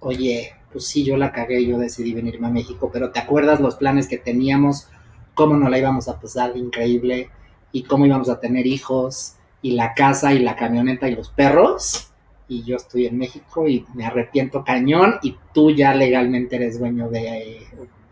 oye, 0.00 0.54
pues 0.72 0.86
sí, 0.86 1.04
yo 1.04 1.18
la 1.18 1.30
cagué, 1.30 1.66
yo 1.66 1.76
decidí 1.76 2.14
venirme 2.14 2.46
a 2.46 2.50
México, 2.50 2.88
pero 2.90 3.10
¿te 3.10 3.20
acuerdas 3.20 3.60
los 3.60 3.76
planes 3.76 4.08
que 4.08 4.16
teníamos? 4.16 4.88
¿Cómo 5.34 5.58
nos 5.58 5.68
la 5.68 5.78
íbamos 5.78 6.08
a 6.08 6.18
pasar 6.18 6.56
increíble? 6.56 7.28
¿Y 7.70 7.82
cómo 7.82 8.06
íbamos 8.06 8.30
a 8.30 8.40
tener 8.40 8.66
hijos? 8.66 9.34
¿Y 9.64 9.70
la 9.72 9.94
casa 9.94 10.34
y 10.34 10.40
la 10.40 10.54
camioneta 10.56 11.08
y 11.08 11.14
los 11.16 11.30
perros? 11.30 12.08
Y 12.48 12.62
yo 12.64 12.76
estoy 12.76 13.06
en 13.06 13.16
México 13.16 13.66
y 13.66 13.86
me 13.94 14.04
arrepiento 14.04 14.62
cañón 14.62 15.14
y 15.22 15.34
tú 15.54 15.70
ya 15.70 15.94
legalmente 15.94 16.56
eres 16.56 16.78
dueño 16.78 17.08
de... 17.08 17.20
eh, 17.28 17.66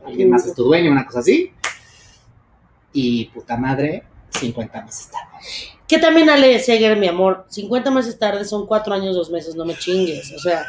alguien 0.07 0.31
más 0.31 0.47
es 0.47 0.55
tu 0.55 0.65
dueño, 0.65 0.91
una 0.91 1.05
cosa 1.05 1.19
así. 1.21 1.53
Y 2.93 3.27
puta 3.27 3.57
madre, 3.57 4.03
50 4.31 4.83
meses 4.83 5.11
tarde. 5.11 5.47
Que 5.87 5.99
también 5.99 6.31
Ale 6.31 6.59
Seger, 6.59 6.97
mi 6.99 7.09
amor, 7.09 7.45
50 7.49 7.91
meses 7.91 8.19
tarde 8.19 8.45
son 8.47 8.67
4 8.67 8.95
años, 8.95 9.15
2 9.15 9.31
meses, 9.31 9.55
no 9.55 9.65
me 9.67 9.75
chingues. 9.75 10.33
O 10.33 10.39
sea, 10.39 10.65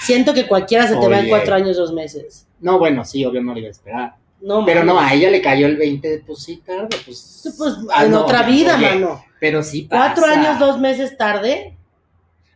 siento 0.00 0.32
que 0.34 0.46
cualquiera 0.46 0.86
se 0.86 0.96
te 0.96 1.08
va 1.08 1.16
en 1.18 1.22
Oye. 1.24 1.30
4 1.30 1.54
años, 1.54 1.76
2 1.76 1.92
meses. 1.92 2.46
No, 2.60 2.78
bueno, 2.78 3.04
sí, 3.04 3.24
obvio 3.24 3.42
no 3.42 3.52
le 3.54 3.60
iba 3.60 3.68
a 3.68 3.72
esperar. 3.72 4.16
No, 4.40 4.64
Pero 4.64 4.82
no, 4.82 4.94
mames. 4.94 5.12
a 5.12 5.14
ella 5.14 5.30
le 5.30 5.40
cayó 5.42 5.66
el 5.66 5.76
20, 5.76 6.24
pues 6.26 6.38
sí, 6.42 6.62
tarde, 6.66 6.88
pues. 7.04 7.18
Sí, 7.20 7.50
Pues 7.56 7.74
Ah, 7.94 8.04
en 8.06 8.10
no, 8.12 8.22
otra 8.22 8.40
oye, 8.46 8.52
vida, 8.52 8.76
oye, 8.76 8.88
mano. 8.94 9.24
Pero 9.42 9.64
sí 9.64 9.82
pasa. 9.82 10.14
4 10.14 10.24
años, 10.32 10.58
2 10.60 10.78
meses 10.78 11.16
tarde. 11.16 11.76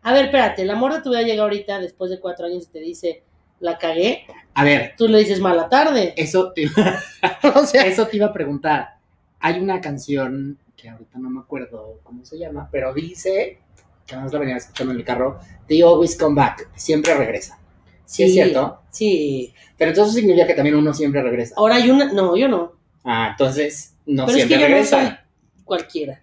A 0.03 0.13
ver, 0.13 0.27
espérate, 0.27 0.63
el 0.63 0.71
amor 0.71 0.95
de 0.95 1.03
tu 1.03 1.11
vida 1.11 1.23
llega 1.23 1.43
ahorita 1.43 1.81
después 1.81 2.13
de 2.13 2.21
4 2.21 2.47
años 2.47 2.63
y 2.63 2.67
te 2.69 2.79
dice, 2.79 3.25
la 3.59 3.77
cagué. 3.77 4.25
A 4.55 4.63
ver, 4.63 4.95
Tú 4.97 5.09
le 5.09 5.19
dices 5.19 5.41
mala 5.41 5.69
tarde. 5.69 6.15
eso 6.17 6.53
te, 6.53 6.67
o 7.57 7.67
sea, 7.67 7.83
eso 7.87 8.07
te 8.07 8.19
iba 8.19 8.27
a 8.27 8.33
preguntar. 8.33 8.99
Hay 9.41 9.59
una 9.59 9.81
canción 9.81 10.59
que 10.77 10.89
ahorita 10.89 11.19
no 11.19 11.29
me 11.29 11.41
acuerdo 11.41 11.99
cómo 12.05 12.25
se 12.25 12.39
llama, 12.39 12.69
pero 12.71 12.95
dice, 12.95 13.59
que 14.07 14.15
además 14.15 14.33
la 14.33 14.39
venía 14.39 14.57
escuchando 14.57 14.93
en 14.93 15.01
el 15.01 15.05
carro, 15.05 15.41
They 15.67 15.83
always 15.83 16.17
come 16.17 16.37
back, 16.37 16.71
siempre 16.77 17.15
regresa. 17.15 17.59
Sí, 18.05 18.23
es 18.23 18.33
cierto. 18.33 18.83
Sí. 18.91 19.53
Pero 19.77 19.91
entonces 19.91 20.15
significa 20.15 20.47
que 20.47 20.55
también 20.55 20.77
uno 20.77 20.95
siempre 20.95 21.21
regresa. 21.21 21.57
Ahora 21.59 21.75
hay 21.75 21.91
una. 21.91 22.13
No, 22.13 22.37
yo 22.37 22.47
no. 22.47 22.75
Ah, 23.03 23.31
entonces 23.33 23.97
no 24.07 24.27
Pero 24.27 24.39
es 24.39 24.45
siempre 24.47 24.57
que 24.59 24.63
yo 24.63 24.69
no 24.69 24.75
regresa. 24.77 25.01
soy 25.01 25.65
cualquiera. 25.65 26.23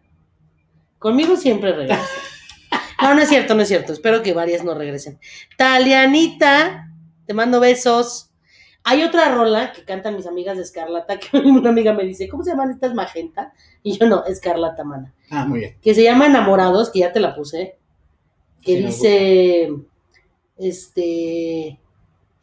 Conmigo 1.03 1.35
siempre 1.35 1.73
regresa. 1.73 1.99
No, 3.01 3.13
no 3.13 3.21
es 3.21 3.27
cierto, 3.27 3.55
no 3.55 3.63
es 3.63 3.67
cierto. 3.67 3.91
Espero 3.91 4.23
que 4.23 4.31
varias 4.31 4.63
no 4.63 4.73
regresen. 4.73 5.19
Talianita, 5.57 6.93
te 7.25 7.33
mando 7.33 7.59
besos. 7.59 8.31
Hay 8.85 9.03
otra 9.03 9.35
rola 9.35 9.73
que 9.73 9.83
cantan 9.83 10.15
mis 10.15 10.27
amigas 10.27 10.55
de 10.55 10.63
Escarlata, 10.63 11.19
que 11.19 11.37
una 11.37 11.71
amiga 11.71 11.91
me 11.91 12.05
dice, 12.05 12.29
¿cómo 12.29 12.45
se 12.45 12.51
llaman 12.51 12.71
estas 12.71 12.93
magenta? 12.93 13.51
Y 13.83 13.99
yo 13.99 14.07
no, 14.07 14.23
Escarlata, 14.23 14.85
mana. 14.85 15.13
Ah, 15.29 15.45
muy 15.45 15.59
bien. 15.59 15.77
Que 15.81 15.93
se 15.93 16.03
llama 16.03 16.27
Enamorados, 16.27 16.89
que 16.89 16.99
ya 16.99 17.11
te 17.11 17.19
la 17.19 17.35
puse. 17.35 17.77
Que 18.61 18.77
Sí, 18.77 18.85
dice, 18.85 19.73
este, 20.57 21.81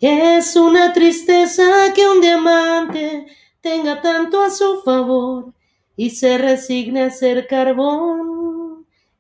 es 0.00 0.56
una 0.56 0.92
tristeza 0.92 1.94
que 1.94 2.06
un 2.06 2.20
diamante 2.20 3.24
tenga 3.62 4.02
tanto 4.02 4.42
a 4.42 4.50
su 4.50 4.82
favor 4.82 5.54
y 5.96 6.10
se 6.10 6.36
resigne 6.36 7.04
a 7.04 7.10
ser 7.10 7.46
carbón. 7.46 8.39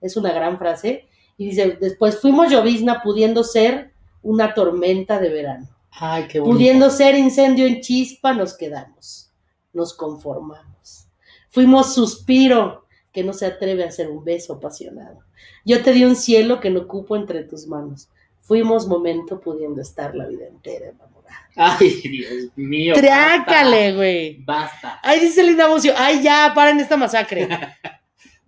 Es 0.00 0.16
una 0.16 0.32
gran 0.32 0.58
frase. 0.58 1.08
Y 1.36 1.46
dice, 1.46 1.78
después 1.80 2.20
fuimos 2.20 2.50
llovizna 2.50 3.02
pudiendo 3.02 3.44
ser 3.44 3.92
una 4.22 4.54
tormenta 4.54 5.18
de 5.18 5.30
verano. 5.30 5.68
Ay, 5.92 6.26
qué 6.28 6.40
bonito. 6.40 6.56
Pudiendo 6.56 6.90
ser 6.90 7.14
incendio 7.16 7.66
en 7.66 7.80
chispa, 7.80 8.32
nos 8.32 8.56
quedamos. 8.56 9.30
Nos 9.72 9.94
conformamos. 9.94 11.06
Fuimos 11.48 11.94
suspiro 11.94 12.86
que 13.12 13.24
no 13.24 13.32
se 13.32 13.46
atreve 13.46 13.84
a 13.84 13.90
ser 13.90 14.08
un 14.08 14.24
beso 14.24 14.54
apasionado. 14.54 15.20
Yo 15.64 15.82
te 15.82 15.92
di 15.92 16.04
un 16.04 16.16
cielo 16.16 16.60
que 16.60 16.70
no 16.70 16.86
cupo 16.86 17.16
entre 17.16 17.44
tus 17.44 17.66
manos. 17.66 18.08
Fuimos 18.40 18.86
momento 18.86 19.40
pudiendo 19.40 19.80
estar 19.80 20.14
la 20.14 20.26
vida 20.26 20.46
entera 20.46 20.88
enamorada. 20.88 21.48
Ay, 21.56 22.00
Dios 22.02 22.50
mío. 22.56 22.94
Trácale, 22.94 23.94
güey. 23.94 24.42
Basta. 24.44 25.00
Ay, 25.02 25.20
dice 25.20 25.42
Linda 25.42 25.68
Bucio. 25.68 25.92
Ay, 25.96 26.22
ya, 26.22 26.52
paren 26.54 26.80
esta 26.80 26.96
masacre. 26.96 27.48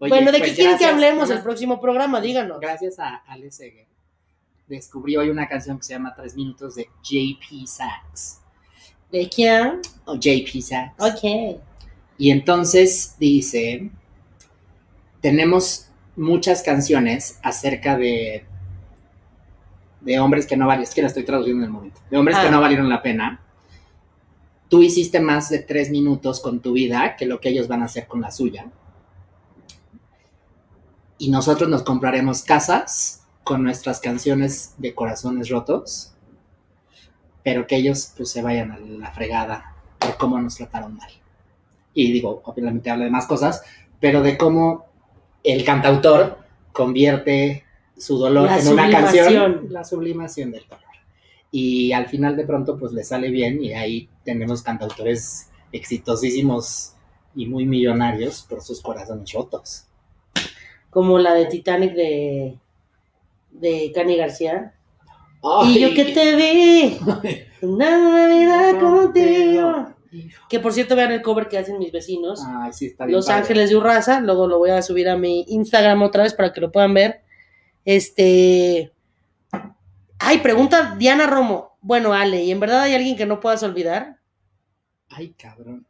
Oye, 0.03 0.11
bueno, 0.11 0.33
¿de 0.33 0.39
pues 0.39 0.51
qué 0.51 0.57
quieren 0.57 0.79
que 0.79 0.85
hablemos 0.85 1.31
el 1.31 1.43
próximo 1.43 1.81
programa? 1.81 2.21
Díganos. 2.21 2.59
Gracias 2.61 2.99
a 2.99 3.23
Ale 3.25 3.53
Seger, 3.53 3.87
descubrí 4.67 5.17
hoy 5.17 5.29
una 5.31 5.47
canción 5.49 5.79
que 5.79 5.85
se 5.85 5.93
llama 5.93 6.13
Tres 6.17 6.35
Minutos 6.35 6.75
de 6.75 6.89
JP 7.05 7.65
Sax. 7.69 8.41
¿De 9.13 9.29
quién? 9.29 9.81
O 10.07 10.17
JP 10.17 10.61
Sax. 10.61 10.95
Ok. 10.99 11.61
Y 12.19 12.31
entonces 12.33 13.15
dice, 13.21 13.91
tenemos 15.21 15.89
muchas 16.17 16.65
canciones 16.65 17.39
acerca 17.45 17.97
de, 17.97 18.45
de 20.01 20.19
hombres 20.19 20.47
que 20.49 20.57
no 20.57 20.67
valieron, 20.67 20.89
es 20.89 20.95
que 20.97 21.03
la 21.03 21.09
estoy 21.09 21.23
traduciendo 21.23 21.63
en 21.63 21.67
el 21.69 21.73
momento, 21.73 22.01
de 22.11 22.19
hombres 22.19 22.37
Ah. 22.41 22.43
que 22.43 22.51
no 22.51 22.61
valieron 22.61 22.89
la 22.89 23.03
pena. 23.03 23.41
Tú 24.69 24.83
hiciste 24.83 25.21
más 25.21 25.49
de 25.49 25.61
tres 25.61 25.91
minutos 25.91 26.41
con 26.41 26.59
tu 26.61 26.73
vida 26.73 27.15
que 27.17 27.27
lo 27.27 27.41
que 27.41 27.51
ellos 27.51 27.69
van 27.69 27.83
a 27.83 27.85
hacer 27.85 28.09
con 28.09 28.21
la 28.21 28.33
suya. 28.33 28.67
Y 31.23 31.31
nosotros 31.31 31.69
nos 31.69 31.83
compraremos 31.85 32.43
casas 32.43 33.23
con 33.45 33.63
nuestras 33.63 34.01
canciones 34.01 34.75
de 34.79 34.93
corazones 34.93 35.51
rotos, 35.51 36.13
pero 37.45 37.67
que 37.67 37.77
ellos 37.77 38.13
pues 38.17 38.31
se 38.31 38.43
vayan 38.43 38.73
a 38.73 38.79
la 38.79 39.13
fregada 39.13 39.75
por 40.01 40.17
cómo 40.17 40.41
nos 40.41 40.57
trataron 40.57 40.97
mal 40.97 41.11
y 41.95 42.13
digo, 42.13 42.43
obviamente 42.45 42.91
habla 42.91 43.05
de 43.05 43.11
más 43.11 43.27
cosas, 43.27 43.63
pero 44.01 44.23
de 44.23 44.37
cómo 44.37 44.87
el 45.45 45.65
cantautor 45.65 46.39
convierte 46.73 47.65
su 47.97 48.19
dolor 48.19 48.47
La 48.47 48.59
en 48.59 48.69
una 48.69 48.91
canción, 48.91 49.67
la 49.69 49.85
sublimación 49.85 50.51
del 50.51 50.65
dolor. 50.65 50.83
Y 51.51 51.93
al 51.93 52.07
final 52.07 52.37
de 52.37 52.47
pronto 52.47 52.79
pues 52.79 52.93
le 52.93 53.05
sale 53.05 53.31
bien 53.31 53.63
y 53.63 53.75
ahí 53.75 54.09
tenemos 54.25 54.63
cantautores 54.63 55.51
exitosísimos 55.71 56.95
y 57.35 57.47
muy 57.47 57.67
millonarios 57.67 58.43
por 58.49 58.63
sus 58.63 58.81
corazones 58.81 59.31
rotos. 59.33 59.87
Como 60.93 61.19
la 61.19 61.35
de 61.35 61.47
Titanic 61.47 61.95
de, 61.95 62.59
de 63.51 63.91
Cani 63.93 64.17
García. 64.17 64.75
Ay, 65.43 65.77
Y 65.77 65.81
yo 65.81 65.95
que 65.95 66.05
te 66.13 66.37
vi, 66.37 66.99
una 67.63 67.99
Navidad 67.99 68.79
contigo. 68.79 69.89
Que 70.49 70.61
por 70.61 70.75
cierto, 70.75 70.95
vean 70.95 71.11
el 71.11 71.23
cover 71.23 71.49
que 71.49 71.57
hacen 71.57 71.79
mis 71.79 71.91
vecinos. 71.91 72.43
Ay, 72.47 72.73
sí, 72.75 72.87
está 72.87 73.07
bien 73.07 73.17
Los 73.17 73.27
padre. 73.27 73.41
Ángeles 73.41 73.71
de 73.71 73.77
Urraza. 73.77 74.21
Luego 74.21 74.47
lo 74.47 74.59
voy 74.59 74.71
a 74.71 74.83
subir 74.83 75.09
a 75.09 75.17
mi 75.17 75.47
Instagram 75.49 76.03
otra 76.03 76.25
vez 76.25 76.35
para 76.35 76.53
que 76.53 76.61
lo 76.61 76.71
puedan 76.71 76.93
ver. 76.93 77.23
Este. 77.87 78.93
Ay, 80.19 80.39
pregunta 80.39 80.95
Diana 80.99 81.27
Romo. 81.27 81.79
Bueno, 81.81 82.13
Ale, 82.13 82.45
¿y 82.45 82.51
en 82.51 82.61
verdad 82.61 82.83
hay 82.83 82.95
alguien 82.95 83.17
que 83.17 83.27
no 83.27 83.41
puedas 83.41 83.63
olvidar? 83.63 84.19
Ay, 85.09 85.33
cabrón. 85.33 85.87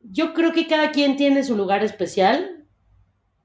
Yo 0.00 0.32
creo 0.32 0.52
que 0.52 0.66
cada 0.66 0.90
quien 0.92 1.16
tiene 1.16 1.44
su 1.44 1.56
lugar 1.56 1.84
especial. 1.84 2.55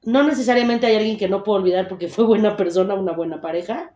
No 0.04 0.24
necesariamente 0.24 0.88
hay 0.88 0.96
alguien 0.96 1.18
que 1.18 1.30
no 1.30 1.44
puedo 1.44 1.60
olvidar 1.60 1.88
porque 1.88 2.08
fue 2.08 2.26
buena 2.26 2.58
persona, 2.58 2.96
una 2.96 3.12
buena 3.14 3.42
pareja. 3.42 3.94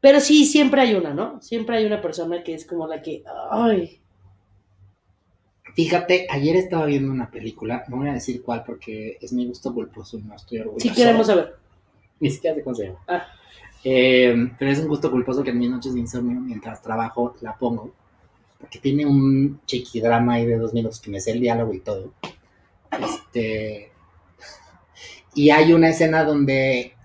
Pero 0.00 0.20
sí, 0.20 0.46
siempre 0.46 0.80
hay 0.80 0.94
una, 0.94 1.12
¿no? 1.12 1.42
Siempre 1.42 1.76
hay 1.76 1.84
una 1.84 2.00
persona 2.00 2.42
que 2.44 2.54
es 2.54 2.64
como 2.64 2.86
la 2.86 3.02
que. 3.02 3.24
Ay. 3.50 4.00
Fíjate, 5.74 6.26
ayer 6.30 6.56
estaba 6.56 6.86
viendo 6.86 7.12
una 7.12 7.30
película, 7.30 7.84
no 7.88 7.98
voy 7.98 8.08
a 8.08 8.14
decir 8.14 8.42
cuál 8.42 8.64
porque 8.64 9.16
es 9.20 9.32
mi 9.32 9.46
gusto 9.46 9.72
culposo 9.72 10.18
y 10.18 10.22
no 10.22 10.34
estoy 10.34 10.58
orgulloso. 10.58 10.88
Sí 10.88 10.92
queremos 10.92 11.26
saber. 11.26 11.56
Ni 12.20 12.30
siquiera 12.30 12.56
sé 12.56 12.62
cómo 12.62 12.74
se 12.74 12.86
llama. 12.86 12.98
Ah. 13.06 13.26
Eh, 13.84 14.50
pero 14.58 14.70
es 14.70 14.80
un 14.80 14.88
gusto 14.88 15.10
culposo 15.10 15.44
que 15.44 15.50
en 15.50 15.58
mis 15.58 15.70
noches 15.70 15.94
de 15.94 16.00
insomnio, 16.00 16.40
mientras 16.40 16.82
trabajo, 16.82 17.36
la 17.40 17.56
pongo. 17.56 17.92
Porque 18.58 18.80
tiene 18.80 19.06
un 19.06 19.60
chiquidrama 19.66 20.34
ahí 20.34 20.46
de 20.46 20.58
dos 20.58 20.74
minutos 20.74 21.00
que 21.00 21.10
me 21.10 21.20
sé 21.20 21.32
el 21.32 21.40
diálogo 21.40 21.72
y 21.72 21.80
todo. 21.80 22.12
Este. 23.00 23.92
Y 25.38 25.50
hay 25.50 25.72
una 25.72 25.90
escena 25.90 26.24
donde 26.24 26.96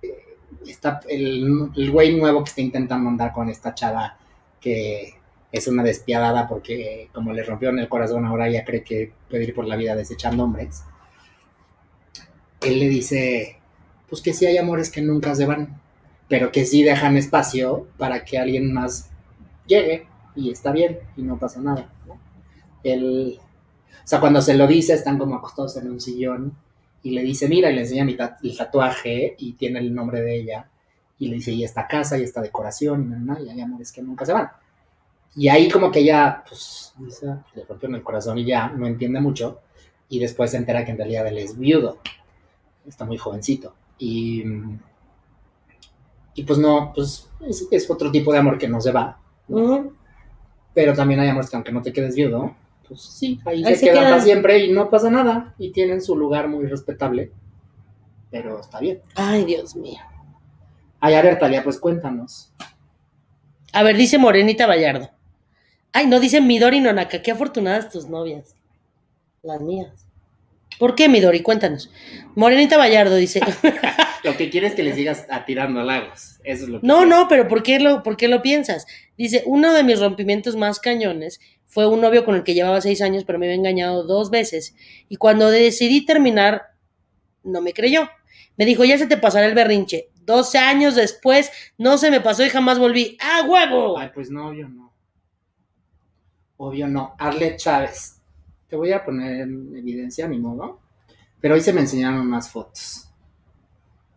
eh, 0.00 0.38
está 0.66 1.00
el, 1.10 1.90
güey 1.90 2.16
nuevo 2.16 2.42
que 2.42 2.48
está 2.48 2.62
intentando 2.62 3.06
andar 3.06 3.34
con 3.34 3.50
esta 3.50 3.74
chava 3.74 4.16
que 4.62 5.12
es 5.52 5.68
una 5.68 5.82
despiadada 5.82 6.48
porque 6.48 7.10
como 7.12 7.34
le 7.34 7.42
rompieron 7.42 7.78
el 7.78 7.90
corazón 7.90 8.24
ahora 8.24 8.48
ya 8.48 8.64
cree 8.64 8.82
que 8.82 9.12
puede 9.28 9.44
ir 9.44 9.54
por 9.54 9.66
la 9.66 9.76
vida 9.76 9.94
desechando 9.94 10.42
hombres. 10.42 10.84
Él 12.62 12.80
le 12.80 12.88
dice, 12.88 13.58
pues 14.08 14.22
que 14.22 14.32
sí 14.32 14.46
hay 14.46 14.56
amores 14.56 14.90
que 14.90 15.02
nunca 15.02 15.34
se 15.34 15.44
van, 15.44 15.78
pero 16.28 16.50
que 16.50 16.64
sí 16.64 16.82
dejan 16.82 17.18
espacio 17.18 17.88
para 17.98 18.24
que 18.24 18.38
alguien 18.38 18.72
más 18.72 19.10
llegue 19.66 20.06
y 20.34 20.50
está 20.50 20.72
bien 20.72 20.98
y 21.14 21.24
no 21.24 21.38
pasa 21.38 21.60
nada. 21.60 21.92
Él, 22.84 23.38
o 23.38 24.06
sea, 24.06 24.18
cuando 24.18 24.40
se 24.40 24.54
lo 24.54 24.66
dice 24.66 24.94
están 24.94 25.18
como 25.18 25.34
acostados 25.34 25.76
en 25.76 25.90
un 25.90 26.00
sillón 26.00 26.56
y 27.02 27.10
le 27.10 27.22
dice, 27.22 27.48
mira, 27.48 27.70
y 27.70 27.74
le 27.74 27.80
enseña 27.82 28.04
mi 28.04 28.16
el 28.42 28.56
tatuaje 28.56 29.34
y 29.38 29.52
tiene 29.54 29.80
el 29.80 29.94
nombre 29.94 30.20
de 30.20 30.36
ella 30.36 30.68
y 31.18 31.28
le 31.28 31.36
dice, 31.36 31.52
y 31.52 31.64
esta 31.64 31.86
casa 31.86 32.18
y 32.18 32.22
esta 32.22 32.40
decoración 32.40 33.02
y, 33.02 33.06
na, 33.06 33.18
na, 33.18 33.34
na, 33.34 33.40
y 33.40 33.48
hay 33.48 33.60
amores 33.60 33.92
que 33.92 34.02
nunca 34.02 34.24
se 34.24 34.32
van. 34.32 34.50
Y 35.34 35.48
ahí 35.48 35.68
como 35.68 35.90
que 35.90 36.00
ella, 36.00 36.42
pues, 36.46 36.92
dice, 36.98 37.28
"Ah, 37.28 37.44
le 37.54 37.64
rompieron 37.64 37.94
el 37.96 38.02
corazón 38.02 38.38
y 38.38 38.44
ya 38.44 38.68
no 38.68 38.86
entiende 38.86 39.20
mucho. 39.20 39.60
Y 40.08 40.18
después 40.18 40.50
se 40.50 40.58
entera 40.58 40.84
que 40.84 40.90
en 40.90 40.98
realidad 40.98 41.26
él 41.26 41.38
es 41.38 41.56
viudo. 41.58 41.98
Está 42.86 43.04
muy 43.04 43.16
jovencito. 43.16 43.74
Y, 43.98 44.42
y 46.34 46.42
pues 46.44 46.58
no, 46.58 46.92
pues 46.94 47.30
es, 47.46 47.66
es 47.70 47.90
otro 47.90 48.10
tipo 48.10 48.32
de 48.32 48.38
amor 48.38 48.58
que 48.58 48.68
no 48.68 48.80
se 48.80 48.92
va. 48.92 49.18
Pero 50.74 50.92
también 50.94 51.20
hay 51.20 51.28
amores 51.28 51.48
que 51.48 51.56
aunque 51.56 51.72
no 51.72 51.82
te 51.82 51.92
quedes 51.92 52.14
viudo, 52.14 52.54
pues 52.92 53.02
sí, 53.02 53.40
ahí, 53.44 53.64
Ahí 53.64 53.74
se, 53.74 53.80
se 53.80 53.86
quedan 53.86 53.98
quedan. 53.98 54.10
para 54.12 54.22
siempre 54.22 54.58
y 54.64 54.72
no 54.72 54.90
pasa 54.90 55.10
nada. 55.10 55.54
Y 55.58 55.72
tienen 55.72 56.00
su 56.02 56.16
lugar 56.16 56.48
muy 56.48 56.66
respetable. 56.66 57.32
Pero 58.30 58.60
está 58.60 58.80
bien. 58.80 59.00
Ay, 59.14 59.44
Dios 59.44 59.74
mío. 59.76 60.00
Ay, 61.00 61.14
a 61.14 61.22
ver, 61.22 61.38
Talia, 61.38 61.64
pues 61.64 61.78
cuéntanos. 61.78 62.52
A 63.72 63.82
ver, 63.82 63.96
dice 63.96 64.18
Morenita 64.18 64.66
Vallardo. 64.66 65.10
Ay, 65.92 66.06
no, 66.06 66.20
dice 66.20 66.40
Midori 66.40 66.80
Nonaka. 66.80 67.22
Qué 67.22 67.30
afortunadas 67.32 67.90
tus 67.90 68.08
novias. 68.08 68.54
Las 69.42 69.60
mías. 69.60 70.06
¿Por 70.78 70.94
qué, 70.94 71.08
Midori? 71.08 71.42
Cuéntanos. 71.42 71.90
Morenita 72.34 72.76
Vallardo 72.76 73.16
dice. 73.16 73.40
Lo 74.24 74.36
que 74.36 74.50
quieres 74.50 74.70
es 74.70 74.76
que 74.76 74.82
le 74.82 74.94
sigas 74.94 75.26
atirando 75.30 75.80
halagos. 75.80 76.40
Eso 76.44 76.64
es 76.64 76.68
lo 76.68 76.80
que 76.80 76.86
No, 76.86 77.04
no, 77.06 77.28
pero 77.28 77.48
¿por 77.48 77.62
qué, 77.62 77.80
lo, 77.80 78.02
¿por 78.02 78.16
qué 78.16 78.28
lo 78.28 78.42
piensas? 78.42 78.86
Dice, 79.16 79.42
uno 79.46 79.72
de 79.72 79.82
mis 79.82 80.00
rompimientos 80.00 80.56
más 80.56 80.78
cañones 80.78 81.40
fue 81.66 81.86
un 81.86 82.00
novio 82.00 82.24
con 82.24 82.34
el 82.34 82.44
que 82.44 82.54
llevaba 82.54 82.80
seis 82.80 83.02
años, 83.02 83.24
pero 83.24 83.38
me 83.38 83.46
había 83.46 83.56
engañado 83.56 84.04
dos 84.04 84.30
veces. 84.30 84.74
Y 85.08 85.16
cuando 85.16 85.50
decidí 85.50 86.04
terminar, 86.04 86.72
no 87.42 87.60
me 87.60 87.72
creyó. 87.72 88.08
Me 88.56 88.66
dijo, 88.66 88.84
ya 88.84 88.98
se 88.98 89.06
te 89.06 89.16
pasará 89.16 89.46
el 89.46 89.54
berrinche. 89.54 90.10
12 90.24 90.58
años 90.58 90.94
después, 90.94 91.50
no 91.78 91.98
se 91.98 92.10
me 92.10 92.20
pasó 92.20 92.44
y 92.44 92.50
jamás 92.50 92.78
volví. 92.78 93.16
¡Ah, 93.20 93.44
huevo! 93.48 93.98
Ay, 93.98 94.10
pues 94.14 94.30
no, 94.30 94.48
obvio 94.48 94.68
no. 94.68 94.92
Obvio 96.58 96.86
no. 96.86 97.14
Arlet 97.18 97.56
Chávez. 97.56 98.20
Te 98.68 98.76
voy 98.76 98.92
a 98.92 99.04
poner 99.04 99.40
en 99.40 99.76
evidencia 99.76 100.26
a 100.26 100.28
mi 100.28 100.38
modo. 100.38 100.80
Pero 101.40 101.54
hoy 101.54 101.60
se 101.60 101.72
me 101.72 101.80
enseñaron 101.80 102.26
más 102.26 102.50
fotos. 102.50 103.08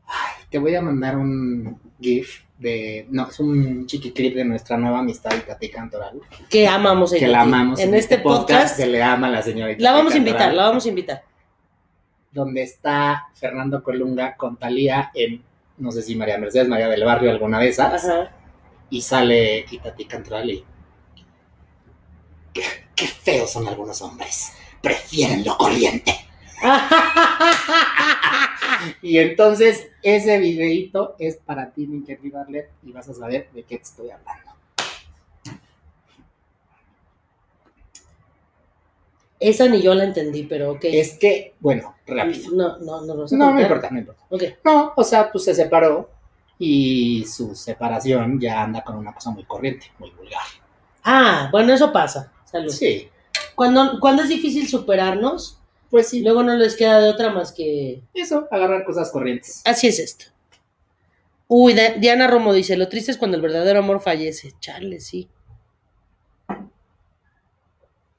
Ay, 0.07 0.45
te 0.49 0.59
voy 0.59 0.75
a 0.75 0.81
mandar 0.81 1.17
un 1.17 1.79
GIF 1.99 2.43
de. 2.57 3.07
No, 3.09 3.27
es 3.27 3.39
un 3.39 3.85
chiquiclip 3.85 4.35
de 4.35 4.45
nuestra 4.45 4.77
nueva 4.77 4.99
amistad 4.99 5.35
Itati 5.35 5.69
Cantoral. 5.69 6.19
Que 6.49 6.67
amamos 6.67 7.13
ella 7.13 7.25
Que 7.25 7.31
la 7.31 7.41
amamos 7.41 7.79
En, 7.79 7.93
este 7.93 8.19
podcast. 8.19 8.77
Se 8.77 8.87
le 8.87 9.01
ama 9.01 9.27
a 9.27 9.31
la 9.31 9.41
señorita. 9.41 9.81
La 9.81 9.91
vamos 9.91 10.13
a 10.13 10.15
Cantoral, 10.15 10.27
invitar, 10.27 10.53
la 10.53 10.63
vamos 10.63 10.85
a 10.85 10.89
invitar. 10.89 11.23
Donde 12.31 12.63
está 12.63 13.27
Fernando 13.33 13.83
Colunga 13.83 14.35
con 14.35 14.57
Talía 14.57 15.11
en. 15.13 15.43
No 15.77 15.91
sé 15.91 16.01
si 16.01 16.15
María 16.15 16.37
Mercedes, 16.37 16.67
María 16.69 16.87
del 16.87 17.03
Barrio, 17.03 17.31
alguna 17.31 17.59
de 17.59 17.69
esas. 17.69 18.05
Ajá. 18.05 18.31
y 18.89 19.01
sale 19.01 19.65
Itati 19.69 20.05
Cantral 20.05 20.49
y... 20.49 20.63
Qué, 22.53 22.63
qué 22.95 23.07
feos 23.07 23.51
son 23.51 23.67
algunos 23.67 24.01
hombres. 24.01 24.53
Prefieren 24.81 25.43
lo 25.43 25.57
corriente. 25.57 26.24
Y 29.01 29.17
entonces 29.17 29.87
ese 30.01 30.37
videito 30.37 31.15
es 31.19 31.37
para 31.37 31.71
ti, 31.71 31.87
mi 31.87 32.03
querido 32.03 32.39
Arlet, 32.39 32.69
y 32.83 32.91
vas 32.91 33.07
a 33.09 33.13
saber 33.13 33.49
de 33.53 33.63
qué 33.63 33.77
te 33.77 33.83
estoy 33.83 34.09
hablando. 34.09 34.51
Esa 39.39 39.67
ni 39.67 39.81
yo 39.81 39.93
la 39.93 40.05
entendí, 40.05 40.43
pero 40.43 40.71
ok. 40.71 40.85
Es 40.85 41.17
que, 41.17 41.55
bueno, 41.59 41.95
rápido. 42.07 42.51
No, 42.51 42.77
no, 42.77 43.01
no, 43.01 43.15
no, 43.15 43.25
No, 43.31 43.53
no 43.53 43.61
importa, 43.61 43.89
no 43.91 43.99
importa. 43.99 44.21
Ok. 44.29 44.43
No, 44.63 44.93
o 44.95 45.03
sea, 45.03 45.31
pues 45.31 45.43
se 45.43 45.53
separó 45.53 46.09
y 46.57 47.25
su 47.25 47.53
separación 47.53 48.39
ya 48.39 48.63
anda 48.63 48.83
con 48.83 48.95
una 48.95 49.13
cosa 49.13 49.31
muy 49.31 49.43
corriente, 49.43 49.87
muy 49.99 50.09
vulgar. 50.11 50.41
Ah, 51.03 51.49
bueno, 51.51 51.73
eso 51.73 51.91
pasa. 51.91 52.31
Salud. 52.45 52.71
Sí, 52.71 53.09
Cuando, 53.55 53.99
cuando 53.99 54.23
es 54.23 54.29
difícil 54.29 54.67
superarnos, 54.67 55.54
pues 55.89 56.09
sí, 56.09 56.21
luego 56.21 56.43
no 56.43 56.55
les 56.55 56.75
queda 56.75 56.99
de 56.99 57.09
otra 57.09 57.29
más 57.29 57.51
que... 57.51 58.01
eso, 58.13 58.47
agarrar 58.51 58.83
cosas 58.85 59.11
corrientes. 59.11 59.61
Así 59.65 59.87
es 59.87 59.99
esto. 59.99 60.25
Uy, 61.47 61.75
Diana 61.99 62.27
Romo 62.27 62.53
dice, 62.53 62.75
lo 62.75 62.89
triste 62.89 63.11
es 63.11 63.17
cuando 63.17 63.37
el 63.37 63.43
verdadero 63.43 63.79
amor 63.79 64.01
fallece. 64.01 64.53
Charle, 64.59 64.99
sí. 64.99 65.29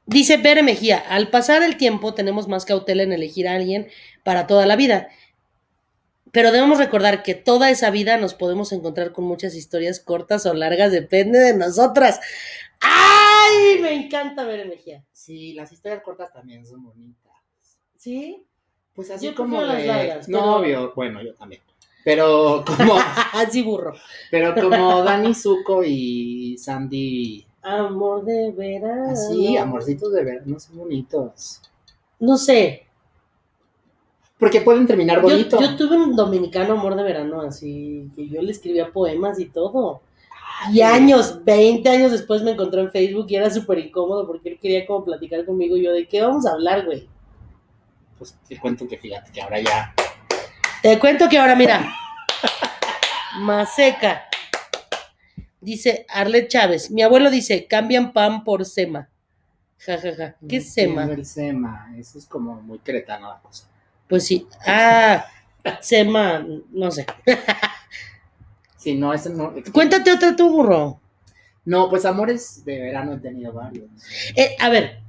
Dice 0.07 0.37
Bere 0.37 0.63
Mejía, 0.63 0.99
al 0.99 1.31
pasar 1.31 1.65
el 1.65 1.77
tiempo 1.77 2.15
tenemos 2.15 2.47
más 2.47 2.65
cautela 2.65 3.03
en 3.03 3.13
elegir 3.13 3.49
a 3.49 3.57
alguien 3.57 3.89
para 4.23 4.47
toda 4.47 4.65
la 4.65 4.77
vida. 4.77 5.09
Pero 6.31 6.53
debemos 6.53 6.79
recordar 6.79 7.25
que 7.25 7.35
toda 7.35 7.71
esa 7.71 7.91
vida 7.91 8.17
nos 8.17 8.35
podemos 8.35 8.71
encontrar 8.71 9.13
con 9.13 9.25
muchas 9.25 9.57
historias 9.57 9.99
cortas 9.99 10.47
o 10.47 10.55
largas, 10.55 10.93
depende 10.93 11.41
de 11.41 11.57
nosotras. 11.57 12.21
¡Ay! 12.81 13.81
Me 13.81 13.95
encanta 13.95 14.45
Bere 14.45 14.67
Mejía. 14.67 15.05
Sí, 15.11 15.55
las 15.55 15.73
historias 15.73 16.03
cortas 16.03 16.33
también 16.33 16.65
son 16.65 16.85
bonitas. 16.85 17.26
¿Sí? 18.07 18.41
Pues 18.95 19.11
así 19.11 19.27
Yo 19.27 19.35
como 19.35 19.61
de... 19.61 19.67
las 19.67 19.85
largas, 19.85 20.29
no, 20.29 20.59
obvio, 20.59 20.93
bueno, 20.95 21.21
yo 21.25 21.35
también. 21.35 21.61
Pero 22.05 22.63
como, 22.65 22.95
Así 23.33 23.65
burro. 23.65 23.95
pero 24.31 24.55
como 24.55 25.03
Dani 25.03 25.35
Zuko 25.35 25.83
y 25.85 26.57
Sandy, 26.57 27.45
Amor 27.63 28.25
de 28.25 28.53
verano. 28.53 29.11
así, 29.11 29.57
amorcitos 29.57 30.13
de 30.13 30.23
verano, 30.23 30.61
son 30.61 30.77
bonitos. 30.79 31.61
No 32.21 32.37
sé. 32.37 32.85
Porque 34.39 34.61
pueden 34.61 34.87
terminar 34.87 35.17
Yo, 35.17 35.23
bonito. 35.23 35.61
yo 35.61 35.75
tuve 35.77 35.97
un 35.97 36.15
dominicano 36.15 36.75
amor 36.75 36.95
de 36.95 37.03
verano, 37.03 37.41
así 37.41 38.09
que 38.15 38.29
yo 38.29 38.41
le 38.41 38.53
escribía 38.53 38.93
poemas 38.93 39.41
y 39.41 39.47
todo. 39.47 40.01
Y 40.73 40.81
años, 40.83 41.45
20 41.45 41.89
años 41.89 42.13
después 42.13 42.41
me 42.45 42.53
encontró 42.53 42.83
en 42.83 42.93
Facebook 42.93 43.27
y 43.31 43.35
era 43.35 43.51
súper 43.51 43.81
incómodo 43.81 44.29
porque 44.29 44.51
él 44.51 44.59
quería 44.63 44.87
como 44.87 45.05
platicar 45.05 45.45
conmigo 45.45 45.77
y 45.77 45.83
yo 45.83 45.93
de 45.93 46.07
qué 46.07 46.21
vamos 46.23 46.47
a 46.47 46.53
hablar, 46.53 46.85
güey. 46.87 47.09
Pues 48.19 48.35
te 48.49 48.59
cuento 48.59 48.89
que 48.89 48.99
fíjate 48.99 49.31
que 49.31 49.43
ahora 49.43 49.61
ya 49.61 49.95
Te 50.83 50.99
cuento 50.99 51.29
que 51.29 51.39
ahora, 51.39 51.55
mira. 51.55 51.87
Maseca. 53.39 54.25
Dice 55.61 56.07
Arlet 56.09 56.49
Chávez. 56.49 56.91
Mi 56.91 57.03
abuelo 57.03 57.31
dice, 57.31 57.67
cambian 57.67 58.13
pan 58.13 58.45
por 58.45 58.65
sema. 58.65 59.09
Ja, 59.79 59.99
ja, 59.99 60.15
ja. 60.17 60.37
¿Qué 60.49 60.57
es 60.57 60.73
sema? 60.73 61.05
El 61.05 61.27
sema, 61.27 61.93
eso 61.99 62.19
es 62.19 62.27
como 62.27 62.61
muy 62.63 62.79
cretano 62.79 63.29
la 63.29 63.41
cosa. 63.41 63.69
Pues 64.09 64.27
sí. 64.27 64.47
Ah, 64.67 65.27
sema, 65.81 66.45
no 66.71 66.91
sé. 66.91 67.07
Sí, 68.79 68.95
no, 68.95 69.13
ese 69.13 69.31
no. 69.31 69.53
Cuéntate 69.73 70.13
otra 70.13 70.37
tu 70.37 70.49
burro. 70.49 71.01
No, 71.65 71.91
pues 71.91 72.05
amores 72.05 72.65
de 72.65 72.79
verano 72.79 73.15
he 73.15 73.19
tenido 73.19 73.53
varios. 73.53 73.91
Eh, 74.37 74.55
a 74.61 74.69
ver, 74.69 75.01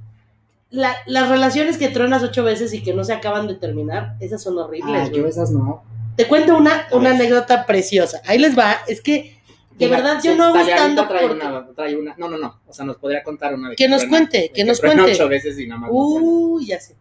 la- 0.70 0.96
las 1.06 1.28
relaciones 1.28 1.78
que 1.78 1.88
truenas 1.88 2.22
ocho 2.22 2.44
veces 2.44 2.72
y 2.74 2.82
que 2.82 2.92
no 2.94 3.04
se 3.04 3.12
acaban 3.12 3.46
de 3.46 3.54
terminar, 3.54 4.16
esas 4.20 4.42
son 4.42 4.58
horribles. 4.58 5.08
Ah, 5.08 5.12
yo 5.12 5.26
esas 5.26 5.50
no. 5.50 5.82
Te 6.16 6.26
cuento 6.26 6.56
una, 6.56 6.86
una 6.92 7.10
anécdota 7.10 7.64
preciosa. 7.66 8.20
Ahí 8.26 8.38
les 8.38 8.58
va. 8.58 8.78
Es 8.88 9.00
que, 9.00 9.38
de 9.78 9.86
verdad, 9.88 10.20
yo 10.22 10.34
no 10.34 10.44
hago 10.44 10.58
stand-up 10.58 11.08
trae 11.08 11.28
porque- 11.28 11.46
una, 11.46 11.66
trae 11.74 11.96
una. 11.96 12.14
No, 12.18 12.28
no, 12.28 12.36
no. 12.38 12.60
O 12.66 12.72
sea, 12.72 12.84
nos 12.84 12.96
podría 12.96 13.22
contar 13.22 13.54
una 13.54 13.70
de 13.70 13.76
Que 13.76 13.88
nos 13.88 14.00
truena, 14.00 14.18
cuente, 14.28 14.50
que 14.52 14.64
nos 14.64 14.80
cuente. 14.80 15.12
ocho 15.12 15.28
veces 15.28 15.58
y 15.58 15.66
nada 15.68 15.82
más. 15.82 15.90
Uy, 15.92 16.66
ya 16.66 16.80
sé. 16.80 16.96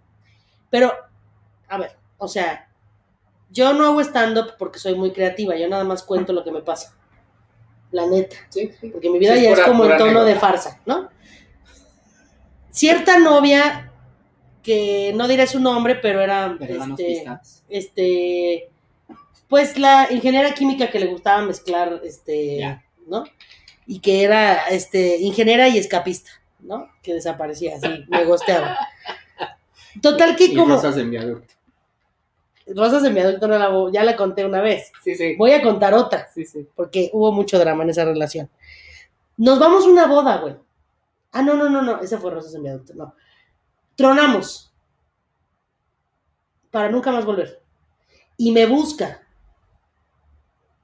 Pero, 0.70 0.94
a 1.68 1.78
ver, 1.80 1.92
o 2.20 2.28
sea, 2.28 2.70
yo 3.50 3.74
no 3.74 3.86
hago 3.86 4.02
stand-up 4.02 4.54
porque 4.60 4.78
soy 4.80 4.94
muy 4.96 5.12
creativa. 5.12 5.56
Yo 5.58 5.68
nada 5.68 5.84
más 5.84 6.04
cuento 6.04 6.32
lo 6.34 6.44
que 6.44 6.52
me 6.52 6.62
pasa. 6.62 6.94
La 7.92 8.06
neta. 8.06 8.36
Sí, 8.50 8.70
sí. 8.80 8.90
Porque 8.90 9.10
mi 9.10 9.18
vida 9.18 9.34
Sí, 9.34 9.40
es 9.40 9.44
ya 9.46 9.50
pura- 9.52 9.62
es 9.64 9.68
como 9.68 9.86
en 9.86 9.98
tono 9.98 10.24
de 10.26 10.36
farsa, 10.36 10.80
¿no? 10.86 11.10
Cierta 12.78 13.18
novia 13.18 13.92
que 14.62 15.12
no 15.16 15.28
diré 15.28 15.48
su 15.48 15.60
nombre, 15.60 15.96
pero 15.96 16.22
era 16.22 16.56
Pero 16.60 16.84
este, 16.84 17.26
este 17.70 18.70
pues 19.48 19.80
la 19.80 20.08
ingeniera 20.12 20.54
química 20.54 20.92
que 20.92 21.00
le 21.00 21.08
gustaba 21.08 21.42
mezclar 21.42 22.02
este. 22.04 22.80
¿no? 23.08 23.24
Y 23.88 24.00
que 24.00 24.24
era 24.24 24.68
este 24.68 25.18
ingeniera 25.18 25.68
y 25.70 25.80
escapista, 25.80 26.30
¿no? 26.60 26.88
Que 27.02 27.16
desaparecía 27.16 27.78
así, 27.78 28.06
me 28.10 28.26
gosteaba. 28.26 28.78
Total 30.04 30.36
que 30.36 30.46
Y 30.46 30.56
como 30.56 30.76
rosas 30.76 30.98
en 30.98 31.10
viaducto. 31.10 31.56
Rosas 32.76 33.02
de 33.02 33.10
mi 33.10 33.22
adulto 33.22 33.48
no 33.48 33.58
la 33.58 33.92
ya 33.92 34.04
la 34.04 34.16
conté 34.16 34.46
una 34.46 34.62
vez. 34.62 34.92
Sí, 35.04 35.16
sí. 35.16 35.36
Voy 35.36 35.54
a 35.54 35.64
contar 35.64 35.96
otra 35.96 36.28
Sí, 36.32 36.46
sí. 36.46 36.68
porque 36.76 37.10
hubo 37.12 37.32
mucho 37.32 37.58
drama 37.58 37.84
en 37.84 37.90
esa 37.90 38.06
relación. 38.06 38.52
Nos 39.38 39.58
vamos 39.58 39.86
a 39.86 39.90
una 39.90 40.06
boda, 40.06 40.38
güey. 40.38 40.56
Ah, 41.32 41.42
no, 41.42 41.56
no, 41.56 41.70
no, 41.70 41.82
no, 41.82 42.00
esa 42.02 42.18
fue 42.18 42.32
Rosas 42.32 42.56
en 42.56 42.64
viaducto, 42.64 42.94
no. 42.94 43.14
Tronamos. 43.96 44.74
Para 46.72 46.90
nunca 46.90 47.12
más 47.12 47.26
volver. 47.26 47.62
Y 48.38 48.52
me 48.52 48.66
busca. 48.66 49.22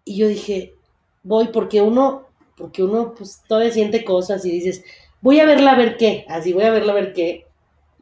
Y 0.06 0.18
yo 0.18 0.28
dije, 0.28 0.76
voy 1.24 1.48
porque 1.48 1.82
uno, 1.82 2.28
porque 2.58 2.84
uno 2.84 3.14
pues 3.16 3.42
todavía 3.48 3.72
siente 3.72 4.04
cosas 4.04 4.44
y 4.46 4.52
dices, 4.52 4.84
voy 5.22 5.40
a 5.40 5.46
verla 5.46 5.72
a 5.72 5.78
ver 5.78 5.98
qué. 5.98 6.26
Así, 6.28 6.54
voy 6.54 6.64
a 6.64 6.72
verla 6.72 6.92
a 6.92 6.96
ver 6.96 7.14
qué. 7.14 7.48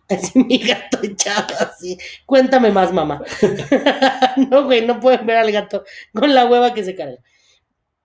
Así 0.09 0.39
mi 0.43 0.57
gato 0.57 0.99
echado 1.03 1.55
así. 1.59 1.97
Cuéntame 2.25 2.71
más, 2.71 2.91
mamá. 2.91 3.23
no, 4.49 4.65
güey, 4.65 4.85
no 4.85 4.99
pueden 4.99 5.25
ver 5.25 5.37
al 5.37 5.51
gato 5.51 5.83
con 6.13 6.33
la 6.33 6.45
hueva 6.45 6.73
que 6.73 6.83
se 6.83 6.95
carga. 6.95 7.17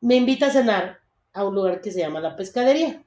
Me 0.01 0.16
invita 0.16 0.47
a 0.47 0.51
cenar 0.51 1.01
a 1.32 1.45
un 1.45 1.55
lugar 1.55 1.80
que 1.80 1.91
se 1.91 2.01
llama 2.01 2.20
La 2.20 2.37
Pescadería. 2.37 3.05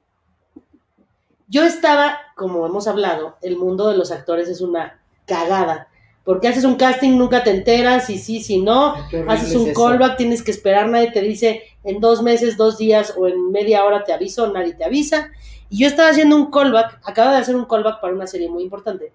Yo 1.50 1.64
estaba, 1.64 2.18
como 2.36 2.64
hemos 2.64 2.86
hablado, 2.88 3.36
el 3.42 3.56
mundo 3.58 3.88
de 3.88 3.96
los 3.98 4.10
actores 4.10 4.48
es 4.48 4.60
una 4.62 4.98
cagada. 5.26 5.88
Porque 6.24 6.48
haces 6.48 6.64
un 6.64 6.76
casting, 6.76 7.16
nunca 7.16 7.42
te 7.42 7.50
enteras, 7.50 8.08
y 8.10 8.18
sí, 8.18 8.42
si 8.42 8.60
no, 8.60 8.94
haces 9.32 9.48
es 9.50 9.56
un 9.56 9.64
callback, 9.74 10.16
tienes 10.18 10.42
que 10.42 10.50
esperar, 10.50 10.86
nadie 10.88 11.10
te 11.10 11.22
dice 11.22 11.62
en 11.82 11.98
dos 12.00 12.22
meses, 12.22 12.56
dos 12.56 12.76
días 12.78 13.14
o 13.16 13.26
en 13.26 13.50
media 13.50 13.84
hora 13.84 14.04
te 14.04 14.12
aviso, 14.12 14.46
nadie 14.52 14.74
te 14.74 14.84
avisa. 14.84 15.30
Y 15.70 15.78
yo 15.80 15.86
estaba 15.88 16.10
haciendo 16.10 16.36
un 16.36 16.50
callback, 16.50 17.00
acaba 17.04 17.32
de 17.32 17.38
hacer 17.38 17.56
un 17.56 17.64
callback 17.64 18.00
para 18.00 18.12
una 18.14 18.26
serie 18.26 18.48
muy 18.48 18.62
importante, 18.62 19.12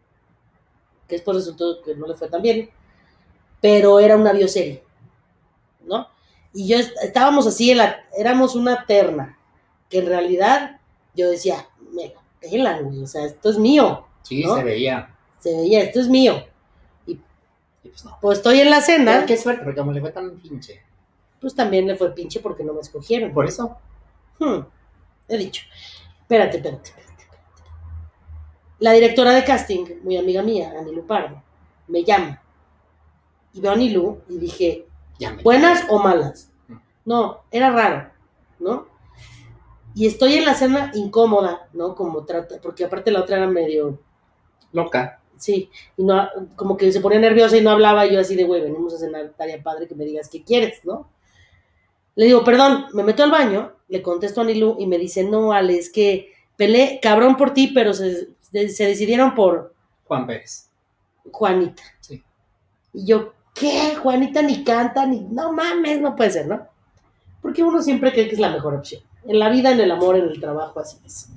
que 1.07 1.15
después 1.15 1.38
resultó 1.38 1.81
que 1.83 1.95
no 1.95 2.07
le 2.07 2.15
fue 2.15 2.27
tan 2.27 2.41
bien, 2.41 2.69
pero 3.61 3.99
era 3.99 4.17
una 4.17 4.33
bioserie, 4.33 4.83
¿no? 5.86 6.07
Y 6.53 6.67
yo 6.67 6.77
est- 6.77 6.97
estábamos 7.03 7.45
así, 7.47 7.71
en 7.71 7.77
la- 7.77 8.03
éramos 8.17 8.55
una 8.55 8.86
terna, 8.86 9.38
que 9.89 9.99
en 9.99 10.07
realidad 10.07 10.79
yo 11.13 11.29
decía, 11.29 11.67
güey, 12.50 13.04
o 13.04 13.08
sea, 13.08 13.26
esto 13.26 13.50
es 13.50 13.58
mío, 13.58 14.06
Sí, 14.24 14.43
¿no? 14.43 14.56
se 14.56 14.64
veía. 14.64 15.16
se 15.39 15.56
veía, 15.56 15.82
esto 15.82 16.00
es 16.00 16.08
mío. 16.08 16.43
Y 17.08 17.20
pues 17.89 18.04
no. 18.06 18.18
Pues 18.22 18.39
estoy 18.39 18.60
en 18.62 18.70
la 18.70 18.82
cena, 18.82 19.14
Pero 19.16 19.26
qué 19.28 19.38
suerte, 19.38 19.64
porque 19.64 19.80
como 19.80 19.91
le 19.91 20.02
fue 20.02 20.12
tan 20.12 20.32
pinche. 20.39 20.82
pues 21.39 21.54
también 21.56 21.86
le 21.88 21.96
fue 21.96 22.14
pinche 22.16 22.39
porque 22.39 22.64
no 22.64 22.74
me 22.74 22.82
escogieron. 22.82 23.32
Por 23.34 23.46
eso. 23.46 23.78
Hmm, 24.39 24.62
he 25.30 25.38
dicho. 25.38 25.64
Espérate, 26.22 26.58
espérate, 26.58 26.89
espérate, 26.89 27.12
espérate. 27.22 27.39
La 28.80 28.91
directora 28.93 29.32
de 29.32 29.43
casting, 29.43 29.86
muy 30.04 30.18
amiga 30.18 30.41
mía, 30.41 30.74
Anilu 30.80 31.06
Pardo, 31.06 31.41
me 31.88 32.04
llama. 32.04 32.41
Y 33.54 33.62
veo 33.62 33.72
a 33.72 33.76
Anilu 33.76 34.22
y 34.28 34.38
dije, 34.39 34.86
Ya 35.20 35.38
¿buenas 35.43 35.86
o 35.89 36.00
malas? 36.00 36.50
Mm. 36.68 36.74
No, 37.06 37.43
era 37.52 37.70
raro, 37.72 38.10
¿no? 38.60 38.88
Y 39.96 40.08
estoy 40.08 40.36
en 40.36 40.46
la 40.46 40.54
cena 40.54 40.91
incómoda, 40.93 41.70
¿no? 41.74 41.96
Como 41.96 42.26
trata, 42.26 42.60
porque 42.62 42.84
aparte 42.84 43.12
la 43.12 43.22
otra 43.22 43.38
era 43.38 43.48
medio, 43.48 44.00
Loca. 44.74 45.22
sí, 45.38 45.70
y 45.96 46.04
no, 46.04 46.28
como 46.58 46.76
que 46.76 46.91
se 46.91 47.00
ponía 47.00 47.20
nerviosa 47.20 47.58
y 47.58 47.62
no 47.62 47.72
hablaba, 47.72 48.06
y 48.06 48.14
yo 48.14 48.20
así 48.20 48.36
de, 48.36 48.43
güey, 48.43 48.62
venimos 48.62 48.93
a 48.93 48.98
cenar, 48.98 49.26
estaría 49.26 49.64
padre 49.64 49.88
que 49.88 49.96
me 49.96 50.04
digas 50.06 50.30
qué 50.30 50.43
quieres, 50.43 50.84
¿no? 50.84 51.10
Le 52.16 52.26
digo, 52.26 52.43
perdón, 52.43 52.86
me 52.93 53.04
meto 53.04 53.24
al 53.24 53.32
baño, 53.32 53.74
le 53.88 54.02
contesto 54.02 54.41
a 54.41 54.43
Nilu 54.43 54.76
y 54.80 54.88
me 54.88 54.98
dice, 54.98 55.24
no, 55.24 55.54
Ale, 55.54 55.78
es 55.78 55.89
que 55.89 56.34
peleé 56.58 57.00
cabrón 57.02 57.38
por 57.38 57.54
ti, 57.54 57.72
pero 57.74 57.93
se, 57.93 58.30
se 58.41 58.86
decidieron 58.86 59.34
por 59.34 59.74
Juan 60.06 60.28
Pérez. 60.28 60.70
Juanita. 61.32 61.84
Sí. 62.02 62.24
Y 62.93 63.06
yo, 63.06 63.34
¿qué? 63.54 63.96
Juanita 63.96 64.41
ni 64.41 64.64
canta, 64.64 65.06
ni... 65.06 65.22
No 65.22 65.52
mames, 65.52 66.00
no 66.00 66.16
puede 66.16 66.32
ser, 66.32 66.48
¿no? 66.48 66.68
Porque 67.41 67.64
uno 67.64 67.82
siempre 67.82 68.12
cree 68.12 68.28
que 68.28 68.36
es 68.36 68.39
la 68.39 68.52
mejor 68.52 68.76
opción. 68.76 69.02
En 69.28 69.39
la 69.39 69.49
vida, 69.49 69.71
en 69.71 69.80
el 69.80 69.91
amor, 69.91 70.15
en 70.15 70.26
el 70.26 70.39
trabajo, 70.39 70.80
así 70.80 70.97
es. 71.05 71.30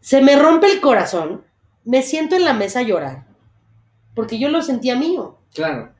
Se 0.00 0.20
me 0.20 0.36
rompe 0.36 0.66
el 0.66 0.80
corazón, 0.80 1.44
me 1.84 2.02
siento 2.02 2.36
en 2.36 2.44
la 2.44 2.54
mesa 2.54 2.80
a 2.80 2.82
llorar, 2.82 3.26
porque 4.14 4.38
yo 4.38 4.48
lo 4.48 4.62
sentía 4.62 4.96
mío. 4.96 5.38
Claro. 5.54 5.92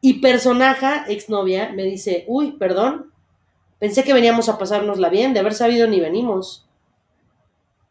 Y 0.00 0.14
personaja, 0.20 1.04
exnovia, 1.08 1.72
me 1.72 1.84
dice, 1.84 2.24
uy, 2.26 2.52
perdón, 2.52 3.12
pensé 3.78 4.04
que 4.04 4.14
veníamos 4.14 4.48
a 4.48 4.58
pasárnosla 4.58 5.08
bien, 5.08 5.34
de 5.34 5.40
haber 5.40 5.54
sabido 5.54 5.86
ni 5.86 6.00
venimos. 6.00 6.66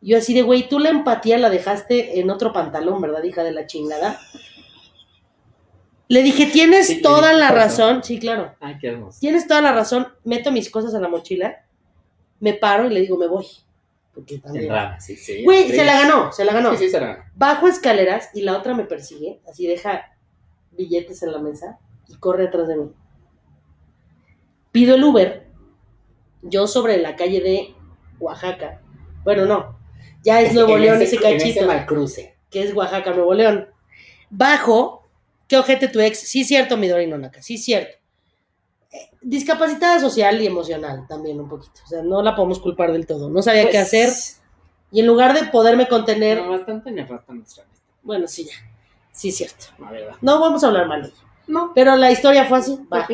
Yo 0.02 0.18
así 0.18 0.34
de, 0.34 0.44
güey, 0.44 0.70
tú 0.70 0.80
la 0.80 0.90
empatía 0.90 1.38
la 1.38 1.50
dejaste 1.50 2.20
en 2.20 2.30
otro 2.30 2.54
pantalón, 2.54 3.02
¿verdad, 3.02 3.24
hija 3.24 3.44
de 3.44 3.52
la 3.52 3.68
chingada? 3.68 4.20
Le 6.10 6.24
dije, 6.24 6.48
tienes 6.48 6.88
Sí, 6.88 7.02
toda 7.02 7.34
la 7.34 7.52
razón, 7.52 8.04
sí, 8.04 8.20
claro, 8.20 8.56
Ay, 8.60 8.78
qué 8.82 8.88
hermoso. 8.88 9.20
tienes 9.22 9.48
toda 9.48 9.62
la 9.62 9.72
razón, 9.72 10.08
meto 10.24 10.52
mis 10.52 10.70
cosas 10.70 10.94
en 10.96 11.04
la 11.04 11.08
mochila, 11.08 11.64
me 12.40 12.54
paro 12.56 12.88
y 12.88 12.94
le 12.94 13.02
digo, 13.02 13.16
me 13.16 13.28
voy. 13.28 13.46
Porque 14.14 14.40
también... 14.40 14.74
sí, 15.00 15.16
sí. 15.16 15.44
Güey, 15.44 15.70
se 15.70 15.86
la 15.86 16.02
ganó, 16.02 16.32
se 16.32 16.44
la 16.44 16.54
ganó. 16.54 16.72
Sí, 16.72 16.86
sí, 16.86 16.90
se 16.90 17.00
la 17.00 17.08
ganó. 17.08 17.24
Bajo 17.36 17.68
escaleras 17.68 18.32
y 18.34 18.42
la 18.42 18.58
otra 18.58 18.74
me 18.74 18.86
persigue, 18.86 19.40
así 19.48 19.68
deja 19.68 20.18
billetes 20.72 21.22
en 21.24 21.32
la 21.32 21.40
mesa 21.40 21.78
y 22.08 22.16
corre 22.16 22.48
atrás 22.48 22.68
de 22.68 22.76
mí. 22.78 22.92
Pido 24.72 24.96
el 24.96 25.04
Uber, 25.04 25.48
yo 26.42 26.68
sobre 26.68 26.98
la 26.98 27.16
calle 27.16 27.40
de 27.42 27.76
Oaxaca. 28.20 28.82
Bueno, 29.24 29.46
no, 29.46 29.78
ya 30.24 30.42
es 30.42 30.54
Nuevo 30.54 30.78
León 30.78 31.02
ese 31.02 31.16
En 31.18 31.36
ese 31.38 31.56
cachito, 31.60 32.06
que 32.50 32.64
es 32.64 32.74
Oaxaca, 32.74 33.12
Nuevo 33.14 33.34
León. 33.34 33.70
Bajo, 34.30 34.99
qué 35.50 35.58
ojete 35.58 35.90
tu 35.90 36.00
ex, 36.00 36.20
sí 36.20 36.46
cierto, 36.46 36.78
mi 36.78 36.88
Dori 36.88 37.08
Nonaca, 37.08 37.42
sí 37.42 37.58
cierto. 37.58 37.98
Eh, 38.94 39.10
Discapacitada 39.22 40.00
social 40.00 40.42
y 40.42 40.48
emocional 40.48 41.06
también 41.10 41.40
un 41.42 41.50
poquito, 41.50 41.82
o 41.84 41.88
sea, 41.88 42.02
no 42.02 42.22
la 42.24 42.36
podemos 42.36 42.60
culpar 42.60 42.94
del 42.94 43.06
todo, 43.06 43.30
no 43.30 43.42
sabía 43.42 43.64
qué 43.66 43.72
Pues, 43.72 43.82
hacer 43.84 44.10
y 44.92 45.02
en 45.02 45.08
lugar 45.08 45.34
de 45.38 45.48
poderme 45.48 45.88
contener, 45.90 46.42
No, 46.42 46.52
bastante 46.52 46.92
nefasta 46.92 47.34
nuestra 47.34 47.66
bueno, 48.02 48.28
sí, 48.28 48.46
ya, 48.46 48.54
sí 49.12 49.32
cierto. 49.32 49.66
la 49.80 49.92
verdad. 49.92 50.16
No 50.22 50.40
vamos 50.40 50.64
a 50.64 50.68
hablar 50.68 50.88
mal 50.88 51.02
de 51.02 51.10
ella. 51.10 51.18
No, 51.48 51.72
Pero 51.76 51.96
la 51.96 52.12
historia 52.12 52.46
fue 52.46 52.60
así. 52.60 52.80
va. 52.92 53.06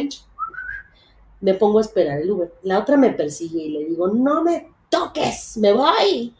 Me 1.42 1.54
pongo 1.54 1.80
a 1.80 1.82
esperar 1.82 2.20
el 2.20 2.32
Uber. 2.32 2.54
La 2.64 2.80
otra 2.80 2.96
me 2.98 3.12
persigue 3.12 3.64
y 3.64 3.70
le 3.70 3.86
digo, 3.86 4.08
no 4.10 4.44
me 4.44 4.70
toques, 4.90 5.58
me 5.58 5.74
voy. 5.74 6.34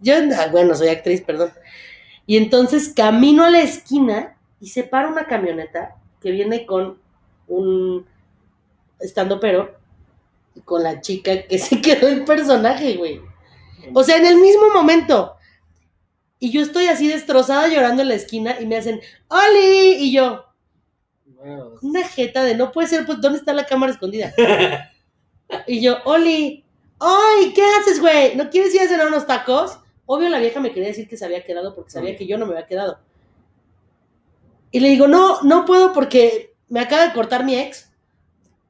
Yo, 0.00 0.14
bueno, 0.50 0.74
soy 0.74 0.88
actriz, 0.88 1.22
perdón. 1.22 1.52
Y 2.26 2.36
entonces 2.36 2.92
camino 2.94 3.44
a 3.44 3.50
la 3.50 3.60
esquina 3.62 4.36
y 4.60 4.68
se 4.68 4.84
para 4.84 5.08
una 5.08 5.26
camioneta 5.26 5.96
que 6.20 6.30
viene 6.30 6.66
con 6.66 6.98
un 7.46 8.06
estando 9.00 9.38
pero 9.40 9.76
con 10.64 10.82
la 10.82 11.00
chica 11.00 11.42
que 11.42 11.58
se 11.58 11.80
quedó 11.80 12.08
el 12.08 12.24
personaje, 12.24 12.96
güey. 12.96 13.20
O 13.94 14.02
sea, 14.02 14.16
en 14.16 14.26
el 14.26 14.36
mismo 14.36 14.70
momento. 14.72 15.34
Y 16.40 16.52
yo 16.52 16.62
estoy 16.62 16.86
así 16.86 17.08
destrozada 17.08 17.68
llorando 17.68 18.02
en 18.02 18.08
la 18.08 18.14
esquina 18.14 18.60
y 18.60 18.66
me 18.66 18.76
hacen, 18.76 19.00
¡Oli! 19.28 19.96
Y 19.98 20.12
yo, 20.12 20.44
Una 21.82 22.06
jeta 22.06 22.44
de 22.44 22.54
no 22.54 22.70
puede 22.70 22.86
ser, 22.86 23.04
pues, 23.06 23.20
¿dónde 23.20 23.38
está 23.38 23.52
la 23.52 23.66
cámara 23.66 23.92
escondida? 23.92 24.32
y 25.66 25.80
yo, 25.80 25.98
Oli, 26.04 26.64
¡ay! 27.00 27.52
¿Qué 27.54 27.62
haces, 27.80 28.00
güey? 28.00 28.36
¿No 28.36 28.50
quieres 28.50 28.72
ir 28.74 28.82
a 28.82 28.88
cenar 28.88 29.08
unos 29.08 29.26
tacos? 29.26 29.80
Obvio, 30.06 30.28
la 30.28 30.38
vieja 30.38 30.60
me 30.60 30.72
quería 30.72 30.88
decir 30.88 31.08
que 31.08 31.16
se 31.16 31.24
había 31.24 31.44
quedado 31.44 31.74
porque 31.74 31.90
sabía 31.90 32.16
que 32.16 32.26
yo 32.26 32.38
no 32.38 32.46
me 32.46 32.52
había 32.52 32.66
quedado. 32.66 33.00
Y 34.70 34.80
le 34.80 34.88
digo, 34.88 35.06
no, 35.08 35.40
no 35.42 35.64
puedo 35.64 35.92
porque 35.92 36.54
me 36.68 36.80
acaba 36.80 37.06
de 37.06 37.12
cortar 37.12 37.44
mi 37.44 37.54
ex. 37.56 37.90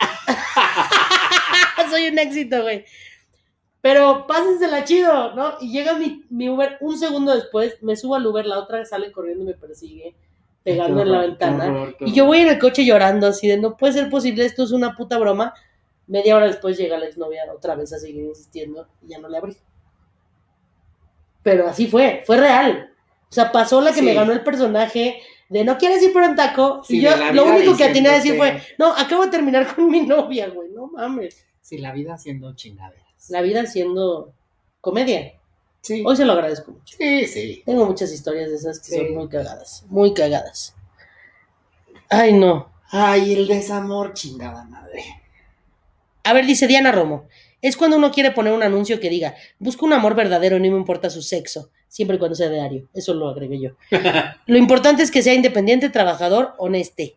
Soy 1.90 2.08
un 2.08 2.18
éxito, 2.18 2.62
güey. 2.62 2.84
Pero 3.80 4.26
pásensela 4.26 4.84
chido, 4.84 5.34
¿no? 5.34 5.54
Y 5.60 5.72
llega 5.72 5.94
mi, 5.94 6.24
mi 6.30 6.48
Uber 6.48 6.76
un 6.80 6.98
segundo 6.98 7.34
después, 7.34 7.76
me 7.82 7.96
subo 7.96 8.16
al 8.16 8.26
Uber, 8.26 8.44
la 8.44 8.58
otra 8.58 8.84
sale 8.84 9.12
corriendo 9.12 9.44
y 9.44 9.46
me 9.48 9.54
persigue, 9.54 10.16
pegando 10.64 11.02
en 11.02 11.12
la 11.12 11.20
ventana. 11.20 11.94
Y 12.00 12.12
yo 12.12 12.26
voy 12.26 12.38
en 12.40 12.48
el 12.48 12.58
coche 12.58 12.84
llorando, 12.84 13.28
así 13.28 13.46
de 13.48 13.56
no 13.56 13.76
puede 13.76 13.92
ser 13.94 14.10
posible, 14.10 14.44
esto 14.44 14.64
es 14.64 14.72
una 14.72 14.94
puta 14.96 15.16
broma. 15.18 15.54
Media 16.08 16.36
hora 16.36 16.46
después 16.46 16.76
llega 16.76 16.98
la 16.98 17.06
exnovia 17.06 17.42
otra 17.54 17.76
vez 17.76 17.92
a 17.92 17.98
seguir 17.98 18.24
insistiendo 18.24 18.88
y 19.02 19.08
ya 19.10 19.18
no 19.18 19.28
le 19.28 19.38
abrí. 19.38 19.56
Pero 21.42 21.68
así 21.68 21.86
fue, 21.86 22.22
fue 22.26 22.36
real. 22.36 22.92
O 23.30 23.32
sea, 23.32 23.52
pasó 23.52 23.80
la 23.80 23.90
que 23.92 24.00
Sí. 24.00 24.04
me 24.04 24.14
ganó 24.14 24.32
el 24.32 24.42
personaje 24.42 25.20
de 25.48 25.64
no 25.64 25.78
quieres 25.78 26.02
ir 26.02 26.12
por 26.12 26.22
un 26.22 26.36
taco. 26.36 26.82
Sí, 26.84 26.98
y 26.98 27.00
yo 27.02 27.10
lo 27.32 27.46
único 27.46 27.76
que 27.76 27.84
atiné 27.84 28.08
a 28.10 28.14
decir 28.14 28.36
fue, 28.36 28.62
no, 28.78 28.92
acabo 28.94 29.24
de 29.24 29.30
terminar 29.30 29.74
con 29.74 29.88
mi 29.90 30.00
novia, 30.02 30.48
güey, 30.48 30.70
no 30.70 30.88
mames. 30.88 31.44
Sí, 31.60 31.78
la 31.78 31.92
vida 31.92 32.14
haciendo 32.14 32.54
chingaderas. 32.54 33.30
La 33.30 33.42
vida 33.42 33.66
siendo 33.66 34.32
comedia. 34.80 35.34
Sí. 35.80 36.02
Hoy 36.04 36.16
se 36.16 36.24
lo 36.24 36.32
agradezco 36.32 36.72
mucho. 36.72 36.96
Sí, 36.98 37.26
sí. 37.26 37.62
Tengo 37.64 37.84
muchas 37.86 38.12
historias 38.12 38.50
de 38.50 38.56
esas 38.56 38.80
que 38.80 38.86
Sí. 38.86 38.96
son 38.96 39.14
muy 39.14 39.28
cagadas, 39.28 39.84
muy 39.88 40.12
cagadas. 40.14 40.74
Ay, 42.08 42.32
no. 42.32 42.70
Ay, 42.90 43.34
el 43.34 43.46
desamor, 43.46 44.14
chingada 44.14 44.64
madre. 44.64 45.04
A 46.24 46.32
ver, 46.32 46.46
dice 46.46 46.66
Diana 46.66 46.92
Romo. 46.92 47.26
Es 47.60 47.76
cuando 47.76 47.96
uno 47.96 48.12
quiere 48.12 48.30
poner 48.30 48.52
un 48.52 48.62
anuncio 48.62 49.00
que 49.00 49.10
diga, 49.10 49.34
busca 49.58 49.84
un 49.84 49.92
amor 49.92 50.14
verdadero, 50.14 50.58
no 50.58 50.62
me 50.70 50.76
importa 50.76 51.10
su 51.10 51.22
sexo, 51.22 51.70
siempre 51.88 52.16
y 52.16 52.18
cuando 52.18 52.34
sea 52.34 52.48
diario. 52.48 52.86
Eso 52.94 53.14
lo 53.14 53.28
agregué 53.28 53.60
yo. 53.60 53.70
Lo 54.46 54.56
importante 54.58 55.02
es 55.02 55.10
que 55.10 55.22
sea 55.22 55.34
independiente, 55.34 55.90
trabajador, 55.90 56.54
honeste 56.58 57.16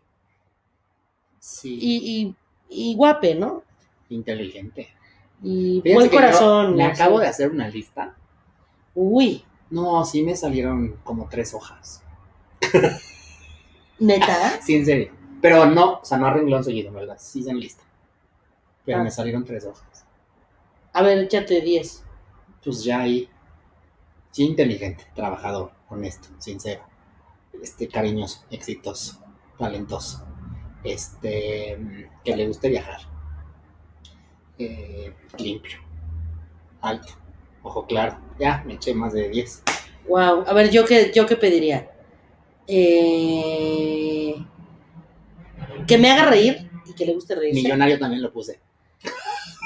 Sí. 1.38 1.78
y, 1.80 2.34
y, 2.70 2.90
y 2.90 2.94
guape, 2.96 3.34
¿no? 3.34 3.62
inteligente. 4.08 4.88
Y 5.42 5.80
Fíjense 5.82 5.94
buen 5.94 6.08
corazón. 6.10 6.76
Me 6.76 6.84
acabo 6.84 7.18
de 7.18 7.26
hacer 7.26 7.50
una 7.50 7.66
lista. 7.68 8.14
Uy, 8.94 9.42
No, 9.70 10.04
sí 10.04 10.22
me 10.22 10.36
salieron 10.36 10.98
como 11.02 11.28
tres 11.30 11.54
hojas. 11.54 12.02
¿neta? 13.98 14.58
Sí, 14.62 14.76
en 14.76 14.84
serio. 14.86 15.12
Pero 15.40 15.66
no, 15.66 15.94
o 15.94 16.04
sea, 16.04 16.18
no 16.18 16.26
a 16.26 16.32
renglón 16.34 16.62
seguido, 16.62 16.92
¿verdad? 16.92 17.16
Sí 17.18 17.42
en 17.48 17.58
lista. 17.58 17.82
Pero 18.84 18.98
Ah. 18.98 19.02
me 19.02 19.10
salieron 19.10 19.44
tres 19.44 19.64
hojas. 19.64 20.04
A 20.92 21.02
ver, 21.02 21.18
échate 21.18 21.60
10. 21.60 22.04
Pues 22.62 22.84
ya 22.84 23.00
ahí. 23.00 23.28
Sí, 24.32 24.44
inteligente, 24.44 25.04
trabajador, 25.14 25.72
honesto, 25.90 26.28
sincero. 26.38 26.82
Este, 27.62 27.86
cariñoso, 27.86 28.44
exitoso, 28.50 29.22
talentoso. 29.58 30.26
Este, 30.82 32.08
que 32.24 32.36
le 32.36 32.48
guste 32.48 32.70
viajar. 32.70 33.00
Eh, 34.58 35.12
limpio. 35.38 35.78
Alto. 36.80 37.12
Ojo 37.62 37.86
claro. 37.86 38.18
Ya, 38.38 38.64
me 38.66 38.74
eché 38.74 38.94
más 38.94 39.12
de 39.12 39.28
10. 39.28 39.62
Wow. 40.08 40.44
A 40.46 40.54
ver, 40.54 40.70
¿yo 40.70 40.84
qué, 40.86 41.12
yo 41.14 41.26
qué 41.26 41.36
pediría? 41.36 41.90
Eh, 42.66 44.34
que 45.86 45.98
me 45.98 46.10
haga 46.10 46.30
reír 46.30 46.70
y 46.86 46.94
que 46.94 47.04
le 47.04 47.12
guste 47.12 47.34
reírse. 47.34 47.62
Millonario 47.62 47.98
también 47.98 48.22
lo 48.22 48.32
puse. 48.32 48.60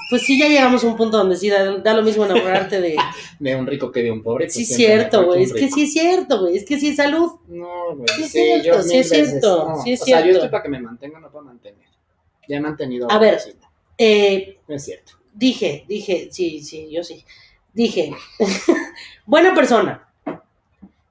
Pues 0.08 0.22
sí, 0.22 0.38
ya 0.38 0.48
llegamos 0.48 0.84
a 0.84 0.86
un 0.86 0.96
punto 0.96 1.18
donde 1.18 1.36
sí 1.36 1.50
da, 1.50 1.78
da 1.78 1.94
lo 1.94 2.02
mismo 2.02 2.24
enamorarte 2.24 2.80
de... 2.80 2.96
De 3.40 3.56
un 3.56 3.66
rico 3.66 3.90
que 3.90 4.02
de 4.02 4.10
un 4.10 4.22
pobre. 4.22 4.46
pues 4.46 4.54
Sí, 4.54 4.64
cierto, 4.64 5.26
güey. 5.26 5.42
Es 5.42 5.52
que 5.52 5.68
sí 5.68 5.82
es 5.82 5.92
cierto, 5.92 6.40
güey. 6.40 6.56
Es 6.56 6.64
que 6.64 6.78
sí 6.78 6.88
es 6.88 6.96
salud. 6.96 7.32
No, 7.48 7.96
güey. 7.96 8.08
Sí 8.08 8.22
es 8.22 8.30
sí, 8.30 8.38
cierto, 8.38 8.64
yo 8.64 8.82
sí 8.82 8.96
es 8.98 9.08
cierto, 9.08 9.68
no. 9.68 9.82
sí 9.82 9.92
es 9.92 10.02
o 10.02 10.04
sea, 10.04 10.18
yo 10.18 10.22
cierto. 10.22 10.38
estoy 10.38 10.50
para 10.50 10.62
que 10.62 10.68
me 10.68 10.80
mantenga, 10.80 11.20
no 11.20 11.30
para 11.30 11.44
mantener. 11.44 11.86
Ya 12.48 12.56
he 12.56 12.60
mantenido. 12.60 13.10
A 13.10 13.18
ver. 13.18 13.40
Eh, 13.98 14.58
no 14.68 14.76
es 14.76 14.84
cierto. 14.84 15.12
dije, 15.34 15.84
dije, 15.88 16.28
sí, 16.30 16.62
sí, 16.62 16.88
yo 16.90 17.02
sí. 17.02 17.24
Dije, 17.72 18.14
buena 19.26 19.54
persona. 19.54 20.08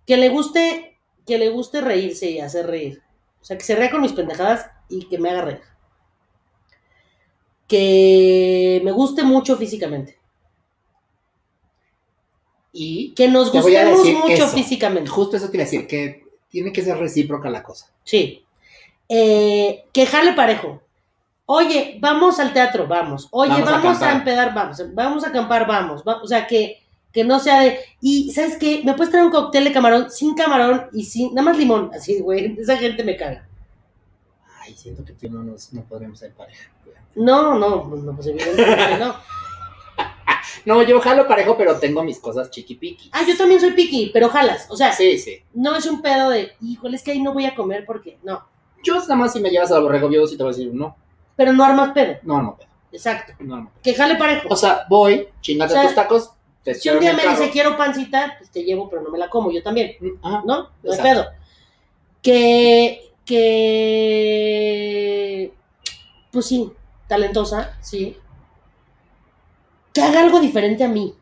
Que 0.07 0.17
le 0.17 0.29
guste, 0.29 0.97
que 1.27 1.37
le 1.37 1.49
guste 1.49 1.81
reírse 1.81 2.29
y 2.29 2.39
hacer 2.39 2.67
reír. 2.67 3.01
O 3.41 3.45
sea, 3.45 3.57
que 3.57 3.63
se 3.63 3.75
ría 3.75 3.91
con 3.91 4.01
mis 4.01 4.13
pendejadas 4.13 4.71
y 4.89 5.07
que 5.07 5.19
me 5.19 5.29
haga 5.29 5.41
reír. 5.41 5.61
Que 7.67 8.81
me 8.83 8.91
guste 8.91 9.23
mucho 9.23 9.55
físicamente. 9.57 10.17
Y 12.73 13.13
Que 13.13 13.27
nos 13.27 13.51
gustemos 13.51 13.99
mucho 14.05 14.27
eso. 14.33 14.47
físicamente. 14.49 15.09
justo 15.09 15.37
eso 15.37 15.49
te 15.49 15.57
iba 15.57 15.63
a 15.63 15.65
decir, 15.65 15.87
que 15.87 16.25
tiene 16.49 16.71
que 16.73 16.81
ser 16.81 16.97
recíproca 16.97 17.49
la 17.49 17.63
cosa. 17.63 17.87
Sí. 18.03 18.43
Eh, 19.07 19.85
que 19.93 20.05
jale 20.05 20.33
parejo. 20.33 20.81
Oye, 21.47 21.97
vamos 22.01 22.39
al 22.39 22.53
teatro, 22.53 22.87
vamos. 22.87 23.27
Oye, 23.31 23.51
Vamos 23.51 23.67
a 23.69 23.71
vamos, 23.73 23.85
a, 23.85 23.89
acampar. 23.89 24.15
empedar, 24.17 24.53
vamos. 24.53 24.93
Vamos 24.95 25.23
a 25.23 25.29
acampar, 25.29 25.67
vamos. 25.67 26.03
Va- 26.05 26.21
o 26.21 26.27
sea, 26.27 26.47
que, 26.47 26.81
que 27.13 27.23
no 27.23 27.39
sea 27.39 27.59
de. 27.61 27.79
Y, 28.01 28.31
¿sabes 28.31 28.57
qué? 28.57 28.81
Me 28.83 28.93
puedes 28.95 29.11
traer 29.11 29.25
un 29.25 29.31
cóctel 29.31 29.63
de 29.63 29.71
camarón 29.71 30.09
sin 30.09 30.33
camarón 30.33 30.87
y 30.91 31.03
sin. 31.05 31.33
Nada 31.35 31.43
más 31.49 31.57
limón. 31.57 31.91
Así, 31.93 32.19
güey. 32.19 32.55
Esa 32.59 32.77
gente 32.77 33.03
me 33.03 33.15
caga. 33.15 33.47
Ay, 34.65 34.73
siento 34.73 35.05
que 35.05 35.13
tú 35.13 35.27
y 35.27 35.29
no, 35.29 35.43
nos, 35.43 35.73
no 35.73 35.83
podremos 35.83 36.19
ser 36.19 36.33
pareja. 36.33 36.69
No, 37.15 37.57
no, 37.57 37.85
no, 37.85 38.15
pues 38.15 38.27
evidentemente 38.27 38.97
no. 38.99 39.15
No, 40.65 40.81
yo 40.81 40.99
jalo 40.99 41.27
parejo, 41.27 41.57
pero 41.57 41.77
tengo 41.79 42.03
mis 42.03 42.19
cosas 42.19 42.49
chiquipiqui. 42.49 43.09
Ah, 43.13 43.23
yo 43.27 43.37
también 43.37 43.59
soy 43.59 43.71
piqui, 43.71 44.09
pero 44.11 44.29
jalas. 44.29 44.67
O 44.69 44.75
sea, 44.75 44.91
Sí, 44.93 45.17
sí. 45.17 45.37
no 45.53 45.75
es 45.75 45.85
un 45.85 46.01
pedo 46.01 46.29
de, 46.31 46.53
híjole, 46.61 46.95
es 46.95 47.03
que 47.03 47.11
ahí 47.11 47.21
no 47.21 47.33
voy 47.33 47.45
a 47.45 47.55
comer 47.55 47.85
porque. 47.85 48.17
No. 48.23 48.43
Yo 48.83 48.95
nada 48.99 49.15
más 49.15 49.33
si 49.33 49.39
me 49.39 49.49
llevas 49.49 49.71
al 49.71 49.83
borrego 49.83 50.07
viudo, 50.09 50.27
sí 50.27 50.37
te 50.37 50.43
voy 50.43 50.53
a 50.53 50.55
decir 50.55 50.73
no. 50.73 50.95
Pero 51.35 51.53
no 51.53 51.63
armas 51.63 51.91
pedo. 51.93 52.17
No, 52.23 52.41
no, 52.41 52.55
pero, 52.57 52.69
Exacto. 52.91 53.33
no, 53.39 53.57
no. 53.57 53.71
Que 53.83 53.93
jale 53.93 54.15
parejo. 54.15 54.47
O 54.49 54.55
sea, 54.55 54.85
voy, 54.89 55.27
chingate 55.41 55.73
O 55.73 55.75
sea, 55.75 55.83
tus 55.85 55.95
tacos, 55.95 56.31
te 56.63 56.73
si 56.73 56.89
un 56.89 56.99
día 56.99 57.13
me 57.13 57.27
dice 57.27 57.49
quiero 57.51 57.77
pancita, 57.77 58.35
pues 58.37 58.49
te 58.49 58.63
llevo, 58.63 58.89
pero 58.89 59.01
no 59.03 59.09
me 59.09 59.17
la 59.19 59.29
como. 59.29 59.51
Yo 59.51 59.61
también. 59.61 59.95
Ajá. 60.21 60.41
¿no? 60.45 60.63
No 60.63 60.69
hay 60.83 60.89
Exacto. 60.97 61.03
pedo. 61.03 61.25
Que, 62.21 63.11
que, 64.25 65.51
pues 66.31 66.45
sí, 66.45 66.71
talentosa, 67.07 67.77
sí. 67.81 68.17
Que 69.93 70.01
haga 70.01 70.21
algo 70.21 70.39
diferente 70.39 70.83
a 70.83 70.87
mí. 70.89 71.13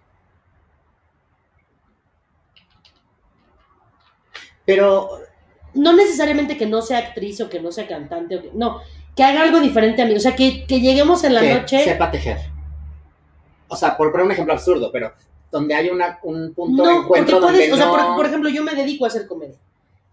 Pero 4.66 5.10
No 5.74 5.94
necesariamente 5.94 6.56
que 6.58 6.66
no 6.68 6.82
sea 6.84 7.00
actriz 7.00 7.42
o 7.42 7.50
que 7.50 7.60
no 7.60 7.72
sea 7.72 7.88
cantante, 7.88 8.36
o 8.38 8.42
que- 8.44 8.52
no, 8.54 8.82
que 9.16 9.24
haga 9.24 9.42
algo 9.42 9.60
diferente 9.60 10.02
a 10.04 10.06
mí. 10.06 10.14
O 10.16 10.20
sea, 10.20 10.36
que, 10.36 10.66
que 10.68 10.80
lleguemos 10.82 11.24
en 11.24 11.34
la 11.34 11.42
que 11.42 11.54
noche. 11.56 11.84
sepa 11.84 12.12
tejer. 12.12 12.38
O 13.68 13.76
sea, 13.76 13.98
por 13.98 14.12
poner 14.12 14.28
un 14.28 14.32
ejemplo 14.34 14.54
absurdo, 14.54 14.92
pero 14.92 15.14
donde 15.52 15.74
hay 15.74 15.90
una, 15.90 16.20
un 16.24 16.54
punto 16.54 16.84
de 16.84 16.88
No, 16.90 17.08
porque 17.08 17.22
encuentro 17.22 17.40
puedes, 17.42 17.58
donde 17.72 17.74
o 17.74 17.78
sea, 17.78 17.86
no... 17.88 17.92
por, 17.92 18.16
por 18.18 18.26
ejemplo, 18.28 18.50
yo 18.50 18.64
me 18.64 18.76
dedico 18.76 19.06
a 19.06 19.08
hacer 19.08 19.26
comedia. 19.28 19.58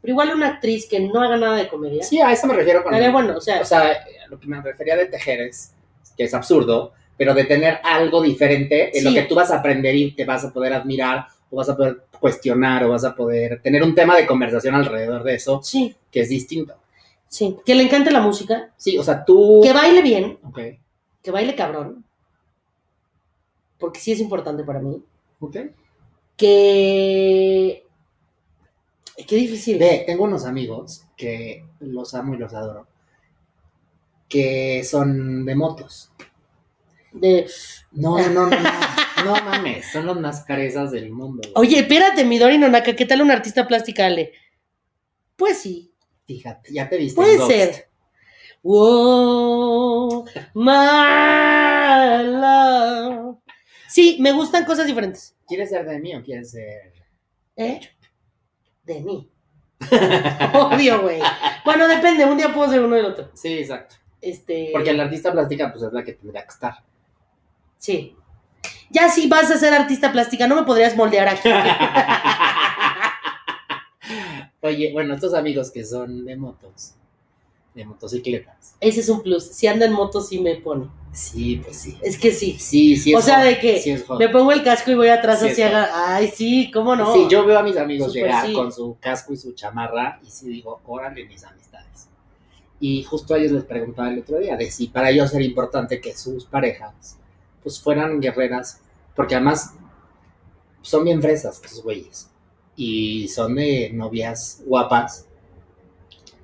Pero 0.01 0.13
igual 0.13 0.35
una 0.35 0.49
actriz 0.49 0.89
que 0.89 1.01
no 1.01 1.21
haga 1.23 1.37
nada 1.37 1.57
de 1.57 1.69
comedia, 1.69 2.03
Sí, 2.03 2.21
a 2.21 2.33
eso 2.33 2.47
me 2.47 2.55
refiero 2.55 2.83
con... 2.83 2.93
estaría 2.95 3.13
bueno, 3.13 3.37
o 3.37 3.41
sea, 3.41 3.61
O 3.61 3.65
sea, 3.65 3.99
lo 4.29 4.39
que 4.41 4.47
me 4.47 4.61
refería 4.63 4.97
de 4.97 5.07
tejer 5.07 5.41
es 5.43 5.75
que 6.17 6.25
es 6.25 6.35
absurdo, 6.35 6.93
pero 7.17 7.35
de 7.35 7.45
tener 7.45 7.81
algo 7.85 8.23
diferente 8.23 8.97
en 8.97 9.05
lo 9.05 9.13
que 9.13 9.23
tú 9.23 9.35
vas 9.35 9.51
a 9.51 9.59
aprender 9.59 9.95
y 9.95 10.13
te 10.13 10.25
vas 10.25 10.45
a 10.45 10.53
poder 10.53 10.73
admirar 10.73 11.27
o 11.51 11.57
vas 11.57 11.69
a 11.69 11.77
poder 11.77 12.03
cuestionar 12.19 12.85
o 12.85 12.91
vas 12.91 13.05
a 13.05 13.15
poder 13.15 13.61
tener 13.63 13.83
un 13.83 13.95
tema 13.95 14.17
de 14.17 14.27
conversación 14.27 14.75
alrededor 14.75 15.23
de 15.23 15.35
eso 15.35 15.61
sí, 15.63 15.95
que 16.11 16.21
es 16.21 16.29
distinto. 16.31 16.75
sí. 17.29 17.57
Que 17.67 17.75
le 17.75 17.83
encante 17.83 18.11
la 18.11 18.21
música, 18.21 18.71
Sí, 18.77 18.97
o 18.97 19.03
sea, 19.03 19.25
tú... 19.25 19.61
que 19.63 19.73
baile 19.73 20.01
bien, 20.03 20.39
Ok, 20.45 20.61
que 21.23 21.31
baile 21.31 21.55
cabrón, 21.55 22.05
porque 23.79 24.01
sí 24.01 24.13
es 24.13 24.21
importante 24.21 24.65
para 24.65 24.81
mí, 24.81 25.03
ok. 25.41 25.57
que... 26.37 27.85
Qué 29.27 29.37
difícil. 29.37 29.79
Ve, 29.79 30.05
tengo 30.07 30.25
unos 30.25 30.45
amigos 30.45 31.05
que 31.17 31.65
los 31.81 32.15
amo 32.15 32.35
y 32.35 32.39
los 32.39 32.53
adoro, 32.55 32.87
que 34.29 34.83
son 34.85 35.45
de 35.45 35.55
motos. 35.55 36.13
De... 37.13 37.47
No, 37.93 38.19
no, 38.29 38.47
no, 38.47 38.51
no, 38.51 38.61
no, 39.25 39.33
mames, 39.45 39.91
son 39.91 40.07
los 40.07 40.21
más 40.21 40.45
caresas 40.45 40.91
del 40.93 41.11
mundo. 41.11 41.41
güey. 41.55 41.69
Oye, 41.69 41.81
espérate, 41.81 42.25
Midori 42.25 42.59
Nonaka, 42.59 42.95
¿qué 42.95 43.05
tal 43.07 43.23
un 43.23 43.31
artista 43.31 43.67
plástica, 43.67 44.07
Ale? 44.07 44.33
Pues 45.37 45.59
sí, 45.59 45.91
Fíjate, 46.31 46.73
ya 46.73 46.89
te 46.89 46.97
viste. 46.97 47.17
puede 47.17 47.35
en 47.35 47.47
ser. 47.49 47.89
Wow, 48.63 50.27
my 50.55 52.23
love. 52.25 53.39
Sí, 53.89 54.19
me 54.21 54.31
gustan 54.31 54.65
cosas 54.65 54.87
diferentes. 54.87 55.35
¿Quieres 55.49 55.71
ser 55.71 55.85
de 55.89 55.99
mí 55.99 56.15
o 56.15 56.23
quieres 56.23 56.53
ser 56.53 56.93
¿Eh? 57.57 57.81
De 58.91 59.01
mí. 59.03 59.31
Obvio, 60.53 61.03
güey. 61.03 61.21
Bueno, 61.65 61.87
depende, 61.87 62.25
un 62.25 62.37
día 62.37 62.53
puedo 62.53 62.69
ser 62.69 62.83
uno 62.83 62.97
y 62.97 62.99
el 62.99 63.07
otro. 63.07 63.31
Sí, 63.35 63.59
exacto. 63.59 63.95
Este. 64.21 64.71
Porque 64.73 64.93
la 64.93 65.05
artista 65.05 65.31
plástica, 65.31 65.71
pues 65.71 65.85
es 65.85 65.93
la 65.93 66.03
que 66.03 66.15
tendría 66.15 66.43
que 66.43 66.49
estar. 66.49 66.75
Sí. 67.79 68.17
Ya 68.91 69.09
si 69.09 69.29
vas 69.29 69.49
a 69.49 69.59
ser 69.59 69.73
artista 69.73 70.11
plástica, 70.11 70.49
no 70.49 70.57
me 70.57 70.65
podrías 70.65 70.97
moldear 70.97 71.29
aquí. 71.29 71.49
Oye, 74.61 74.93
bueno, 74.93 75.15
estos 75.15 75.35
amigos 75.35 75.71
que 75.71 75.85
son 75.85 76.25
de 76.25 76.37
motos, 76.37 76.97
de 77.75 77.85
motocicletas. 77.85 78.75
Ese 78.81 79.01
es 79.01 79.09
un 79.09 79.23
plus. 79.23 79.45
Si 79.45 79.67
anda 79.67 79.87
en 79.87 79.93
moto, 79.93 80.21
sí 80.21 80.41
me 80.41 80.57
pone. 80.57 80.89
Sí, 81.13 81.61
pues 81.65 81.77
sí. 81.77 81.99
Es 82.03 82.19
que 82.19 82.33
sí. 82.33 82.57
Sí, 82.59 82.97
sí. 82.97 83.15
O 83.15 83.19
es 83.19 83.25
sea, 83.25 83.37
hot, 83.39 83.45
de 83.45 83.59
que 83.61 83.79
sí. 83.81 83.95
Me 84.19 84.29
pongo 84.29 84.53
el 84.53 84.63
casco 84.63 84.91
y 84.91 84.95
voy 84.95 85.09
atrás 85.09 85.41
Sí, 85.41 85.49
así. 85.49 85.63
haga- 85.63 85.91
Ay, 86.17 86.29
sí, 86.35 86.71
¿cómo 86.73 86.95
no? 86.97 87.13
Sí, 87.15 87.27
yo 87.29 87.45
veo 87.45 87.59
a 87.59 87.63
mis 87.63 87.77
amigos 87.77 88.13
llegar 88.13 88.47
sí. 88.47 88.53
con 88.53 88.73
su 88.73 88.97
casco 89.01 89.33
y 89.33 89.37
su 89.37 89.53
chamarra 89.53 90.21
y 90.27 90.31
sí 90.31 90.49
digo, 90.49 90.81
órale 90.87 91.25
mis 91.27 91.43
amistades. 91.45 92.09
Y 92.81 93.03
justo 93.05 93.35
a 93.35 93.39
ellos 93.39 93.53
les 93.53 93.65
preguntaba 93.65 94.11
el 94.11 94.21
otro 94.21 94.39
día 94.39 94.57
de 94.57 94.71
si 94.71 94.87
para 94.89 95.11
ellos 95.11 95.33
era 95.35 95.45
importante 95.45 96.01
que 96.01 96.17
sus 96.17 96.45
parejas 96.47 97.17
pues 97.63 97.79
fueran 97.81 98.21
guerreras, 98.21 98.81
porque 99.15 99.35
además 99.35 99.75
son 100.83 101.05
bien 101.05 101.21
fresas 101.21 101.61
estos 101.63 101.83
güeyes 101.83 102.29
y 102.77 103.29
son 103.29 103.55
de 103.57 103.91
novias 103.93 104.63
guapas, 104.65 105.27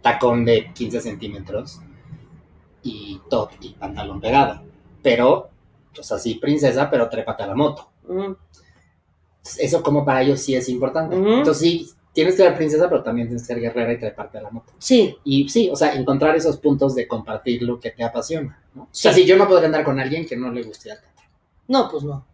tacón 0.07 0.45
de 0.45 0.73
15 0.73 1.01
centímetros 1.01 1.81
y 2.85 3.21
top 3.29 3.51
y 3.61 3.71
pantalón 3.75 4.21
pegado, 4.21 4.63
pero 5.03 5.49
pues 5.93 6.13
así 6.13 6.35
princesa, 6.37 6.89
pero 6.89 7.09
trépate 7.09 7.43
a 7.43 7.49
la 7.49 7.55
moto 7.57 7.89
eso 9.59 9.83
como 9.83 10.05
para 10.05 10.23
ellos 10.23 10.41
sí 10.41 10.55
es 10.55 10.69
importante. 10.69 11.15
Entonces 11.17 11.59
sí, 11.59 11.91
tienes 12.13 12.35
que 12.35 12.43
ser 12.43 12.55
princesa, 12.57 12.89
pero 12.89 13.03
también 13.03 13.27
tienes 13.29 13.43
que 13.43 13.47
ser 13.55 13.61
guerrera 13.61 13.93
y 13.93 13.99
treparte 13.99 14.39
a 14.39 14.43
la 14.43 14.51
moto. 14.51 14.73
Sí, 14.79 15.17
Y 15.25 15.49
sí, 15.49 15.71
o 15.71 15.77
sea, 15.77 15.93
encontrar 15.95 16.35
esos 16.37 16.57
puntos 16.59 16.95
de 16.95 17.07
compartir 17.09 17.63
lo 17.63 17.79
que 17.81 17.91
te 17.91 18.03
apasiona, 18.05 18.61
¿no? 18.75 18.83
O 18.85 18.89
sea, 18.91 19.13
Sí. 19.13 19.23
si 19.23 19.27
yo 19.27 19.37
no 19.37 19.47
podría 19.49 19.67
andar 19.67 19.85
con 19.85 19.99
alguien 20.01 20.27
que 20.27 20.37
no 20.37 20.51
le 20.51 20.63
guste 20.63 20.91
el 20.91 20.99
teatro, 21.01 21.23
no, 21.69 21.89
pues 21.91 22.03
no. 22.05 22.25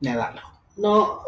me 0.00 0.14
da. 0.14 0.34
No, 0.76 1.20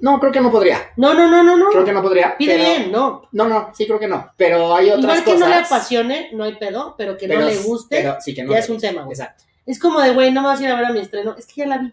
No, 0.00 0.20
creo 0.20 0.32
que 0.32 0.40
no 0.40 0.50
podría. 0.50 0.92
no, 0.96 1.14
no, 1.14 1.28
no, 1.28 1.42
no. 1.42 1.56
no. 1.56 1.70
Creo 1.70 1.84
que 1.84 1.92
no 1.92 2.02
podría. 2.02 2.36
Pide 2.36 2.56
pero- 2.56 2.68
bien, 2.68 2.92
no. 2.92 3.22
No, 3.32 3.48
no, 3.48 3.70
sí 3.74 3.86
creo 3.86 3.98
que 3.98 4.08
no. 4.08 4.32
Pero 4.36 4.74
hay 4.74 4.88
otras 4.90 5.02
Igual 5.02 5.18
que 5.18 5.24
cosas. 5.24 5.40
no 5.40 5.48
le 5.48 5.54
apasione, 5.54 6.30
no 6.32 6.44
hay 6.44 6.54
pedo, 6.54 6.94
pero 6.96 7.16
que 7.16 7.26
pero- 7.26 7.40
no 7.40 7.46
le 7.46 7.56
guste, 7.58 8.00
pero 8.02 8.16
sí 8.20 8.34
que 8.34 8.44
no 8.44 8.52
ya 8.52 8.58
es 8.58 8.68
un 8.68 8.78
tema, 8.78 9.02
güey. 9.02 9.12
Exacto. 9.18 9.44
Es 9.66 9.78
como 9.78 10.00
de, 10.00 10.12
güey, 10.12 10.32
no 10.32 10.40
me 10.40 10.48
vas 10.48 10.60
a 10.60 10.64
ir 10.64 10.70
a 10.70 10.76
ver 10.76 10.86
a 10.86 10.92
mi 10.92 11.00
estreno. 11.00 11.34
Es 11.36 11.46
que 11.46 11.54
ya 11.56 11.66
la 11.66 11.78
vi. 11.78 11.92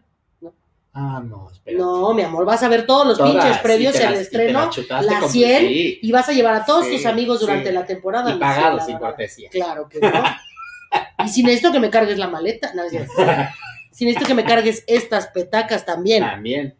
Ah, 0.97 1.21
no, 1.21 1.49
espera. 1.51 1.77
No, 1.77 2.13
mi 2.13 2.21
amor, 2.21 2.45
vas 2.45 2.63
a 2.63 2.69
ver 2.69 2.85
todos 2.85 3.05
los 3.05 3.19
pinches 3.19 3.57
previos 3.57 3.99
al 3.99 4.13
estreno 4.13 4.69
las 5.01 5.31
100 5.31 5.65
y 5.67 6.11
vas 6.13 6.29
a 6.29 6.31
llevar 6.31 6.55
a 6.55 6.65
todos 6.65 6.89
tus 6.89 7.05
amigos 7.05 7.41
durante 7.41 7.71
la 7.73 7.85
temporada. 7.85 8.33
Y 8.33 8.39
pagados 8.39 8.85
sin 8.85 8.93
la 8.93 8.99
cortesía. 9.01 9.49
Claro 9.49 9.89
que 9.89 9.99
no. 9.99 10.09
y 11.25 11.27
si 11.27 11.43
necesito 11.43 11.73
que 11.73 11.81
me 11.81 11.89
cargues 11.89 12.17
la 12.17 12.29
maleta, 12.29 12.71
no, 12.73 12.83
es 12.83 12.91
cierto. 12.91 13.11
si 13.91 14.05
necesito 14.05 14.25
que 14.25 14.35
me 14.35 14.45
cargues 14.45 14.85
estas 14.87 15.27
petacas 15.27 15.85
también. 15.85 16.23
También. 16.23 16.75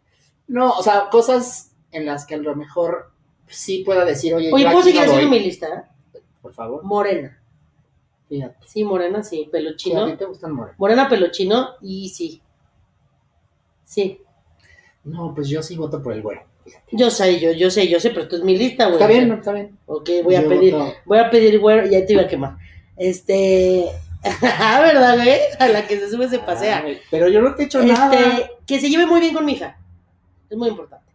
No, 0.48 0.72
o 0.72 0.82
sea, 0.82 1.08
cosas 1.10 1.72
en 1.92 2.06
las 2.06 2.26
que 2.26 2.34
a 2.34 2.38
lo 2.38 2.54
mejor 2.54 3.10
sí 3.48 3.82
pueda 3.84 4.04
decir, 4.04 4.34
oye, 4.34 4.52
Oye, 4.52 4.64
yo 4.64 4.70
¿puedo 4.70 4.80
aquí 4.80 4.88
seguir 4.90 5.06
no 5.06 5.12
haciendo 5.12 5.30
mi 5.30 5.40
lista? 5.40 5.90
Por 6.42 6.52
favor, 6.54 6.84
Morena. 6.84 7.38
fíjate. 8.28 8.56
Sí, 8.66 8.84
morena, 8.84 9.22
sí. 9.22 9.48
Pelo 9.50 9.70
Sí, 9.78 9.92
a 9.94 10.04
ti 10.06 10.12
te 10.16 10.24
gustan. 10.24 10.52
Morena, 10.78 11.08
pelo 11.08 11.30
chino 11.30 11.70
y 11.82 12.08
sí. 12.08 12.40
Sí. 13.84 14.20
No, 15.04 15.32
pues 15.34 15.48
yo 15.48 15.62
sí 15.62 15.76
voto 15.76 16.02
por 16.02 16.12
el 16.12 16.22
güero. 16.22 16.42
fíjate. 16.64 16.84
Yo 16.92 17.10
sé, 17.10 17.38
yo, 17.40 17.52
yo 17.52 17.70
sé, 17.70 17.86
yo 17.88 18.00
sé, 18.00 18.10
pero 18.10 18.22
esto 18.22 18.36
es 18.36 18.42
mi 18.42 18.56
lista, 18.56 18.86
güey. 18.86 18.94
Está 18.96 19.06
bien, 19.06 19.32
está 19.32 19.52
bien. 19.52 19.78
Ok, 19.86 20.10
voy 20.24 20.34
a 20.34 20.46
pedir, 20.48 20.74
voto- 20.74 20.94
voy 21.04 21.18
a 21.18 21.30
pedir, 21.30 21.58
güey, 21.60 21.90
ya 21.90 22.04
te 22.04 22.12
iba 22.12 22.22
a 22.22 22.28
quemar. 22.28 22.56
Este, 22.96 23.86
¿verdad, 24.42 25.16
güey? 25.16 25.38
A 25.60 25.68
la 25.68 25.86
que 25.86 25.98
se 26.00 26.10
sube 26.10 26.28
se 26.28 26.38
pasea. 26.40 26.82
Ay, 26.84 26.98
pero 27.10 27.28
yo 27.28 27.40
no 27.42 27.54
te 27.54 27.62
he 27.62 27.66
hecho 27.66 27.82
nada. 27.84 28.12
Este, 28.14 28.50
que 28.66 28.80
se 28.80 28.88
lleve 28.88 29.06
muy 29.06 29.20
bien 29.20 29.34
con 29.34 29.44
mi 29.44 29.52
hija. 29.52 29.78
Es 30.50 30.56
muy 30.56 30.68
importante. 30.68 31.12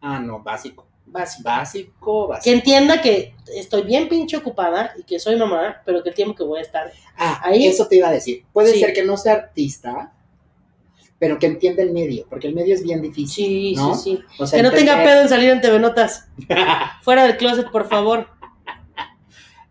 Ah, 0.00 0.18
no, 0.20 0.40
básico. 0.42 0.86
Básico. 1.06 1.42
Básico, 1.48 2.30
Que 2.44 2.52
entienda 2.52 3.00
que 3.00 3.34
estoy 3.56 3.82
bien 3.82 4.08
pinche 4.08 4.36
ocupada 4.36 4.92
y 4.98 5.02
que 5.04 5.18
soy 5.18 5.36
mamá, 5.36 5.80
pero 5.86 6.02
que 6.02 6.10
el 6.10 6.14
tiempo 6.14 6.34
que 6.34 6.44
voy 6.44 6.58
a 6.58 6.62
estar. 6.62 6.92
Ah, 7.16 7.40
ahí- 7.44 7.66
eso 7.66 7.86
te 7.88 7.96
iba 7.96 8.08
a 8.08 8.12
decir. 8.12 8.44
Puede 8.52 8.72
Sí. 8.74 8.80
ser 8.80 8.92
que 8.92 9.04
no 9.04 9.16
sea 9.16 9.32
artista, 9.34 10.12
pero 11.18 11.38
que 11.38 11.46
entienda 11.46 11.82
el 11.82 11.92
medio, 11.92 12.26
porque 12.28 12.46
el 12.46 12.54
medio 12.54 12.74
es 12.74 12.82
bien 12.82 13.00
difícil. 13.00 13.46
Sí, 13.46 13.74
¿no? 13.74 13.94
sí, 13.94 14.16
sí. 14.18 14.24
O 14.42 14.46
sea, 14.46 14.58
Que 14.58 14.62
no 14.62 14.70
tenga 14.70 15.02
pedo 15.02 15.22
en 15.22 15.28
salir 15.30 15.50
en 15.50 15.60
TV 15.62 15.78
Notas. 15.80 16.28
Fuera 17.02 17.24
del 17.24 17.36
closet, 17.38 17.70
por 17.70 17.88
favor. 17.88 18.28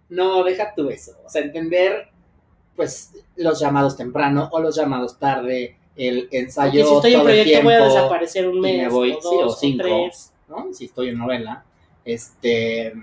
No, 0.10 0.44
deja 0.44 0.74
tú 0.76 0.90
eso. 0.90 1.12
O 1.26 1.30
sea, 1.30 1.42
entender, 1.44 2.10
pues, 2.76 3.12
los 3.36 3.60
llamados 3.60 3.96
temprano 3.98 4.50
o 4.52 4.60
los 4.60 4.76
llamados 4.76 5.20
tarde, 5.20 5.77
el 5.98 6.28
ensayo. 6.32 6.72
Porque 6.72 6.90
si 6.90 6.96
estoy 6.96 7.14
en 7.14 7.20
todo 7.20 7.30
el 7.30 7.36
proyecto 7.44 7.64
voy 7.64 7.74
a 7.74 7.84
desaparecer 7.86 8.48
un 8.48 8.60
mes. 8.60 8.78
me 8.84 8.90
voy, 8.90 9.12
o 9.14 9.22
sí, 9.22 9.28
o 9.32 9.42
dos, 9.46 9.60
cinco. 9.60 9.84
tres. 9.84 10.34
¿no? 10.48 10.74
Si 10.74 10.86
estoy 10.86 11.10
en 11.10 11.18
novela. 11.18 11.64
Este, 12.06 12.94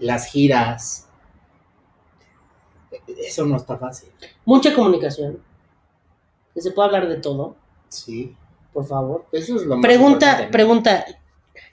las 0.00 0.26
giras. 0.26 1.08
Eso 3.06 3.44
no 3.44 3.56
está 3.56 3.76
fácil. 3.76 4.10
Mucha 4.44 4.74
comunicación. 4.74 5.40
Que 6.52 6.60
se 6.60 6.70
pueda 6.70 6.86
hablar 6.86 7.08
de 7.08 7.16
todo, 7.16 7.56
Sí. 7.88 8.34
por 8.72 8.86
favor. 8.86 9.26
Eso 9.32 9.56
es 9.56 9.62
lo 9.62 9.76
más 9.76 9.82
Pregunta, 9.82 10.42
¿no? 10.44 10.50
pregunta. 10.50 11.04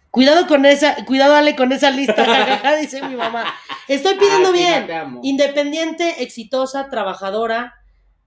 Cuidado 0.09 0.45
con 0.47 0.65
esa, 0.65 1.05
cuidado 1.05 1.35
Ale 1.35 1.55
con 1.55 1.71
esa 1.71 1.89
lista, 1.91 2.25
dice 2.81 3.01
mi 3.03 3.15
mamá. 3.15 3.45
Estoy 3.87 4.15
pidiendo 4.15 4.49
Ay, 4.51 4.59
hija, 4.59 4.79
bien. 5.05 5.19
Independiente, 5.23 6.21
exitosa, 6.23 6.89
trabajadora, 6.89 7.75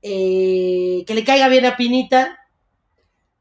eh, 0.06 1.02
que 1.06 1.14
le 1.14 1.24
caiga 1.24 1.48
bien 1.48 1.64
a 1.64 1.78
Pinita, 1.78 2.38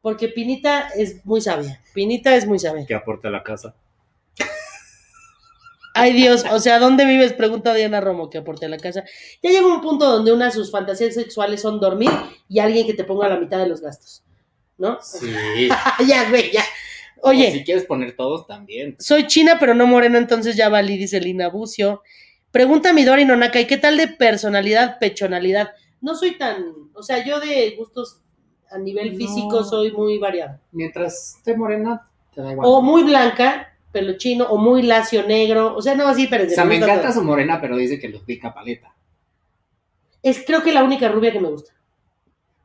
porque 0.01 0.29
Pinita 0.29 0.87
es 0.95 1.25
muy 1.25 1.41
sabia. 1.41 1.81
Pinita 1.93 2.33
es 2.37 2.47
muy 2.47 2.57
sabia. 2.57 2.85
Que 2.85 2.95
aporte 2.95 3.27
a 3.27 3.31
la 3.31 3.43
casa. 3.43 3.75
Ay 5.93 6.13
Dios, 6.13 6.45
o 6.49 6.59
sea, 6.59 6.79
¿dónde 6.79 7.05
vives? 7.05 7.33
Pregunta 7.33 7.73
Diana 7.73 7.99
Romo, 7.99 8.29
que 8.29 8.37
aporte 8.37 8.65
a 8.65 8.69
la 8.69 8.77
casa. 8.77 9.03
Ya 9.43 9.51
llega 9.51 9.67
un 9.67 9.81
punto 9.81 10.09
donde 10.09 10.31
una 10.31 10.45
de 10.45 10.51
sus 10.51 10.71
fantasías 10.71 11.13
sexuales 11.13 11.61
son 11.61 11.81
dormir 11.81 12.09
y 12.47 12.59
alguien 12.59 12.87
que 12.87 12.93
te 12.93 13.03
ponga 13.03 13.27
la 13.27 13.37
mitad 13.37 13.59
de 13.59 13.67
los 13.67 13.81
gastos, 13.81 14.23
¿no? 14.77 14.99
Sí. 15.01 15.67
ya, 16.07 16.29
güey, 16.29 16.49
ya. 16.49 16.63
O 17.21 17.29
Oye, 17.29 17.51
si 17.51 17.63
quieres 17.65 17.83
poner 17.83 18.15
todos 18.15 18.47
también. 18.47 18.95
soy 18.99 19.27
china, 19.27 19.57
pero 19.59 19.75
no 19.75 19.85
morena, 19.85 20.17
entonces 20.17 20.55
ya 20.55 20.69
valí, 20.69 20.97
dice 20.97 21.19
Lina 21.19 21.49
Bucio. 21.49 22.01
Pregunta 22.51 22.91
a 22.91 22.93
Midori 22.93 23.25
Nonaka, 23.25 23.59
¿y 23.59 23.67
qué 23.67 23.77
tal 23.77 23.97
de 23.97 24.07
personalidad, 24.07 24.97
pechonalidad? 24.97 25.73
No 26.03 26.15
soy 26.15 26.37
tan, 26.37 26.63
o 26.93 27.01
sea, 27.01 27.25
yo 27.25 27.39
de 27.39 27.75
gustos 27.77 28.19
a 28.69 28.77
nivel 28.77 29.13
No. 29.13 29.17
físico 29.17 29.63
soy 29.63 29.91
muy 29.91 30.19
variado. 30.19 30.59
Mientras 30.71 31.37
esté 31.37 31.55
morena, 31.57 32.07
te 32.35 32.41
da 32.41 32.51
igual. 32.51 32.67
O 32.69 32.81
muy 32.81 33.03
blanca, 33.03 33.73
pelo 33.91 34.17
chino, 34.17 34.45
o 34.45 34.57
muy 34.57 34.81
lacio 34.83 35.25
negro, 35.25 35.75
o 35.75 35.81
sea, 35.81 35.95
no 35.95 36.07
así, 36.07 36.27
pero 36.27 36.45
O 36.45 36.49
sea, 36.49 36.65
me 36.65 36.75
encanta 36.75 37.11
su 37.11 37.23
morena, 37.23 37.59
pero 37.61 37.77
dice 37.77 37.99
que 37.99 38.09
los 38.09 38.21
pica 38.23 38.53
paleta. 38.53 38.93
Es 40.21 40.43
creo 40.45 40.61
que 40.61 40.73
la 40.73 40.83
única 40.83 41.07
rubia 41.09 41.31
que 41.31 41.39
me 41.39 41.49
gusta. 41.49 41.71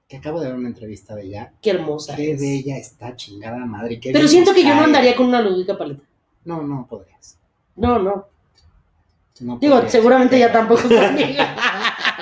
Que 0.09 0.17
acabo 0.17 0.41
de 0.41 0.47
ver 0.49 0.57
una 0.57 0.69
entrevista 0.69 1.15
de 1.15 1.25
ella. 1.27 1.53
Qué 1.61 1.71
hermosa. 1.71 2.17
Qué 2.17 2.33
es. 2.33 2.41
bella 2.41 2.77
está, 2.79 3.15
chingada 3.15 3.65
madre. 3.67 4.01
qué 4.01 4.11
Pero 4.13 4.27
siento 4.27 4.55
que 4.55 4.63
yo 4.65 4.75
no 4.75 4.83
andaría 4.85 5.15
con 5.15 5.27
una 5.27 5.43
Ludica 5.43 5.77
paleta. 5.77 6.03
No, 6.45 6.63
no 6.63 6.87
podrías. 6.89 7.39
No, 7.77 7.99
no. 7.99 8.27
No 9.41 9.59
Digo, 9.59 9.75
podrías. 9.75 9.93
seguramente 9.93 10.39
ya 10.39 10.51
tampoco 10.51 10.83
conmigo. 10.89 11.43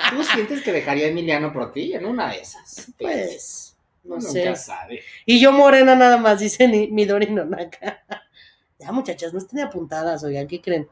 ¿Tú 0.09 0.23
sientes 0.23 0.61
que 0.61 0.71
dejaría 0.71 1.05
a 1.05 1.09
Emiliano 1.09 1.51
por 1.51 1.71
ti 1.71 1.93
en 1.93 2.05
una 2.05 2.29
de 2.31 2.41
esas? 2.41 2.91
Pues, 2.97 3.75
no 4.03 4.21
sé. 4.21 4.45
Nunca 4.45 4.55
sabe. 4.55 5.01
Y 5.25 5.39
yo 5.39 5.51
morena 5.51 5.95
nada 5.95 6.17
más, 6.17 6.39
dice 6.39 6.67
Midori 6.67 7.27
Nonaka. 7.27 8.03
ya, 8.79 8.91
muchachas, 8.91 9.33
no 9.33 9.39
estén 9.39 9.59
apuntadas, 9.59 10.23
oigan, 10.23 10.47
¿qué 10.47 10.61
creen? 10.61 10.87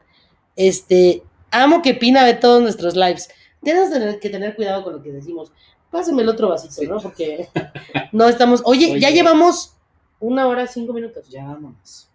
Este, 0.54 1.22
amo 1.50 1.82
que 1.82 1.94
Pina 1.94 2.24
ve 2.24 2.34
todos 2.34 2.62
nuestros 2.62 2.94
lives. 2.96 3.28
Tienes 3.62 3.90
que 4.20 4.30
tener 4.30 4.54
cuidado 4.54 4.84
con 4.84 4.94
lo 4.94 5.02
que 5.02 5.12
decimos. 5.12 5.52
Pásame 5.90 6.22
el 6.22 6.28
otro 6.28 6.48
vasito, 6.48 6.74
Sí. 6.74 6.86
¿no? 6.86 7.00
Porque 7.00 7.48
no 8.12 8.28
estamos. 8.28 8.62
Oye, 8.64 8.98
ya 9.00 9.10
llevamos 9.10 9.76
una 10.20 10.46
hora, 10.46 10.66
cinco 10.66 10.92
minutos. 10.92 11.28
Ya 11.28 11.44
vámonos. 11.44 12.08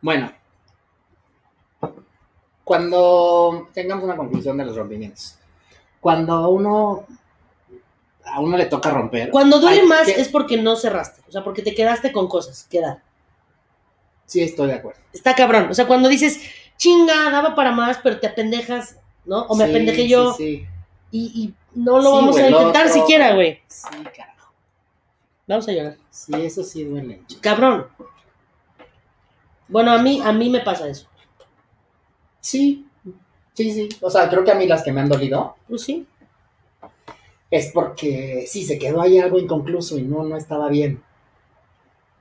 Bueno. 0.00 0.32
Cuando 2.64 3.68
tengamos 3.72 4.04
una 4.04 4.16
conclusión 4.16 4.56
de 4.56 4.64
los 4.64 4.76
rompimientos. 4.76 5.36
Cuando 6.00 6.34
a 6.34 6.48
uno 6.48 7.06
a 8.24 8.40
uno 8.40 8.56
le 8.56 8.66
toca 8.66 8.88
romper. 8.90 9.30
Cuando 9.30 9.58
duele 9.58 9.80
hay 9.80 9.86
más 9.86 10.06
que- 10.06 10.12
es 10.20 10.28
porque 10.28 10.56
no 10.56 10.76
cerraste, 10.76 11.20
o 11.28 11.32
sea, 11.32 11.42
porque 11.44 11.60
te 11.62 11.74
quedaste 11.74 12.12
con 12.12 12.28
cosas, 12.28 12.66
quedar. 12.70 13.02
Sí, 14.26 14.40
estoy 14.42 14.68
de 14.68 14.74
acuerdo. 14.74 15.00
Está 15.12 15.34
cabrón. 15.34 15.68
O 15.70 15.74
sea, 15.74 15.86
cuando 15.86 16.08
dices, 16.08 16.40
chinga, 16.76 17.30
daba 17.30 17.54
para 17.54 17.72
más, 17.72 17.98
pero 18.02 18.20
te 18.20 18.28
apendejas, 18.28 18.96
¿no? 19.24 19.42
O 19.46 19.56
me 19.56 19.64
Sí, 19.64 19.70
apendejé 19.70 20.02
sí, 20.02 20.08
yo 20.08 20.32
Sí, 20.34 20.66
Y, 21.10 21.20
y 21.44 21.54
no 21.78 21.98
lo 21.98 22.10
Sí, 22.10 22.16
vamos 22.16 22.30
güey, 22.32 22.44
a 22.44 22.48
intentar 22.50 22.86
otro. 22.86 22.94
siquiera, 23.00 23.34
güey. 23.34 23.60
sí, 23.66 23.88
carajo. 24.16 24.52
Vamos 25.46 25.68
a 25.68 25.72
llorar. 25.72 25.96
Sí, 26.10 26.32
eso 26.36 26.62
sí 26.62 26.84
duele. 26.84 27.22
Cabrón. 27.42 27.88
Bueno, 29.68 29.92
a 29.92 29.98
mí, 29.98 30.22
a 30.24 30.32
mí 30.32 30.48
me 30.48 30.60
pasa 30.60 30.88
eso. 30.88 31.06
Sí, 32.42 32.86
sí, 33.54 33.72
sí. 33.72 33.88
O 34.02 34.10
sea, 34.10 34.28
creo 34.28 34.44
que 34.44 34.50
a 34.50 34.54
mí 34.56 34.66
las 34.66 34.82
que 34.82 34.92
me 34.92 35.00
han 35.00 35.08
dolido 35.08 35.56
Pues 35.68 35.82
sí. 35.82 36.06
es 37.50 37.70
porque 37.72 38.44
sí, 38.48 38.64
se 38.64 38.78
quedó 38.78 39.00
ahí 39.00 39.18
algo 39.18 39.38
inconcluso 39.38 39.96
y 39.98 40.02
no, 40.02 40.24
no 40.24 40.36
estaba 40.36 40.68
bien. 40.68 41.02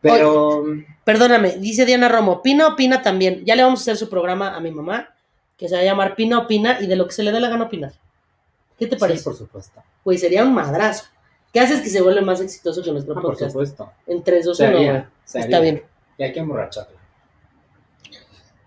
Pero 0.01 0.63
Perdóname, 1.03 1.57
dice 1.57 1.85
Diana 1.85 2.07
Romo, 2.09 2.41
Pina 2.41 2.67
opina 2.69 3.01
también. 3.01 3.43
Ya 3.45 3.55
le 3.55 3.63
vamos 3.63 3.79
a 3.79 3.83
hacer 3.83 3.97
su 3.97 4.09
programa 4.09 4.55
a 4.55 4.59
mi 4.59 4.71
mamá, 4.71 5.09
que 5.57 5.67
se 5.69 5.75
va 5.75 5.81
a 5.81 5.85
llamar 5.85 6.15
Pina 6.15 6.39
opina 6.39 6.79
y 6.81 6.87
de 6.87 6.95
lo 6.95 7.05
que 7.07 7.13
se 7.13 7.23
le 7.23 7.31
dé 7.31 7.39
la 7.39 7.49
gana 7.49 7.65
opinar. 7.65 7.93
¿Qué 8.79 8.87
te 8.87 8.95
sí, 8.95 8.99
parece? 8.99 9.23
por 9.23 9.35
supuesto. 9.35 9.81
Pues 10.03 10.21
sería 10.21 10.43
un 10.43 10.53
madrazo. 10.53 11.05
¿Qué 11.53 11.59
haces 11.59 11.81
que 11.81 11.89
se 11.89 12.01
vuelve 12.01 12.21
más 12.21 12.39
exitoso 12.41 12.81
que 12.81 12.91
nuestro 12.91 13.17
Ah, 13.17 13.21
por 13.21 13.37
supuesto. 13.37 13.91
En 14.07 14.23
3, 14.23 14.45
2, 14.45 14.57
Se 14.57 14.67
1. 14.67 14.77
haría, 14.77 14.91
güey. 14.91 15.03
se 15.25 15.39
Está 15.41 15.59
bien. 15.59 15.83
Y 16.17 16.23
hay 16.23 16.31
que 16.33 16.39
emborracharla. 16.39 16.97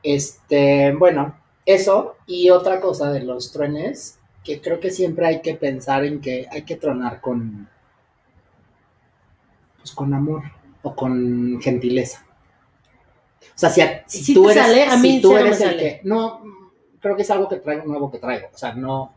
Este, 0.03 0.93
bueno, 0.93 1.35
eso 1.67 2.17
y 2.27 2.51
otra 2.51 2.81
cosa 2.81 3.11
de 3.13 3.21
los 3.21 3.53
truenes, 3.53 4.19
que 4.43 4.61
creo 4.61 4.81
que 4.81 4.91
siempre 4.91 5.27
hay 5.27 5.41
que 5.43 5.55
pensar 5.55 6.05
en 6.05 6.21
que 6.21 6.47
hay 6.51 6.63
que 6.63 6.77
tronar 6.77 7.21
con, 7.21 7.69
pues 9.79 9.93
con 9.93 10.13
amor 10.15 10.43
o 10.83 10.95
con 10.95 11.61
gentileza. 11.63 12.25
O 13.41 13.59
sea, 13.59 13.71
si, 13.71 13.81
a- 13.81 14.05
si 14.07 14.35
tú 14.35 14.51
eres, 14.51 14.63
sale, 14.65 14.83
a 14.85 14.97
si 14.97 14.99
mí 15.03 15.21
tú 15.21 15.37
eres 15.37 15.61
el 15.61 15.69
sale. 15.71 15.79
que, 15.79 16.01
no, 16.05 16.43
creo 17.01 17.17
que 17.17 17.23
es 17.23 17.31
algo 17.31 17.49
que 17.49 17.57
traigo 17.57 17.85
nuevo 17.85 18.11
que 18.11 18.19
traigo. 18.19 18.49
O 18.53 18.59
sea, 18.59 18.75
no, 18.75 19.13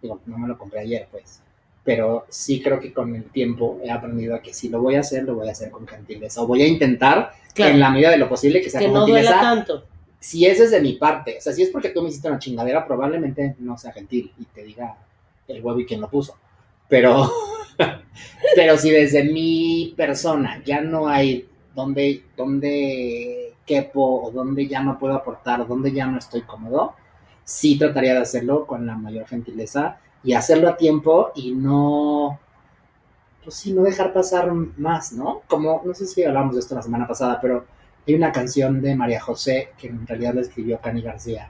digo, 0.00 0.20
no 0.26 0.38
me 0.38 0.48
lo 0.48 0.56
compré 0.58 0.80
ayer, 0.80 1.08
pues. 1.10 1.40
Pero 1.84 2.26
sí 2.28 2.62
creo 2.62 2.78
que 2.80 2.92
con 2.92 3.14
el 3.14 3.24
tiempo 3.24 3.80
he 3.82 3.90
aprendido 3.90 4.36
a 4.36 4.40
que 4.40 4.54
si 4.54 4.68
lo 4.68 4.80
voy 4.80 4.94
a 4.94 5.00
hacer, 5.00 5.24
lo 5.24 5.34
voy 5.34 5.48
a 5.48 5.52
hacer 5.52 5.70
con 5.70 5.86
gentileza. 5.86 6.40
O 6.40 6.46
voy 6.46 6.62
a 6.62 6.66
intentar 6.66 7.32
Claro, 7.54 7.72
en 7.74 7.80
la 7.80 7.90
medida 7.90 8.10
de 8.10 8.18
lo 8.18 8.28
posible 8.28 8.62
que 8.62 8.70
sea 8.70 8.78
que 8.80 8.86
con 8.86 8.94
no 8.94 9.06
duela 9.06 9.30
gentileza. 9.32 9.40
tanto. 9.40 9.84
Si 10.22 10.46
eso 10.46 10.62
es 10.62 10.70
de 10.70 10.80
mi 10.80 10.92
parte, 10.92 11.38
o 11.38 11.40
sea, 11.40 11.52
si 11.52 11.64
es 11.64 11.70
porque 11.70 11.88
tú 11.88 12.00
me 12.00 12.08
hiciste 12.08 12.28
una 12.28 12.38
chingadera, 12.38 12.86
probablemente 12.86 13.56
no 13.58 13.76
sea 13.76 13.92
gentil 13.92 14.32
y 14.38 14.44
te 14.44 14.62
diga 14.62 14.96
el 15.48 15.60
huevo 15.60 15.80
y 15.80 15.84
quién 15.84 16.00
lo 16.00 16.08
puso. 16.08 16.36
Pero, 16.88 17.28
pero 18.54 18.78
si 18.78 18.90
desde 18.90 19.24
mi 19.24 19.94
persona 19.96 20.62
ya 20.64 20.80
no 20.80 21.08
hay 21.08 21.48
donde, 21.74 22.24
donde 22.36 23.54
quepo 23.66 24.22
o 24.22 24.30
donde 24.30 24.68
ya 24.68 24.80
no 24.80 24.96
puedo 24.96 25.14
aportar, 25.14 25.66
donde 25.66 25.90
ya 25.90 26.06
no 26.06 26.18
estoy 26.18 26.42
cómodo, 26.42 26.94
sí 27.42 27.76
trataría 27.76 28.14
de 28.14 28.20
hacerlo 28.20 28.64
con 28.64 28.86
la 28.86 28.96
mayor 28.96 29.26
gentileza 29.26 29.98
y 30.22 30.34
hacerlo 30.34 30.68
a 30.68 30.76
tiempo 30.76 31.32
y 31.34 31.50
no, 31.50 32.38
pues 33.42 33.56
sí, 33.56 33.72
no 33.72 33.82
dejar 33.82 34.12
pasar 34.12 34.52
más, 34.52 35.12
¿no? 35.14 35.42
Como, 35.48 35.82
no 35.84 35.94
sé 35.94 36.06
si 36.06 36.22
hablamos 36.22 36.54
de 36.54 36.60
esto 36.60 36.76
la 36.76 36.82
semana 36.82 37.08
pasada, 37.08 37.40
pero 37.40 37.64
hay 38.06 38.14
una 38.14 38.32
canción 38.32 38.80
de 38.82 38.94
María 38.96 39.20
José 39.20 39.70
que 39.78 39.88
en 39.88 40.06
realidad 40.06 40.34
la 40.34 40.40
escribió 40.40 40.80
Cani 40.80 41.02
García. 41.02 41.48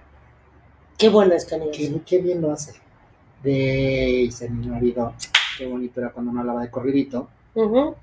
Qué 0.98 1.08
buena 1.08 1.34
es 1.36 1.44
Canillas. 1.44 1.76
Qué, 1.76 2.00
qué 2.04 2.18
bien 2.18 2.40
lo 2.40 2.52
hace. 2.52 2.74
De, 3.42 4.28
se 4.32 4.48
me 4.48 4.76
olvidó, 4.76 5.14
qué 5.58 5.66
bonito 5.66 6.00
era 6.00 6.10
cuando 6.10 6.32
no 6.32 6.40
hablaba 6.40 6.62
de 6.62 6.70
corridito. 6.70 7.28
Ujú. 7.54 7.94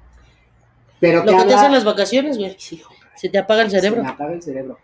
Pero 0.99 1.23
Lo 1.23 1.37
que 1.37 1.45
te 1.45 1.53
hacen 1.53 1.71
las 1.71 1.85
vacaciones, 1.85 2.37
güey. 2.37 2.55
Sí, 2.59 2.81
Se 3.15 3.29
te 3.29 3.37
apaga 3.37 3.61
el 3.61 3.71
Se 3.71 3.79
cerebro. 3.79 4.03
me 4.03 4.09
apaga 4.09 4.33
el 4.33 4.41
cerebro. 4.41 4.77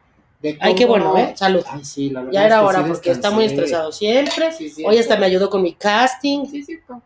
Ay, 0.60 0.76
qué 0.76 0.86
bueno, 0.86 1.18
¿eh? 1.18 1.34
Salud. 1.36 1.64
Ay, 1.68 1.84
sí, 1.84 2.10
la 2.12 2.20
verdad 2.22 2.34
Ya 2.34 2.42
es 2.42 2.46
era 2.48 2.60
que 2.60 2.66
hora 2.66 2.84
sí 2.84 2.90
porque 2.90 3.12
está 3.12 3.32
muy 3.32 3.46
estresado 3.46 3.92
siempre. 3.92 4.52
Sí, 4.52 4.70
sí, 4.70 4.84
Hoy 4.86 4.98
hasta 4.98 5.18
me 5.18 5.26
ayudó 5.26 5.50
con 5.50 5.62
mi 5.64 5.74
casting. 5.74 6.46
Sí, 6.46 6.64
cierto. 6.64 7.02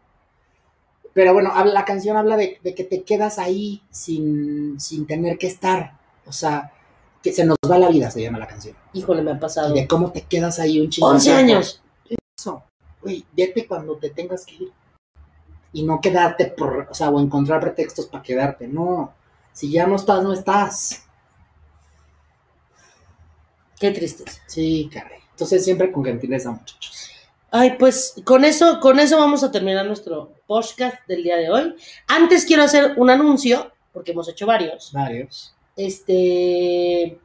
Pero 1.14 1.34
bueno, 1.34 1.52
la 1.66 1.86
canción 1.86 2.18
habla 2.18 2.38
de, 2.38 2.60
de 2.64 2.76
que 2.76 2.84
te 2.84 3.02
quedas 3.04 3.40
ahí 3.40 3.82
sin, 3.90 4.80
sin 4.80 5.08
tener 5.08 5.38
que 5.38 5.48
estar. 5.48 5.94
O 6.26 6.32
sea, 6.32 6.72
que 7.22 7.34
se 7.34 7.46
nos 7.46 7.58
va 7.70 7.78
la 7.78 7.90
vida, 7.90 8.10
se 8.12 8.22
llama 8.22 8.40
la 8.40 8.48
canción. 8.48 8.76
Híjole, 8.94 9.22
me 9.22 9.32
ha 9.32 9.40
pasado. 9.40 9.76
Y 9.76 9.82
de 9.82 9.88
cómo 9.88 10.12
te 10.12 10.22
quedas 10.22 10.60
ahí 10.60 10.80
un 10.80 10.90
chingo. 10.90 11.10
de 11.10 11.16
11 11.16 11.26
tiempo. 11.26 11.54
años. 11.54 11.82
Eso, 12.38 12.64
güey, 13.02 13.26
vete 13.36 13.68
cuando 13.68 13.98
te 13.98 14.10
tengas 14.10 14.46
que 14.46 14.56
ir. 14.56 14.72
Y 15.72 15.84
no 15.84 16.02
quedarte 16.02 16.46
por, 16.46 16.88
o 16.90 16.94
sea, 16.94 17.10
o 17.10 17.20
encontrar 17.20 17.62
pretextos 17.62 18.08
para 18.08 18.24
quedarte. 18.24 18.68
No, 18.68 19.14
si 19.54 19.72
ya 19.72 19.86
no 19.86 19.98
estás, 19.98 20.24
no 20.24 20.34
estás. 20.34 21.04
Qué 23.80 23.92
tristeza. 23.92 24.42
Sí, 24.48 24.90
caray. 24.92 25.20
Entonces 25.32 25.64
siempre 25.64 25.92
con 25.92 26.04
gentileza, 26.04 26.52
muchachos. 26.52 27.10
Ay, 27.52 27.76
pues 27.80 28.16
con 28.26 28.46
eso, 28.46 28.80
con 28.80 29.00
eso 29.00 29.18
vamos 29.18 29.44
a 29.44 29.52
terminar 29.52 29.86
nuestro 29.86 30.34
podcast 30.46 30.96
del 31.08 31.24
día 31.24 31.38
de 31.38 31.50
hoy. 31.50 31.76
Antes 32.08 32.46
quiero 32.46 32.64
hacer 32.64 32.94
un 32.98 33.10
anuncio, 33.10 33.72
porque 33.92 34.12
hemos 34.12 34.28
hecho 34.30 34.46
varios. 34.46 34.92
Varios. 34.92 35.56
Este. 35.80 37.18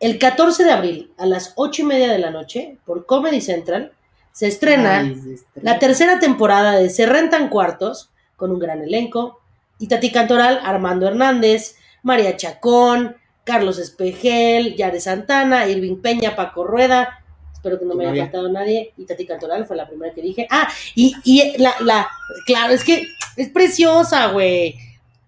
El 0.00 0.18
14 0.18 0.64
de 0.64 0.70
abril 0.70 1.12
a 1.18 1.26
las 1.26 1.52
8 1.56 1.82
y 1.82 1.84
media 1.84 2.10
de 2.12 2.18
la 2.18 2.30
noche, 2.30 2.78
por 2.86 3.04
Comedy 3.04 3.40
Central, 3.40 3.92
se 4.32 4.46
estrena 4.46 5.00
Ay, 5.00 5.14
se 5.16 5.34
estrena. 5.34 5.72
la 5.72 5.78
tercera 5.78 6.20
temporada 6.20 6.78
de 6.78 6.88
Se 6.88 7.04
Rentan 7.04 7.48
Cuartos, 7.48 8.10
con 8.36 8.52
un 8.52 8.58
gran 8.58 8.80
elenco. 8.82 9.40
Itati 9.80 10.10
Cantoral, 10.10 10.60
Armando 10.62 11.06
Hernández, 11.06 11.76
María 12.02 12.36
Chacón, 12.36 13.16
Carlos 13.44 13.78
Espejel, 13.78 14.76
Yare 14.76 15.00
Santana, 15.00 15.68
Irving 15.68 15.96
Peña, 16.00 16.36
Paco 16.36 16.64
Rueda. 16.64 17.22
Espero 17.52 17.78
que 17.78 17.84
no 17.84 17.94
me 17.94 18.06
haya 18.06 18.22
faltado 18.22 18.48
nadie. 18.48 18.92
Itati 18.96 19.26
Cantoral 19.26 19.66
fue 19.66 19.76
la 19.76 19.88
primera 19.88 20.14
que 20.14 20.22
dije. 20.22 20.46
Ah, 20.50 20.68
y, 20.94 21.14
y 21.24 21.58
la, 21.58 21.74
la, 21.80 22.08
claro, 22.46 22.72
es 22.72 22.84
que 22.84 23.04
es 23.36 23.48
preciosa, 23.50 24.28
güey. 24.28 24.76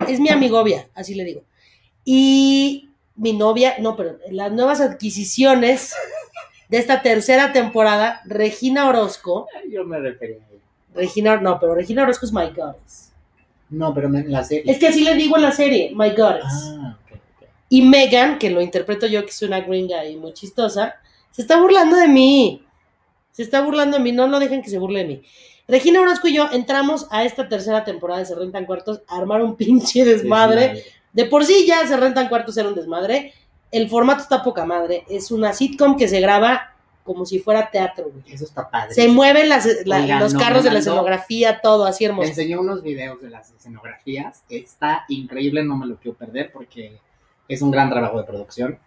Es 0.07 0.21
mi 0.21 0.31
amigovia, 0.31 0.89
así 0.95 1.15
le 1.15 1.25
digo. 1.25 1.43
Y 2.13 2.91
mi 3.15 3.35
novia, 3.35 3.77
no, 3.79 3.95
pero 3.95 4.19
las 4.33 4.51
nuevas 4.51 4.81
adquisiciones 4.81 5.95
de 6.69 6.79
esta 6.79 7.03
tercera 7.03 7.53
temporada, 7.53 8.21
Regina 8.25 8.89
Orozco. 8.89 9.47
Yo 9.71 9.85
me 9.85 10.01
refería 10.01 10.39
a 10.39 10.49
ella. 10.51 10.65
Regina, 10.93 11.37
no, 11.37 11.61
pero 11.61 11.77
Regina 11.77 12.03
Orozco 12.03 12.27
es 12.27 12.33
My 12.33 12.51
Goddess. 12.51 13.13
No, 13.69 13.95
pero 13.95 14.09
en 14.09 14.33
la 14.33 14.43
serie. 14.43 14.65
Es 14.73 14.81
que 14.81 14.89
así 14.89 15.05
le 15.05 15.15
digo 15.15 15.37
en 15.37 15.43
la 15.43 15.53
serie, 15.53 15.93
My 15.95 16.11
Goddess. 16.11 16.75
Ah, 16.81 16.99
ok, 17.01 17.17
ok. 17.43 17.49
Y 17.69 17.83
Megan, 17.83 18.41
que 18.41 18.51
lo 18.51 18.61
interpreto 18.61 19.07
yo, 19.07 19.23
que 19.23 19.31
es 19.31 19.43
una 19.43 19.61
gringa 19.61 20.05
y 20.05 20.17
muy 20.17 20.33
chistosa, 20.33 20.97
se 21.31 21.43
está 21.43 21.61
burlando 21.61 21.95
de 21.95 22.09
mí. 22.09 22.67
Se 23.31 23.45
está 23.45 23.61
burlando 23.61 23.99
de 23.99 24.03
mí, 24.03 24.11
no 24.11 24.27
lo 24.27 24.41
dejen 24.41 24.63
que 24.63 24.71
se 24.71 24.81
burle 24.81 24.99
de 24.99 25.07
mí. 25.07 25.23
Regina 25.69 26.01
Orozco 26.01 26.27
y 26.27 26.35
yo 26.35 26.49
entramos 26.51 27.07
a 27.13 27.23
esta 27.23 27.49
tercera 27.49 27.85
temporada 27.85 28.19
de 28.19 28.27
Se 28.27 28.35
Rentan 28.35 28.67
Cuartos 28.67 29.03
a 29.07 29.17
armar 29.17 29.45
un 29.45 29.55
pinche 29.57 30.05
desmadre. 30.05 30.83
De 31.13 31.25
por 31.27 31.45
sí 31.45 31.67
ya 31.67 31.87
Se 31.87 31.97
Rentan 31.97 32.29
Cuartos 32.29 32.57
era 32.57 32.69
un 32.69 32.75
desmadre. 32.75 33.33
El 33.73 33.89
formato 33.89 34.23
está 34.23 34.43
poca 34.43 34.65
madre. 34.65 35.05
Es 35.09 35.31
una 35.31 35.53
sitcom 35.53 35.97
que 35.97 36.09
se 36.09 36.21
graba 36.21 36.73
como 37.05 37.25
si 37.27 37.39
fuera 37.41 37.71
teatro. 37.71 38.11
güey. 38.13 38.35
Eso 38.35 38.45
está 38.45 38.69
padre. 38.71 38.95
Se 38.95 39.09
mueven 39.09 39.49
las- 39.49 39.67
la- 39.87 40.01
Oigan, 40.03 40.21
los 40.21 40.35
no, 40.35 40.41
carros 40.41 40.63
de 40.65 40.71
la 40.71 40.75
me 40.75 40.79
escenografía, 40.81 41.61
todo 41.61 41.85
así 41.87 42.05
Me 42.05 42.11
hermoso. 42.11 42.29
enseñó 42.29 42.61
unos 42.61 42.83
videos 42.83 43.21
de 43.23 43.31
las 43.31 43.51
escenografías. 43.53 44.43
Está 44.49 45.05
increíble, 45.09 45.65
no 45.65 45.77
me 45.77 45.87
lo 45.87 45.97
quiero 45.97 46.17
perder 46.17 46.53
porque 46.53 46.99
es 47.49 47.63
un 47.63 47.71
gran 47.71 47.91
trabajo 47.91 48.19
de 48.19 48.25
producción 48.25 48.79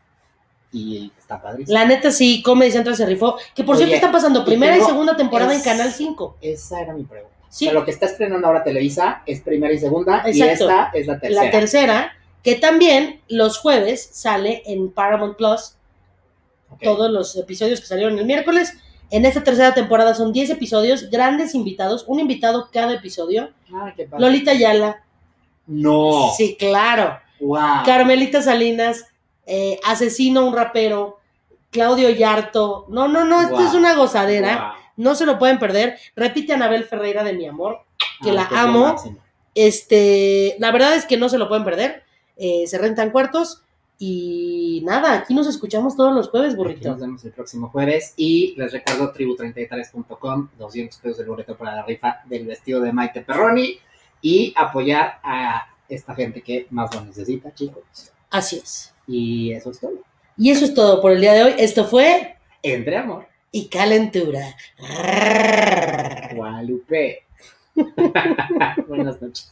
y 0.71 1.11
está 1.19 1.41
padrísimo. 1.41 1.77
La 1.77 1.85
neta 1.85 2.11
sí, 2.11 2.41
Comedy 2.41 2.71
Central 2.71 2.95
se 2.95 3.05
rifó. 3.05 3.37
Que 3.53 3.63
por 3.63 3.75
Oye, 3.75 3.85
cierto 3.85 4.05
está 4.05 4.11
pasando 4.11 4.43
primera 4.45 4.75
y 4.75 4.79
tengo- 4.79 4.89
segunda 4.89 5.15
temporada 5.17 5.53
en 5.53 5.61
Canal 5.61 5.91
5. 5.91 6.37
Esa 6.41 6.81
era 6.81 6.93
mi 6.93 7.03
pregunta. 7.03 7.32
Sí. 7.53 7.67
O 7.67 7.69
sea, 7.69 7.79
lo 7.79 7.85
que 7.85 7.91
está 7.91 8.07
estrenando 8.07 8.47
ahora 8.47 8.63
Televisa 8.63 9.21
es 9.27 9.41
primera 9.41 9.71
y 9.71 9.77
segunda 9.77 10.23
y 10.25 10.41
esta 10.41 10.89
es 10.91 11.05
la 11.05 11.19
tercera. 11.19 11.43
La 11.43 11.51
tercera, 11.51 12.11
que 12.41 12.55
también 12.55 13.21
los 13.27 13.59
jueves 13.59 14.09
sale 14.11 14.63
en 14.65 14.89
Paramount 14.89 15.37
Plus. 15.37 15.75
Todos 16.81 17.11
los 17.11 17.35
episodios 17.35 17.79
que 17.79 17.85
salieron 17.85 18.17
el 18.17 18.25
miércoles. 18.25 18.73
En 19.11 19.23
esta 19.23 19.43
tercera 19.43 19.75
temporada 19.75 20.15
son 20.15 20.33
10 20.33 20.49
episodios, 20.49 21.11
grandes 21.11 21.53
invitados, 21.53 22.05
un 22.07 22.19
invitado 22.19 22.69
cada 22.73 22.95
episodio. 22.95 23.51
Ah, 23.71 23.93
qué 23.95 24.05
padre. 24.05 24.25
Lolita 24.25 24.49
Ayala. 24.49 25.03
No. 25.67 26.31
Sí, 26.35 26.55
claro. 26.57 27.19
Wow. 27.39 27.83
Carmelita 27.85 28.41
Salinas, 28.41 29.05
eh, 29.45 29.79
Asesino, 29.85 30.43
un 30.43 30.55
rapero. 30.55 31.19
Claudio 31.69 32.09
Yarto. 32.09 32.87
No, 32.89 33.07
no, 33.07 33.23
no, 33.25 33.41
esto 33.41 33.59
es 33.59 33.75
una 33.75 33.93
gozadera. 33.93 34.55
Wow. 34.55 34.72
No 34.97 35.15
se 35.15 35.25
lo 35.25 35.39
pueden 35.39 35.59
perder. 35.59 35.97
Repite 36.15 36.53
Anabel 36.53 36.83
Ferreira 36.85 37.23
de 37.23 37.33
Mi 37.33 37.47
Amor. 37.47 37.79
que 38.21 38.29
Ah, 38.29 38.33
la 38.33 38.47
amo. 38.51 38.95
Este, 39.55 40.55
la 40.59 40.71
verdad 40.71 40.95
es 40.95 41.05
que 41.05 41.17
no 41.17 41.29
se 41.29 41.37
lo 41.37 41.47
pueden 41.47 41.63
perder. 41.63 42.03
Eh, 42.37 42.65
se 42.67 42.77
rentan 42.77 43.11
cuartos. 43.11 43.63
Y 43.99 44.81
nada, 44.83 45.13
aquí 45.13 45.33
nos 45.33 45.47
escuchamos 45.47 45.95
todos 45.95 46.13
los 46.13 46.29
jueves, 46.29 46.49
Aquí 46.49 46.57
burrito. 46.57 46.89
Nos 46.89 46.99
vemos 46.99 47.23
el 47.25 47.31
próximo 47.31 47.69
jueves 47.69 48.13
y 48.17 48.53
les 48.57 48.73
recuerdo 48.73 49.13
tribu33.com, 49.13 50.49
200 50.57 50.99
pesos 50.99 51.17
del 51.19 51.27
boleto 51.27 51.55
para 51.55 51.75
la 51.75 51.83
rifa 51.83 52.21
del 52.25 52.45
vestido 52.45 52.81
de 52.81 52.91
Maite 52.91 53.21
Perroni 53.21 53.77
y 54.21 54.53
apoyar 54.57 55.19
a 55.23 55.67
esta 55.87 56.15
gente 56.15 56.41
que 56.41 56.67
más 56.71 56.93
lo 56.93 57.01
necesita, 57.05 57.53
chicos. 57.53 57.83
Así 58.29 58.57
es. 58.57 58.93
Y 59.07 59.53
eso 59.53 59.69
es 59.71 59.79
todo. 59.79 59.93
Y 60.37 60.49
eso 60.49 60.65
es 60.65 60.73
todo 60.73 61.01
por 61.01 61.11
el 61.11 61.21
día 61.21 61.33
de 61.33 61.43
hoy. 61.43 61.53
Esto 61.57 61.85
fue 61.85 62.35
Entre 62.63 62.97
amor. 62.97 63.27
Y 63.55 63.67
Calentura. 63.69 64.55
Guadalupe. 66.33 67.23
Buenas 68.87 69.21
noches. 69.21 69.51